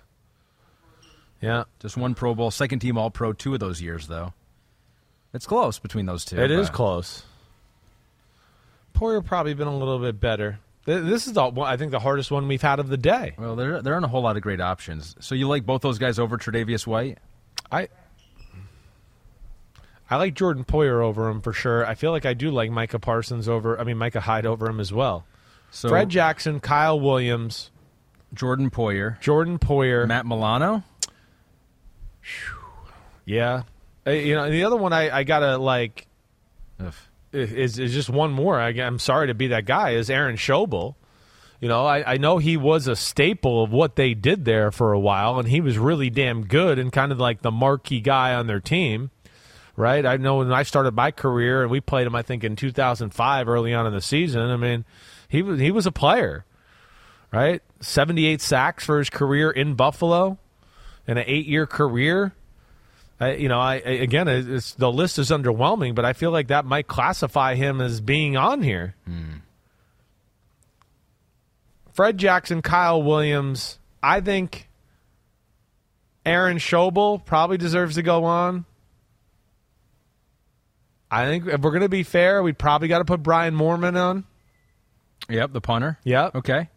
[1.41, 4.33] Yeah, Just one Pro Bowl, second team All Pro, two of those years though.
[5.33, 6.37] It's close between those two.
[6.39, 7.23] it is close.
[8.93, 10.59] Poyer probably been a little bit better.
[10.85, 13.35] Th- This is the one- I think the hardest one we've had of the day.
[13.37, 15.15] Well, there there aren't a whole lot of great options.
[15.19, 17.19] So you like both those guys over Tre'Davious White?
[17.71, 17.89] I
[20.09, 21.85] I like Jordan Poyer over him for sure.
[21.85, 23.79] I feel like I do like Micah Parsons over.
[23.79, 25.25] I mean Micah Hyde over him as well.
[25.71, 27.71] So Fred Jackson, Kyle Williams,
[28.33, 30.83] Jordan Poyer, Jordan Poyer, Matt Milano.
[33.25, 33.63] Yeah,
[34.05, 36.07] Uh, you know the other one I, I gotta like
[36.79, 36.93] Ugh.
[37.33, 38.59] Is is just one more.
[38.59, 39.91] I, I'm sorry to be that guy.
[39.91, 40.95] Is Aaron Schobel?
[41.59, 44.93] You know, I, I know he was a staple of what they did there for
[44.93, 48.33] a while, and he was really damn good and kind of like the marquee guy
[48.33, 49.11] on their team,
[49.75, 50.03] right?
[50.03, 53.47] I know when I started my career and we played him, I think in 2005,
[53.47, 54.41] early on in the season.
[54.41, 54.85] I mean,
[55.29, 56.45] he was he was a player,
[57.31, 57.61] right?
[57.79, 60.39] 78 sacks for his career in Buffalo,
[61.07, 62.33] and an eight year career.
[63.21, 66.65] I, you know, I, again, it's, the list is underwhelming, but I feel like that
[66.65, 68.95] might classify him as being on here.
[69.05, 69.33] Hmm.
[71.93, 73.77] Fred Jackson, Kyle Williams.
[74.01, 74.67] I think
[76.25, 78.65] Aaron Schobel probably deserves to go on.
[81.11, 84.01] I think if we're going to be fair, we probably got to put Brian Moorman
[84.01, 84.23] on.
[85.29, 85.99] Yep, the punter.
[86.05, 86.35] Yep.
[86.37, 86.69] Okay.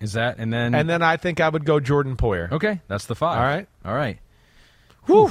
[0.00, 2.50] Is that and then And then I think I would go Jordan Poyer.
[2.50, 2.80] okay?
[2.88, 3.38] That's the five.
[3.38, 3.68] All right.
[3.84, 4.18] All right.
[5.06, 5.30] Whew.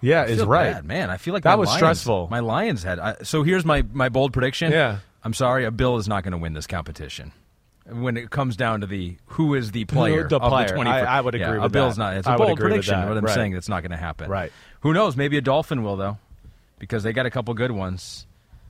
[0.00, 0.72] Yeah, I is right.
[0.74, 1.10] bad, man.
[1.10, 2.28] I feel like That my was Lions- stressful.
[2.30, 2.98] My Lions had.
[2.98, 4.70] I, so here's my my bold prediction.
[4.72, 4.98] Yeah.
[5.22, 7.32] I'm sorry, a Bill is not going to win this competition.
[7.90, 10.68] When it comes down to the who is the player the of player.
[10.68, 12.02] the 20 I- I would yeah, agree a Bill's that.
[12.02, 12.16] not.
[12.18, 13.34] It's I a would bold prediction, but I'm Right.
[13.34, 14.30] saying it's not going to happen.
[14.30, 14.52] Right.
[14.80, 15.16] Who knows?
[15.16, 16.18] Maybe a Dolphin will though,
[16.78, 18.26] because they got a couple good ones.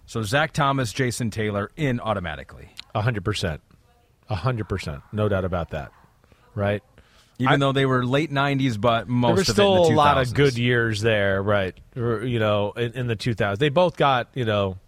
[0.07, 2.69] So Zach Thomas, Jason Taylor in automatically.
[2.95, 3.61] A hundred percent.
[4.29, 5.03] A hundred percent.
[5.13, 5.91] No doubt about that.
[6.55, 6.83] Right?
[7.39, 9.97] Even I- though they were late '90s, but most there of it in the a
[9.97, 11.75] lot of good years there, right?
[11.95, 14.79] You know, in, in the 2000s, they both got you know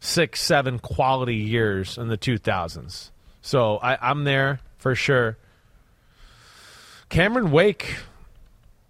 [0.00, 3.10] six, seven quality years in the 2000s.
[3.40, 5.38] So I, I'm there for sure.
[7.08, 7.96] Cameron Wake,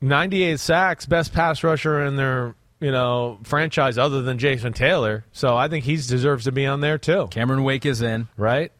[0.00, 5.24] 98 sacks, best pass rusher in their you know, franchise other than Jason Taylor.
[5.32, 7.28] So I think he deserves to be on there too.
[7.30, 8.26] Cameron Wake is in.
[8.36, 8.72] Right?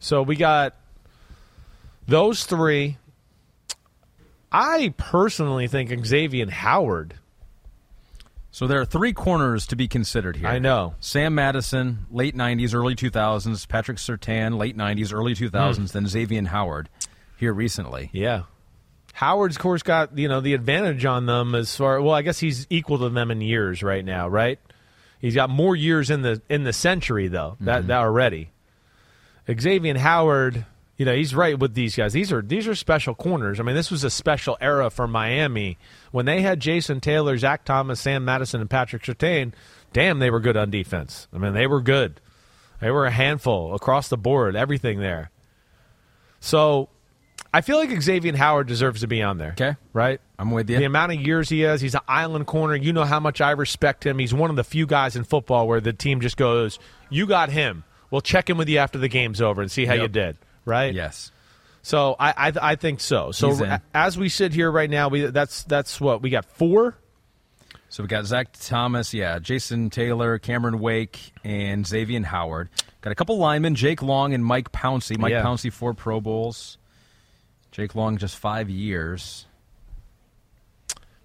[0.00, 0.74] So we got
[2.08, 2.98] those three.
[4.50, 7.14] I personally think Xavier Howard.
[8.50, 10.48] So there are three corners to be considered here.
[10.48, 10.94] I know.
[10.98, 13.68] Sam Madison, late 90s, early 2000s.
[13.68, 15.76] Patrick Surtain, late 90s, early 2000s.
[15.76, 15.84] Hmm.
[15.84, 16.88] Then Xavier Howard
[17.36, 18.08] here recently.
[18.14, 18.44] Yeah.
[19.12, 22.00] Howard's, of course, got you know the advantage on them as far.
[22.00, 24.58] Well, I guess he's equal to them in years right now, right?
[25.18, 27.88] He's got more years in the in the century though that mm-hmm.
[27.88, 28.50] that already.
[29.48, 30.66] Xavier Howard,
[30.96, 32.12] you know, he's right with these guys.
[32.12, 33.60] These are these are special corners.
[33.60, 35.76] I mean, this was a special era for Miami
[36.10, 39.52] when they had Jason Taylor, Zach Thomas, Sam Madison, and Patrick Surtain.
[39.92, 41.28] Damn, they were good on defense.
[41.34, 42.20] I mean, they were good.
[42.80, 44.56] They were a handful across the board.
[44.56, 45.30] Everything there.
[46.40, 46.88] So,
[47.52, 49.52] I feel like Xavier Howard deserves to be on there.
[49.52, 49.76] Okay.
[49.92, 50.20] right.
[50.38, 50.76] I'm with you.
[50.76, 52.74] The amount of years he has, he's an island corner.
[52.76, 54.18] You know how much I respect him.
[54.18, 56.78] He's one of the few guys in football where the team just goes,
[57.08, 57.84] "You got him.
[58.10, 60.02] We'll check in with you after the game's over and see how Yep.
[60.02, 60.36] you did."
[60.66, 60.92] Right?
[60.92, 61.32] Yes.
[61.82, 63.30] So I I, I think so.
[63.32, 63.70] So He's in.
[63.70, 66.98] a- as we sit here right now, we that's that's what we got four.
[67.88, 72.68] So we got Zach Thomas, yeah, Jason Taylor, Cameron Wake, and Xavier Howard.
[73.00, 75.16] Got a couple linemen, Jake Long and Mike Pouncey.
[75.16, 75.42] Mike Yeah.
[75.44, 76.76] Pouncey, four Pro Bowls.
[77.70, 79.46] Jake Long, just five years.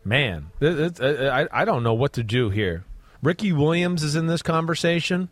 [0.04, 2.84] Man, th- th- uh, I I don't know what to do here.
[3.22, 5.30] Ricky Williams is in this conversation.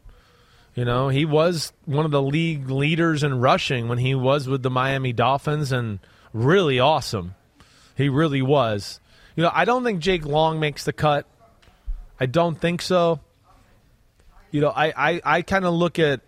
[0.80, 4.64] You know, he was one of the league leaders in rushing when he was with
[4.64, 6.00] the Miami Dolphins and
[6.32, 7.36] really awesome.
[7.98, 9.02] He really was.
[9.36, 11.26] You know, I don't think Jake Long makes the cut.
[12.18, 13.20] I don't think so.
[14.52, 16.22] You know, I, I, I kind of look at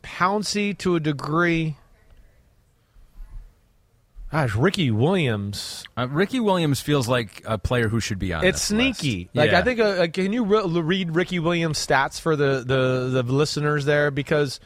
[0.00, 1.76] Pouncey to a degree.
[4.30, 5.84] Gosh, Ricky Williams.
[5.96, 8.44] Uh, Ricky Williams feels like a player who should be on.
[8.44, 8.98] It's this list.
[9.00, 9.30] sneaky.
[9.32, 9.60] Like Yeah.
[9.60, 13.84] I think, uh, can you re- read Ricky Williams' stats for the, the the listeners
[13.84, 14.10] there?
[14.10, 14.58] Because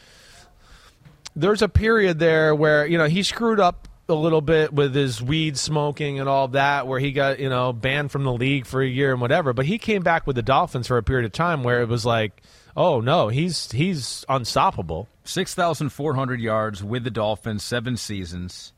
[1.37, 5.23] there's a period there where you know he screwed up a little bit with his
[5.23, 8.81] weed smoking and all that, where he got you know banned from the league for
[8.83, 9.53] a year and whatever.
[9.53, 12.07] But he came back with the Dolphins for a period of time where it was
[12.07, 12.43] like,
[12.77, 15.07] oh no, he's he's unstoppable.
[15.25, 18.73] six thousand four hundred yards with the Dolphins, seven seasons.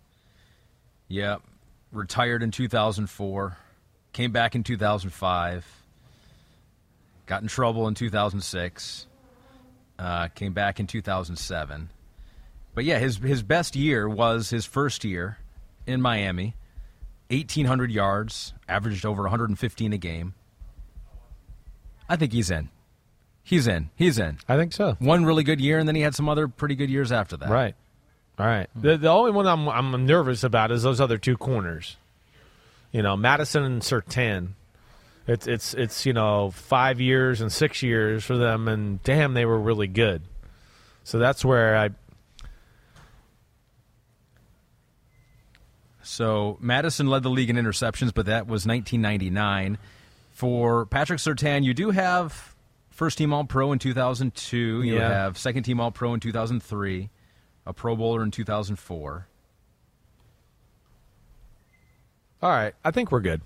[1.13, 1.37] Yeah,
[1.93, 3.59] retired in two thousand four,
[4.15, 5.67] came back in two thousand five,
[7.27, 9.07] got in trouble in two thousand six,
[9.99, 11.91] uh, came back in two thousand seven.
[12.75, 15.37] But yeah, his his best year was his first year
[15.87, 16.55] in Miami,
[17.29, 20.33] eighteen hundred yards, averaged over one hundred and fifteen a game.
[22.09, 22.71] I think he's in.
[23.43, 23.91] He's in.
[23.97, 24.39] He's in.
[24.49, 24.97] I think so.
[24.99, 27.51] One really good year, and then he had some other pretty good years after that.
[27.51, 27.75] Right.
[28.43, 28.69] All right.
[28.77, 28.83] Mm.
[28.83, 31.97] The the only one I'm I'm nervous about is those other two corners.
[32.91, 34.49] You know, Madison and Surtain.
[35.29, 39.45] It's it's it's you know five years and six years for them, and damn, they
[39.47, 40.23] were really good.
[41.05, 41.91] So that's where I
[46.03, 49.79] So Madison led the league in interceptions, but that was 1999.
[50.33, 52.57] For Patrick Surtain, you do have
[52.91, 54.83] first team All Pro in 2002.
[54.83, 55.09] You Yeah.
[55.09, 57.09] have second team All Pro in 2003,
[57.67, 59.27] a Pro Bowler in 2004.
[62.43, 62.75] all right.
[62.85, 63.41] I think we're good.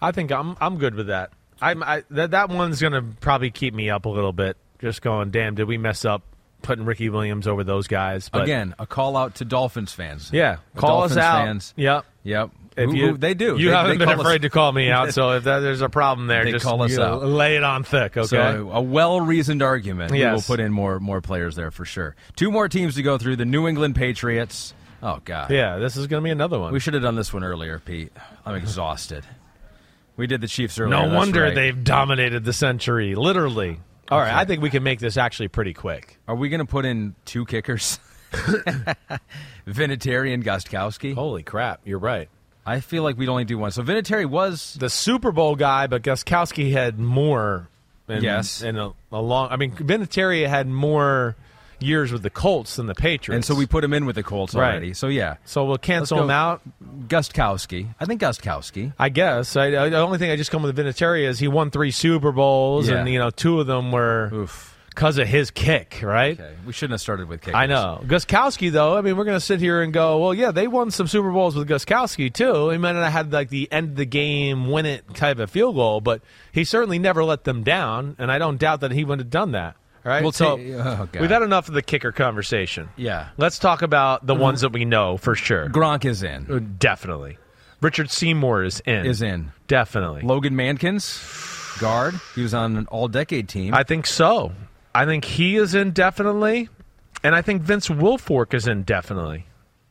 [0.00, 1.32] I think I'm I'm good with that.
[1.60, 4.56] I'm I, that that one's gonna probably keep me up a little bit.
[4.78, 6.22] Just going, damn, did we mess up
[6.62, 8.28] putting Ricky Williams over those guys?
[8.28, 10.30] But Again, a call out to Dolphins fans.
[10.32, 11.44] yeah, call Dolphins us out.
[11.44, 11.74] Fans.
[11.76, 12.04] Yep.
[12.22, 12.50] Yep.
[12.78, 13.56] If you, they do.
[13.58, 15.60] You They- haven't they been call us- afraid to call me out, so if that,
[15.60, 17.24] there's a problem there, just call us you know, out.
[17.24, 18.26] lay it on thick, okay?
[18.26, 20.12] So a well reasoned argument.
[20.12, 22.14] We will put in more more players there for sure.
[22.36, 23.36] Two more teams to go through.
[23.36, 24.74] The New England Patriots.
[25.02, 25.50] Oh God.
[25.50, 26.72] yeah, this is going to be another one.
[26.72, 28.12] We should have done this one earlier, Pete.
[28.44, 29.24] I'm exhausted.
[30.16, 31.08] We did the Chiefs earlier.
[31.08, 31.54] no wonder right.
[31.54, 33.78] they've dominated the century, literally.
[34.10, 34.36] All right, Okay.
[34.36, 36.18] I think we can make this actually pretty quick.
[36.26, 38.00] Are we going to put in two kickers?
[39.66, 41.14] Vinatieri and Gostkowski.
[41.14, 42.28] Holy crap, you're right.
[42.68, 43.70] I feel like we'd only do one.
[43.70, 47.68] So Vinatieri was The Super Bowl guy, but Gostkowski had more.
[48.08, 48.62] In, Yes.
[48.62, 49.48] in a, a long.
[49.50, 51.36] I mean, Vinatieri had more
[51.80, 54.22] years with the Colts than the Patriots, and so we put him in with the
[54.22, 54.70] Colts Right.
[54.70, 54.94] already.
[54.94, 56.60] So yeah, So we'll cancel him out.
[57.08, 57.88] Gostkowski.
[58.00, 58.92] I think Gostkowski.
[58.98, 59.56] I guess.
[59.56, 62.32] I, I, the only thing I just come with Vinatieri is he won three Super
[62.32, 62.96] Bowls, Yeah.
[62.98, 64.77] and you know two of them were Oof.
[64.98, 66.32] Because of his kick, right?
[66.40, 67.54] Okay, we shouldn't have started with kickers.
[67.54, 68.00] I know.
[68.04, 70.90] Gostkowski, though, I mean, we're going to sit here and go, well, yeah, they won
[70.90, 72.70] some Super Bowls with Gostkowski, too.
[72.70, 75.52] He might not have had, like, the end of the game, win it type of
[75.52, 76.20] field goal, but
[76.50, 79.52] he certainly never let them down, and I don't doubt that he would have done
[79.52, 79.76] that.
[80.04, 80.20] All right?
[80.20, 82.88] We'll so ta- oh, we've had enough of the kicker conversation.
[82.96, 83.28] Yeah.
[83.36, 84.42] Let's talk about the mm-hmm.
[84.42, 85.68] ones that we know for sure.
[85.68, 86.50] Gronk is in.
[86.50, 87.38] Uh, definitely.
[87.80, 89.06] Richard Seymour is in.
[89.06, 89.52] Is in.
[89.68, 90.22] Definitely.
[90.22, 91.78] Logan Mankins.
[91.78, 92.14] guard.
[92.34, 93.74] He was on an all-decade team.
[93.74, 94.52] I think so.
[94.94, 96.68] I think he is in definitely,
[97.22, 99.46] and I think Vince Wilfork is in definitely.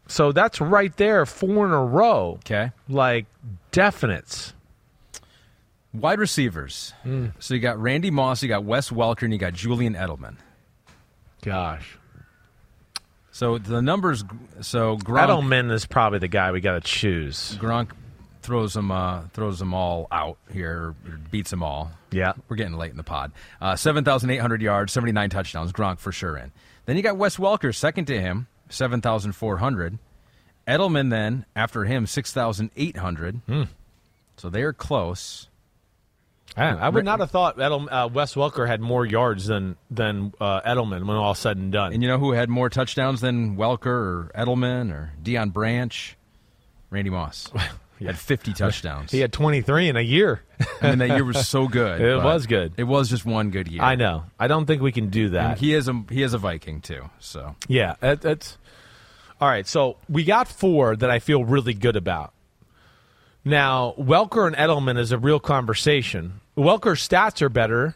[0.08, 2.40] So that's right there, four in a row.
[2.40, 2.72] Okay.
[2.88, 3.26] Like
[3.72, 4.54] definites.
[5.94, 6.94] Wide receivers.
[7.04, 7.28] Hmm.
[7.40, 10.36] So you got Randy Moss, you got Wes Welker, and you got Julian Edelman.
[11.42, 11.98] Gosh.
[13.32, 14.24] So the numbers.
[14.62, 17.58] So Gronk, Edelman is probably the guy we got to choose.
[17.60, 17.92] Gronk
[18.48, 20.96] throws them uh, throws them all out here,
[21.30, 21.92] beats them all.
[22.12, 22.32] Yeah.
[22.48, 23.34] We're getting late in the pod.
[23.62, 25.74] Uh, Seven thousand eight hundred yards, seventy nine touchdowns.
[25.74, 26.52] Gronk for sure in.
[26.86, 30.00] Then you got Wes Welker second to him, seven thousand four hundred.
[30.66, 33.42] Edelman then after him six thousand eight hundred.
[33.46, 33.64] Hmm.
[34.38, 35.50] So they are close.
[36.56, 40.62] I would not have thought Edel, uh, Wes Welker had more yards than than uh,
[40.62, 41.94] Edelman when all said and done.
[41.94, 46.18] And you know who had more touchdowns than Welker or Edelman or Deion Branch?
[46.90, 47.52] Randy Moss.
[48.00, 49.12] He had 50 touchdowns.
[49.12, 50.42] he had 23 in a year.
[50.82, 52.00] I mean, that year was so good.
[52.08, 52.74] It was good.
[52.78, 53.82] It was just one good year.
[53.82, 54.24] I know.
[54.40, 55.52] I don't think we can do that.
[55.52, 57.10] And he is a he is a Viking too.
[57.20, 58.58] So Yeah, that, that's
[59.42, 59.66] all right.
[59.68, 62.34] So we got four that I feel really good about.
[63.44, 66.42] Now Welker and Edelman is a real conversation.
[66.58, 67.96] Welker's stats are better,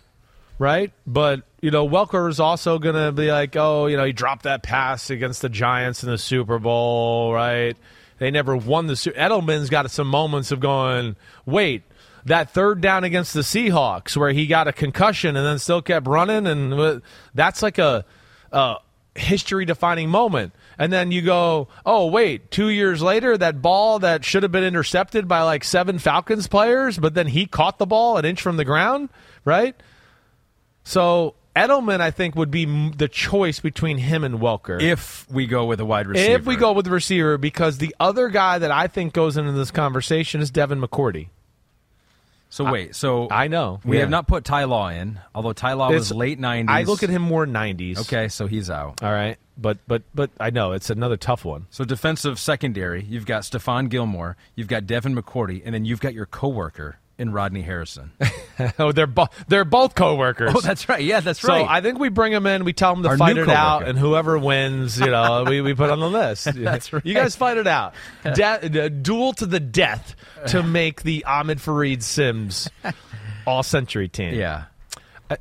[0.59, 0.91] right?
[1.05, 4.43] But you know Welker is also going to be like, oh, you know, he dropped
[4.43, 7.75] that pass against the Giants in the Super Bowl, right?
[8.21, 8.95] They never won the.
[8.95, 11.15] Su- Edelman's got some moments of going,
[11.47, 11.81] wait.
[12.25, 16.05] That third down against the Seahawks, where he got a concussion and then still kept
[16.05, 17.01] running, and
[17.33, 18.05] that's like a,
[18.51, 18.75] a
[19.15, 20.53] history defining moment.
[20.77, 24.63] And then you go, oh, wait, two years later, that ball that should have been
[24.63, 28.55] intercepted by like seven Falcons players, but then he caught the ball an inch from
[28.55, 29.09] the ground,
[29.45, 29.75] right?
[30.83, 34.81] So Edelman, I think, would be the choice between him and Welker.
[34.81, 37.95] if we go with a wide receiver, If we go with the receiver, because the
[37.99, 41.27] other guy that I think goes into this conversation is Devin McCourty.
[42.49, 43.79] so wait, so I know.
[43.85, 44.01] we Yeah.
[44.01, 46.69] have not put Ty Law in, although Ty Law was late nineties.
[46.69, 47.99] I look at him more 90s.
[48.01, 49.01] Okay, so he's out.
[49.03, 49.37] All right.
[49.57, 51.67] But but but I know it's another tough one.
[51.69, 56.13] So defensive secondary, you've got Stephon Gilmore, you've got Devin McCourty, and then you've got
[56.13, 58.11] your coworker in Rodney Harrison.
[58.79, 60.53] oh, they're both they're both coworkers.
[60.55, 61.03] oh, that's right.
[61.03, 61.67] Yeah, that's So right.
[61.69, 63.97] I think we bring them in, we tell them to Our fight it out, and
[63.97, 66.45] whoever wins, you know, we, we put on the list.
[66.55, 67.05] That's right.
[67.05, 67.93] You guys fight it out.
[68.23, 70.15] De- duel to the death
[70.47, 72.69] to make the Ahmed Fareed Simms
[73.45, 74.33] all century team.
[74.33, 74.65] yeah.
[75.29, 75.37] Uh,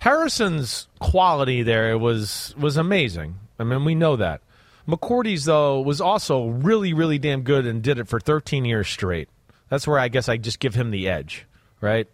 [0.00, 3.36] Harrison's quality there was was amazing.
[3.58, 4.42] I mean, we know that.
[4.88, 9.28] McCourty's though was also really, really damn good and did it for 13 years straight.
[9.68, 11.46] That's where I guess I just give him the edge,
[11.80, 12.08] right?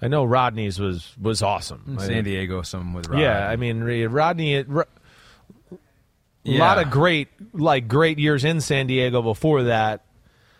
[0.00, 1.96] I know Rodney's was was awesome.
[2.00, 3.20] San Diego, some with Rod.
[3.20, 4.56] yeah, I mean Rodney.
[4.56, 4.64] A
[6.44, 6.60] Yeah.
[6.60, 10.04] lot of great, like great years in San Diego before that.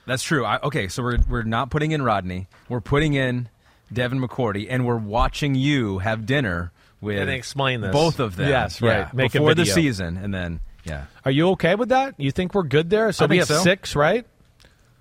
[0.07, 0.45] That's true.
[0.45, 2.49] I, okay, so we're we're not putting in Rodney.
[2.69, 3.49] We're putting in
[3.93, 7.93] Devin McCourty, and we're watching you have dinner with And explain this.
[7.93, 8.49] both of them.
[8.49, 9.15] Yes, Yeah, right.
[9.15, 12.15] Make a before the season, and then yeah, Are you okay with that?
[12.19, 13.13] You think we're good there?
[13.13, 13.59] So we have so.
[13.63, 14.27] six, right?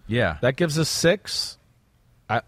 [0.07, 0.37] Yeah.
[0.41, 1.57] That gives us six.
[2.29, 2.41] I,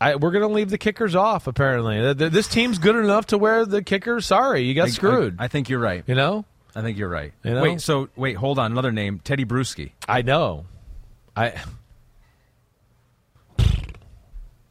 [0.00, 1.46] I, we're going to leave the kickers off.
[1.46, 4.26] Apparently, Th- th- this team's good enough to wear the kickers.
[4.26, 5.36] Sorry, you got I- screwed.
[5.38, 6.04] I, I think you're right.
[6.06, 6.44] you know,
[6.74, 7.32] I think you're right.
[7.44, 7.62] You know?
[7.62, 8.72] Wait, so wait, hold on.
[8.72, 9.92] Another name, Teddy Bruschi.
[10.08, 10.66] I know.
[11.34, 11.54] I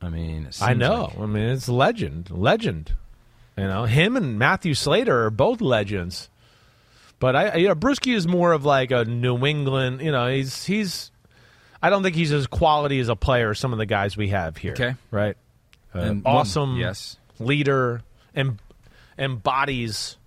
[0.02, 1.06] I mean, it I know.
[1.06, 2.94] like- I mean, it's legend, legend.
[3.58, 6.30] You know, him and Matthew Slater are both legends.
[7.20, 10.02] But I, you know, Bruschi is more of like a New England.
[10.02, 11.12] You know, he's he's.
[11.86, 14.30] I don't think he's as quality as a player as some of the guys we
[14.30, 14.72] have here.
[14.72, 14.96] Okay.
[15.12, 15.38] right.
[15.94, 16.78] Uh, one- awesome.
[16.78, 17.18] yes.
[17.40, 18.02] leader
[18.34, 18.58] and
[19.20, 20.18] embodies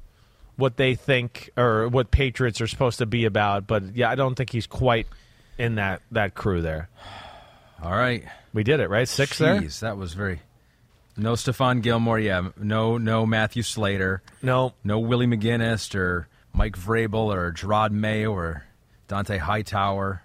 [0.55, 3.67] what they think or what Patriots are supposed to be about.
[3.67, 5.09] But yeah, I don't think he's quite
[5.59, 6.89] in that that crew there.
[7.83, 8.25] All right.
[8.53, 9.61] We did it right, six there.
[9.61, 10.41] That was very.
[11.17, 12.21] No Stephon Gilmore.
[12.21, 12.51] Yeah.
[12.57, 12.99] No.
[12.99, 14.23] No Matthew Slater.
[14.43, 18.65] No, No Willie McGinest or Mike Vrabel or Jerod Mayo or
[19.09, 20.23] Dont'a Hightower.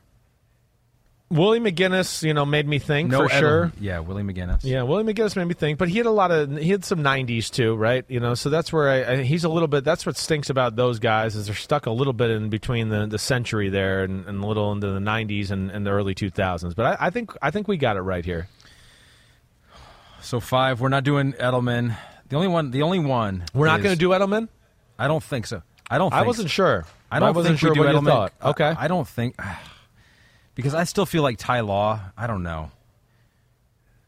[1.34, 3.72] Willie McGinest, you know, made me think No for sure.
[3.80, 4.64] Yeah, Willie McGinest.
[4.64, 7.00] Yeah, Willie McGinest made me think, but he had a lot of he had some
[7.00, 8.06] '90s too, right?
[8.08, 9.84] You know, so that's where I, I, he's a little bit.
[9.84, 13.08] That's what stinks about those guys is they're stuck a little bit in between the,
[13.08, 16.76] the century there and, and a little into the '90s and, and the early 2000s.
[16.76, 18.48] But I, I think I think we got it right here.
[20.22, 20.80] So five.
[20.82, 21.96] We're not doing Edelman.
[22.30, 22.72] The only one.
[22.72, 23.44] The only one.
[23.54, 24.48] We're not going to do Edelman.
[24.98, 25.62] I don't think so.
[25.90, 26.14] I don't.
[26.14, 26.54] I wasn't so.
[26.54, 26.86] sure.
[27.12, 28.06] I don't I wasn't think sure we do what you Edelman.
[28.06, 28.34] thought.
[28.42, 29.36] I- Okay, I, don't think
[30.56, 32.00] because I still feel like Ty Law.
[32.18, 32.72] I don't know.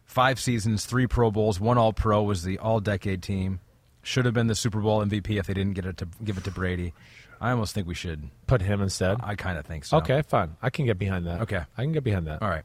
[0.05, 3.59] Five seasons, three Pro Bowls, one All Pro was the All Decade team.
[4.01, 6.43] Should have been the Super Bowl MVP if they didn't get it to give it
[6.43, 6.93] to Brady.
[7.41, 8.29] I almost think we should.
[8.47, 9.17] put him instead.
[9.21, 9.97] I kind of think so.
[9.97, 10.55] Okay, fine.
[10.61, 11.41] I can get behind that.
[11.41, 11.61] Okay.
[11.77, 12.41] I can get behind that.
[12.41, 12.63] All right.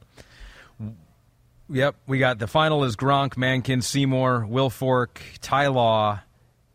[1.69, 6.21] Yep, we got the final is Gronk, Mankin, Seymour, Wilfork, Ty Law,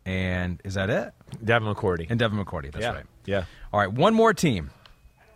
[0.06, 1.12] and is that it?
[1.44, 2.06] Devin McCourty.
[2.08, 2.72] And Devin McCourty.
[2.72, 2.92] That's yeah.
[2.92, 3.04] right.
[3.26, 3.44] Yeah.
[3.72, 4.70] All right, one more team,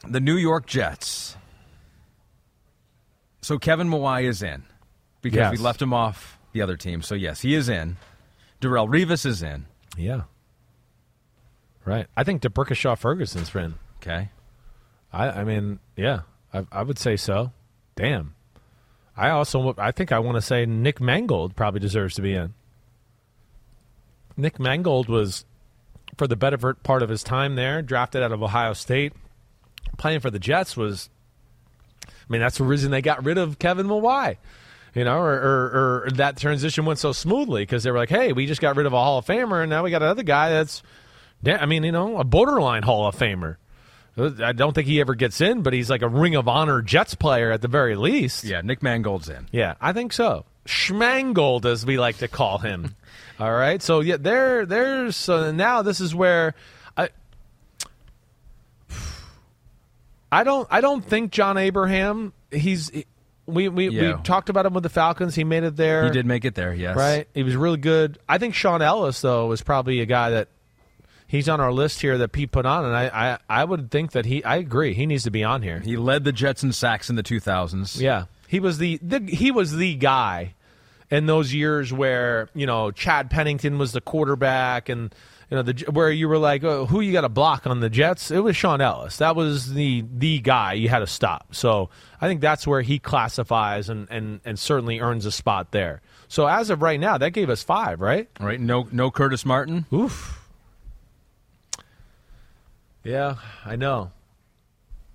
[0.09, 1.37] the New York Jets.
[3.51, 4.63] So Kevin Mawae is in
[5.23, 5.51] because Yes.
[5.51, 7.03] we left him off the other team.
[7.03, 7.97] So yes, he is in.
[8.61, 9.67] Darrelle Revis is in.
[9.97, 10.23] Yeah.
[11.85, 12.07] Right.
[12.17, 13.75] I think D'Brickashaw Ferguson's in.
[13.97, 14.29] Okay.
[15.13, 16.21] I, I mean, yeah,
[16.55, 17.51] I, I would say so.
[17.97, 18.37] Damn.
[19.17, 22.55] I also, I think I want to say Nick Mangold probably deserves to be in.
[24.37, 25.45] Nick Mangold was,
[26.17, 29.13] for the better part of his time there, drafted out of Ohio State,
[29.99, 31.11] playing for the Jets was.
[32.31, 34.37] I mean, that's the reason they got rid of Kevin Mawae.
[34.95, 38.33] You know, or, or, or that transition went so smoothly because they were like, "Hey,
[38.33, 40.51] we just got rid of a Hall of Famer, and now we got another guy
[40.51, 40.83] that's,
[41.47, 43.57] I mean, you know, a borderline Hall of Famer."
[44.19, 47.15] I don't think he ever gets in, but he's like a Ring of Honor Jets
[47.15, 48.45] player at the very least.
[48.45, 49.47] Yeah, Nick Mangold's in.
[49.53, 50.45] Yeah, I think so.
[50.67, 52.95] Schmangold, as we like to call him.
[53.41, 56.55] All right, so yeah, there, there's so now this is where
[60.33, 62.33] I, don't, I don't think John Abraham.
[62.51, 62.91] He's
[63.47, 64.17] we we, Yeah.
[64.17, 65.35] we talked about him with the Falcons.
[65.35, 66.05] He made it there.
[66.05, 66.73] He did make it there.
[66.73, 66.97] Yes.
[66.97, 67.27] right.
[67.35, 68.19] He was really good.
[68.29, 70.49] I think Shaun Ellis though is probably a guy that
[71.27, 74.13] he's on our list here that Pete put on, and I, I, I would think
[74.13, 74.43] that he.
[74.45, 74.95] I agree.
[74.95, 75.81] He needs to be on here.
[75.81, 78.01] He led the Jets in sacks in the 2000s.
[78.01, 80.55] Yeah, he was the, the he was the guy
[81.11, 85.15] in those years where you know Chad Pennington was the quarterback, and
[85.51, 87.91] you know the where you were like, oh, who you got to block on the
[87.91, 88.31] Jets?
[88.31, 89.17] It was Shaun Ellis.
[89.17, 91.55] That was the the guy you had to stop.
[91.55, 91.91] So
[92.21, 96.03] I think that's where he classifies and and and certainly earns a spot there.
[96.29, 98.29] So as of right now, that gave us five, right?
[98.39, 98.61] Right.
[98.61, 99.87] No, no Curtis Martin.
[99.93, 100.41] Oof.
[103.03, 104.13] Yeah, I know.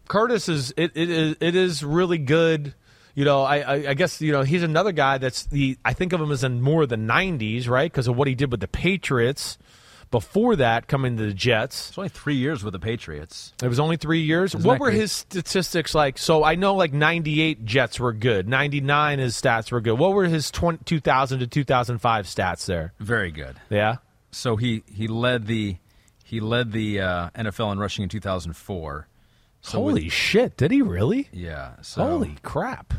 [0.09, 2.73] Curtis is it, it is it is really good.
[3.13, 6.11] You know, I, I I guess you know he's another guy that's the I think
[6.11, 7.89] of him as in more the '90s, right?
[7.89, 9.57] Because of what he did with the Patriots.
[10.15, 13.51] Before that, coming to the Jets, It's only three years with the Patriots.
[13.61, 14.55] it was only three years.
[14.55, 15.01] Isn't what were great?
[15.01, 16.17] his statistics like?
[16.17, 18.47] So I know like '98 Jets were good.
[18.47, 19.99] '99 his stats were good.
[19.99, 22.93] What were his 20, 2000 to 2005 stats there?
[22.99, 23.57] Very good.
[23.69, 23.97] Yeah,
[24.31, 25.75] So he he led the
[26.23, 29.07] he led the uh, NFL in rushing in 2004.
[29.61, 30.55] So with- holy shit!
[30.57, 31.27] Did he really?
[31.33, 31.73] yeah.
[31.81, 32.93] So Holy crap!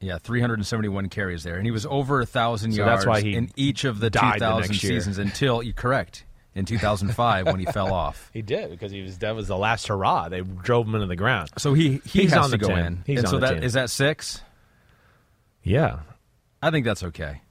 [0.00, 3.34] Yeah, 371 carries there, and he was over a thousand So yards that's why he
[3.34, 6.24] in each of the died the 2000 seasons until you correct
[6.54, 8.30] in 2005 when he fell off.
[8.32, 10.28] He did because he was that was the last hurrah.
[10.28, 11.50] They drove him into the ground.
[11.58, 12.78] So he he He's has on to the go team.
[12.78, 13.02] in.
[13.06, 13.62] He's and on so the that team.
[13.62, 14.42] is that six.
[15.62, 16.00] Yeah,
[16.62, 17.42] I think that's okay.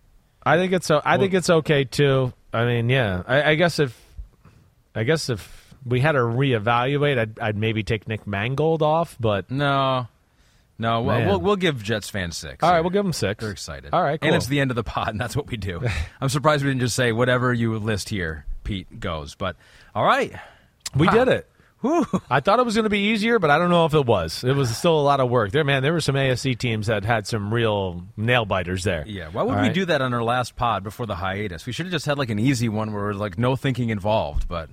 [0.43, 2.33] I think it's I think it's okay too.
[2.51, 3.95] I mean, yeah, I, I guess if
[4.95, 9.15] I guess if we had to reevaluate, I'd, I'd maybe take Nick Mangold off.
[9.19, 10.07] But No,
[10.79, 12.63] no, we'll, we'll we'll give Jets fans six.
[12.63, 13.41] all right, we'll give them six.
[13.43, 13.93] They're excited.
[13.93, 14.27] All right, cool.
[14.27, 15.81] and it's the end of the pod, and that's what we do.
[16.21, 19.35] I'm surprised we didn't just say whatever you list here, Pete goes.
[19.35, 19.55] But
[19.93, 20.33] all right,
[20.95, 21.13] we Wow.
[21.13, 21.49] did it.
[21.81, 22.05] Whew.
[22.29, 24.43] I thought it was going to be easier, but I don't know if it was.
[24.43, 25.81] It was still a lot of work there, man.
[25.81, 29.05] There were some AFC teams that had some real nail biters there.
[29.07, 29.73] Yeah, why would All we right?
[29.73, 31.65] do that on our last pod before the hiatus?
[31.65, 34.49] We should have just had like an easy one where like no thinking involved.
[34.49, 34.69] But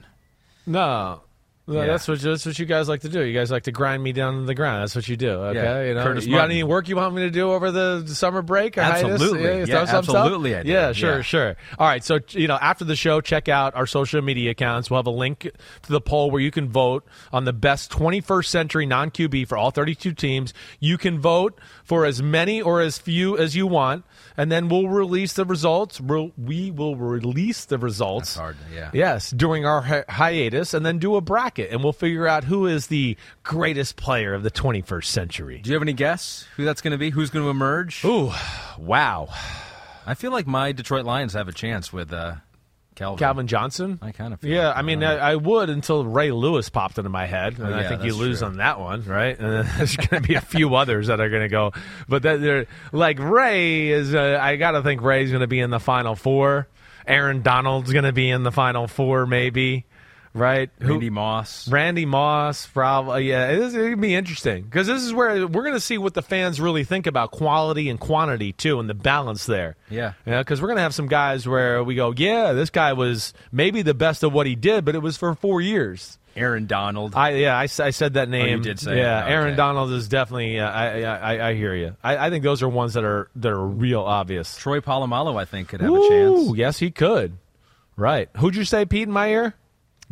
[0.67, 1.21] No.
[1.69, 1.87] No, Yeah.
[1.87, 3.23] that's what that's what you guys like to do.
[3.25, 4.83] You guys like to grind me down to the ground.
[4.83, 5.31] That's what you do.
[5.31, 6.05] Okay, Yeah, you know.
[6.05, 8.77] Curtis you got any work you want me to do over the summer break?
[8.77, 9.11] hiatus?
[9.11, 9.43] Absolutely.
[9.43, 10.17] Yeah, Yeah, thumbs up, thumbs up?
[10.27, 10.51] absolutely.
[10.71, 11.57] Yeah, sure, sure.
[11.77, 14.91] All right, so you know, after the show, check out our social media accounts.
[14.91, 15.41] We'll have a link
[15.83, 19.59] to the poll where you can vote on the best 21st century non QB for
[19.59, 20.55] all 32 teams.
[20.79, 24.05] You can vote for as many or as few as you want,
[24.37, 26.01] and then we'll release the results.
[26.01, 28.35] We'll, we will release the results.
[28.35, 28.91] That's hard, yeah.
[28.93, 32.67] Yes, during our hi- hiatus, and then do a bracket, and we'll figure out who
[32.67, 35.61] is the greatest player of the 21st century.
[35.63, 37.11] do you have any guess who that's going to be?
[37.11, 38.05] Who's going to emerge?
[38.05, 38.33] Ooh,
[38.77, 39.29] wow.
[40.05, 42.37] I feel like my Detroit Lions have a chance with uh,
[42.97, 43.19] Calvin.
[43.19, 43.99] Calvin Johnson?
[44.03, 45.05] I kind of feel Yeah, like I mean.
[45.05, 48.15] I, I would until Ray Lewis popped into my head, and Oh, I think you
[48.15, 48.49] lose true.
[48.49, 49.39] on that one, right?
[49.39, 51.73] And then there's going to be a few others that are going to go,
[52.09, 54.15] but that they're like Ray is.
[54.15, 56.67] Uh, I got to think Ray's going to be in the final four.
[57.07, 59.86] Aaron Donald's going to be in the final four, maybe.
[60.37, 60.71] Right?
[60.81, 61.67] Who- Randy Moss.
[61.69, 63.29] Randy Moss, probably.
[63.31, 66.15] Yeah, it is, it'd be interesting because this is where we're going to see what
[66.15, 69.77] the fans really think about quality and quantity too, and the balance there.
[69.89, 70.13] Yeah.
[70.27, 70.39] yeah.
[70.41, 73.81] Because we're going to have some guys where we go, yeah, this guy was maybe
[73.83, 76.19] the best of what he did, but it was for four years.
[76.37, 77.15] Aaron Donald.
[77.15, 78.61] I yeah, I said that name.
[78.61, 79.27] Oh, did say yeah.
[79.27, 79.57] Aaron.
[79.57, 80.61] Donald is definitely.
[80.61, 81.97] Uh, I, I I I hear you.
[82.05, 84.55] I, I think those are ones that are that are real obvious.
[84.59, 86.09] Troy Polamalu, I think, could have a Ooh,
[86.45, 86.59] chance.
[86.59, 87.39] yes, he could.
[87.97, 88.29] Right.
[88.37, 89.55] Who'd you say, Pete, in my ear?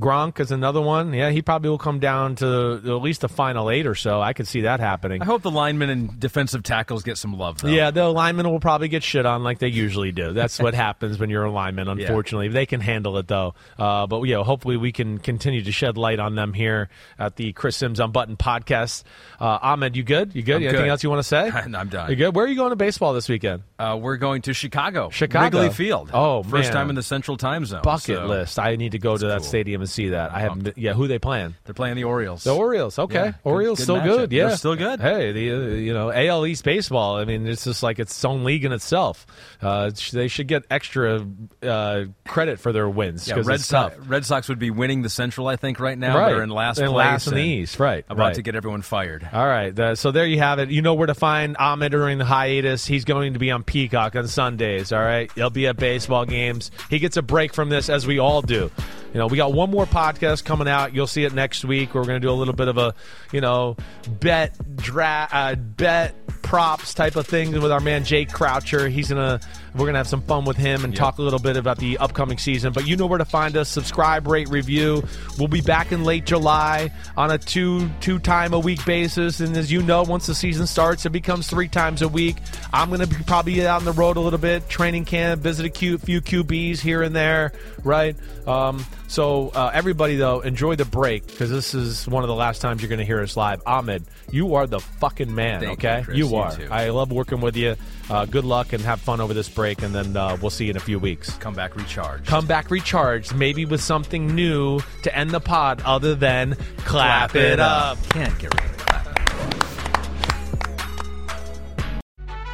[0.01, 1.15] Gronk is another one.
[1.15, 4.21] Yeah, he probably will come down to at least the final eight or so.
[4.21, 5.23] I could see that happening.
[5.23, 7.69] I hope the linemen and defensive tackles get some love, though.
[7.69, 10.33] Yeah, the linemen will probably get shit on like they usually do.
[10.33, 12.49] That's what happens when you're a lineman, unfortunately.
[12.49, 13.55] They can handle it, though.
[13.79, 17.53] Uh, but, yeah, hopefully we can continue to shed light on them here at the
[17.53, 19.05] Chris Simms Unbuttoned podcast.
[19.39, 20.35] Uh, Ahmed, you good?
[20.35, 20.57] You good?
[20.57, 20.89] Anything good.
[20.89, 21.51] else you want to say?
[21.55, 22.11] I'm done.
[22.11, 22.35] You good?
[22.35, 23.63] Where are you going to baseball this weekend?
[23.79, 25.11] Uh, we're going to Chicago.
[25.11, 25.61] Chicago.
[25.61, 26.11] Wrigley Field.
[26.13, 26.73] Oh, First man.
[26.73, 27.83] time in the Central Time Zone.
[27.83, 28.59] Bucket so list.
[28.59, 29.47] I need to go to that cool.
[29.47, 30.33] stadium and see that.
[30.33, 30.65] I haven't.
[30.65, 31.55] been- Yeah, who they playing?
[31.65, 32.43] They're playing the Orioles.
[32.45, 32.99] The Orioles.
[32.99, 34.05] Okay, Yeah, Orioles good still matchup.
[34.05, 34.33] good.
[34.33, 35.01] Yeah, They're still good.
[35.01, 37.17] Hey, the uh, you know AL East baseball.
[37.17, 39.27] I mean, it's just like its own league in itself.
[39.63, 41.25] Uh, they should get extra
[41.63, 43.97] uh, credit for their wins Yeah, Red Sox.
[43.99, 46.19] Red Sox would be winning the Central, I think, right now.
[46.19, 46.31] Right.
[46.33, 46.91] They're in last place.
[46.91, 47.79] last in the East.
[47.79, 48.35] Right, About right.
[48.35, 49.29] to get everyone fired.
[49.33, 50.71] All right, uh, so there you have it.
[50.71, 52.87] You know where to find Ahmed during the hiatus.
[52.87, 54.93] He's going to be on Peacock on Sundays.
[54.93, 56.71] All right, he'll be at baseball games.
[56.91, 58.71] He gets a break from this, as we all do.
[59.15, 60.93] You know, we got one more podcast coming out.
[60.93, 61.95] You'll see it next week.
[61.95, 62.95] We're going to do a little bit of a,
[63.33, 63.77] you know,
[64.09, 68.89] bet dra- uh, bet props type of thing with our man Jake Croucher.
[68.89, 69.41] He's gonna
[69.75, 72.39] we're gonna have some fun with him and talk a little bit about the upcoming
[72.39, 72.73] season.
[72.73, 73.69] But you know where to find us.
[73.69, 75.03] Subscribe, rate, review.
[75.37, 79.41] We'll be back in late July on a two two time a week basis.
[79.41, 82.37] And as you know, once the season starts, it becomes three times a week.
[82.73, 85.71] I'm gonna be probably out on the road a little bit, training camp, visit a
[85.71, 87.53] few, few QBs here and there,
[87.83, 88.17] right?
[88.47, 92.61] Um, so uh, everybody though, enjoy the break because this is one of the last
[92.61, 93.61] times you're gonna hear us live.
[93.67, 95.61] Ahmed, you are the fucking man.
[95.61, 96.19] Thank you, okay, Chris.
[96.19, 96.55] You are.
[96.55, 96.69] too.
[96.71, 97.77] I love working with you.
[98.11, 100.71] Uh, good luck and have fun over this break, and then uh, we'll see you
[100.71, 101.31] in a few weeks.
[101.39, 102.27] Come back recharged.
[102.27, 107.61] Come back recharged, maybe with something new to end the pod other than clap, it
[107.61, 107.99] up.
[108.11, 109.05] Can't get rid of the clap.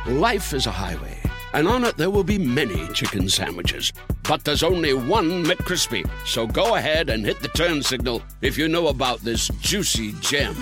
[0.06, 1.18] Life is a highway,
[1.52, 3.92] and on it there will be many chicken sandwiches.
[4.22, 6.08] But there's only one McCrispy.
[6.24, 10.54] So go ahead and hit the turn signal if you know about this juicy gem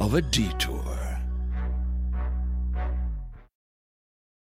[0.00, 0.89] of a detour.